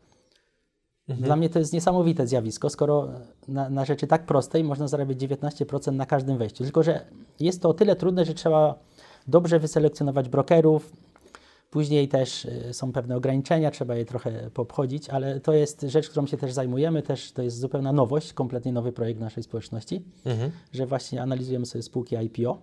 [1.08, 3.10] Dla mnie to jest niesamowite zjawisko, skoro
[3.48, 6.64] na, na rzeczy tak prostej można zarabiać 19% na każdym wejściu.
[6.64, 7.06] Tylko, że
[7.40, 8.80] jest to o tyle trudne, że trzeba
[9.28, 10.94] dobrze wyselekcjonować brokerów.
[11.70, 16.28] Później też y, są pewne ograniczenia, trzeba je trochę poobchodzić, ale to jest rzecz, którą
[16.28, 17.02] się też zajmujemy.
[17.02, 20.04] Też to jest zupełna nowość, kompletnie nowy projekt naszej społeczności,
[20.74, 22.62] że właśnie analizujemy sobie spółki IPO.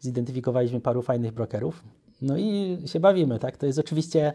[0.00, 1.84] Zidentyfikowaliśmy paru fajnych brokerów.
[2.22, 3.56] No i się bawimy, tak?
[3.56, 4.32] To jest oczywiście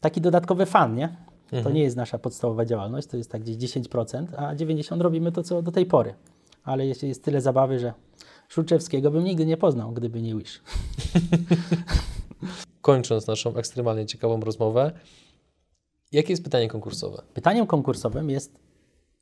[0.00, 1.16] taki dodatkowy fan, nie?
[1.62, 5.42] To nie jest nasza podstawowa działalność, to jest tak gdzieś 10%, a 90% robimy to,
[5.42, 6.14] co do tej pory.
[6.64, 7.92] Ale jeszcze jest tyle zabawy, że
[8.52, 10.62] Szulczewskiego bym nigdy nie poznał, gdyby nie Wish.
[12.80, 14.92] Kończąc naszą ekstremalnie ciekawą rozmowę,
[16.12, 17.22] jakie jest pytanie konkursowe?
[17.34, 18.60] Pytaniem konkursowym jest,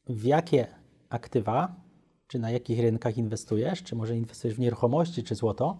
[0.07, 0.67] w jakie
[1.09, 1.75] aktywa,
[2.27, 5.79] czy na jakich rynkach inwestujesz, czy może inwestujesz w nieruchomości, czy złoto.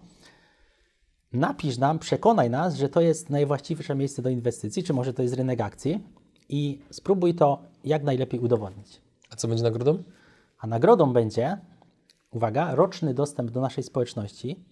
[1.33, 5.35] Napisz nam, przekonaj nas, że to jest najwłaściwsze miejsce do inwestycji, czy może to jest
[5.35, 6.03] rynek akcji
[6.49, 9.01] i spróbuj to jak najlepiej udowodnić.
[9.29, 10.03] A co będzie nagrodą?
[10.59, 11.57] A nagrodą będzie,
[12.31, 14.65] uwaga, roczny dostęp do naszej społeczności,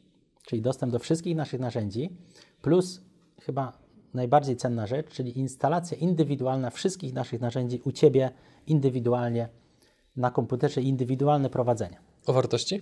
[0.46, 2.18] czyli dostęp do wszystkich naszych narzędzi,
[2.62, 3.02] plus
[3.42, 3.80] chyba
[4.14, 8.32] najbardziej cenna rzecz, czyli instalacja indywidualna wszystkich naszych narzędzi u Ciebie
[8.68, 9.50] indywidualnie
[10.16, 12.82] na komputerze, indywidualne prowadzenie O wartości?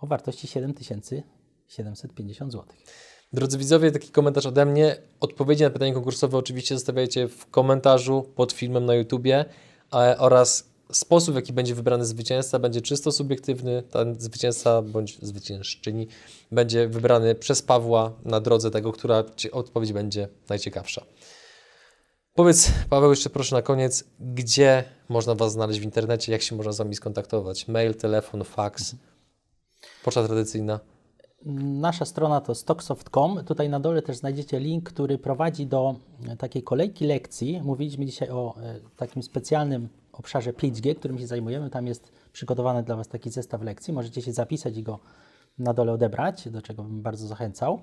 [0.00, 2.66] o wartości 7750 zł.
[3.32, 4.96] Drodzy widzowie, taki komentarz ode mnie.
[5.20, 9.44] Odpowiedzi na pytanie konkursowe oczywiście zostawiajcie w komentarzu pod filmem na YouTubie
[10.18, 13.82] oraz sposób, w jaki będzie wybrany zwycięzca, będzie czysto subiektywny.
[13.82, 16.08] Ten zwycięzca bądź zwyciężczyni
[16.52, 21.04] będzie wybrany przez Pawła na drodze tego, która odpowiedź będzie najciekawsza.
[22.34, 26.72] Powiedz, Paweł, jeszcze proszę na koniec, gdzie można Was znaleźć w internecie, jak się można
[26.72, 27.68] z Wami skontaktować?
[27.68, 28.96] Mail, telefon, fax,
[30.04, 30.80] poczta tradycyjna.
[31.64, 33.44] Nasza strona to stocksoft.com.
[33.44, 35.94] Tutaj na dole też znajdziecie link, który prowadzi do
[36.38, 37.60] takiej kolejki lekcji.
[37.64, 39.88] Mówiliśmy dzisiaj o e, takim specjalnym
[40.18, 41.70] obszarze 5G, którym się zajmujemy.
[41.70, 43.94] Tam jest przygotowany dla Was taki zestaw lekcji.
[43.94, 44.98] Możecie się zapisać i go
[45.58, 47.80] na dole odebrać, do czego bym bardzo zachęcał.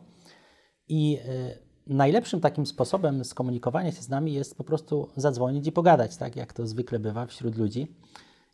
[0.87, 6.17] I e, najlepszym takim sposobem skomunikowania się z nami jest po prostu zadzwonić i pogadać,
[6.17, 7.95] tak jak to zwykle bywa wśród ludzi.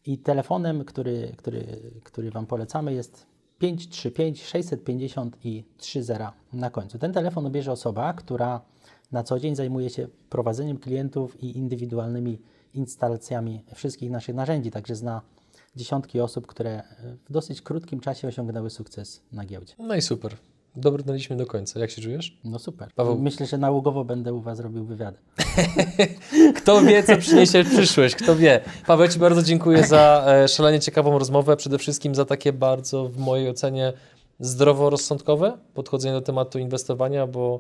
[0.06, 3.26] I telefonem, który, który, który Wam polecamy, jest
[3.60, 6.14] 535 650 i 30
[6.54, 7.00] na końcu.
[7.00, 8.62] Ten telefon odbierze osoba, która
[9.12, 12.42] na co dzień zajmuje się prowadzeniem klientów i indywidualnymi
[12.74, 15.22] instalacjami wszystkich naszych narzędzi, także zna
[15.76, 16.84] dziesiątki osób, które
[17.30, 19.74] w dosyć krótkim czasie osiągnęły sukces na giełdzie.
[19.80, 20.36] No i super.
[20.76, 21.80] Dobrnęliśmy do końca.
[21.80, 22.38] Jak się czujesz?
[22.44, 22.90] No super.
[22.96, 25.18] Paweł- Myślę, że nałogowo będę u Was robił wywiady.
[26.58, 28.62] Kto wie, co przyniesie przyszłość, kto wie.
[28.88, 33.18] Paweł, Ci bardzo dziękuję za e, szalenie ciekawą rozmowę, przede wszystkim za takie bardzo, w
[33.18, 33.94] mojej ocenie,
[34.40, 37.60] zdroworozsądkowe podchodzenie do tematu inwestowania, bo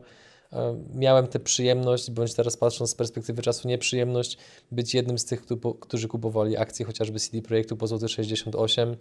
[0.95, 4.37] miałem tę przyjemność, bądź teraz patrząc z perspektywy czasu nieprzyjemność,
[4.71, 5.45] być jednym z tych,
[5.79, 8.95] którzy kupowali akcje chociażby CD Projektu po złoty 68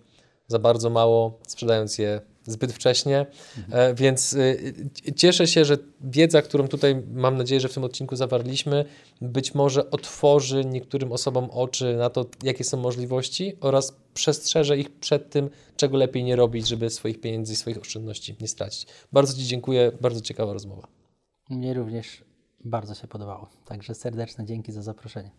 [0.48, 3.26] za bardzo mało, sprzedając je zbyt wcześnie.
[3.70, 4.74] E, Więc y,
[5.16, 8.84] cieszę się, że wiedza, którą tutaj mam nadzieję, że w tym odcinku zawarliśmy,
[9.20, 15.30] być może otworzy niektórym osobom oczy na to, jakie są możliwości oraz przestrzeże ich przed
[15.30, 18.86] tym, czego lepiej nie robić, żeby swoich pieniędzy i swoich oszczędności nie stracić.
[19.12, 21.05] Bardzo Ci dziękuję, bardzo ciekawa rozmowa.
[21.50, 22.24] Mnie również
[22.64, 23.48] bardzo się podobało.
[23.64, 25.30] Także serdeczne dzięki za zaproszenie.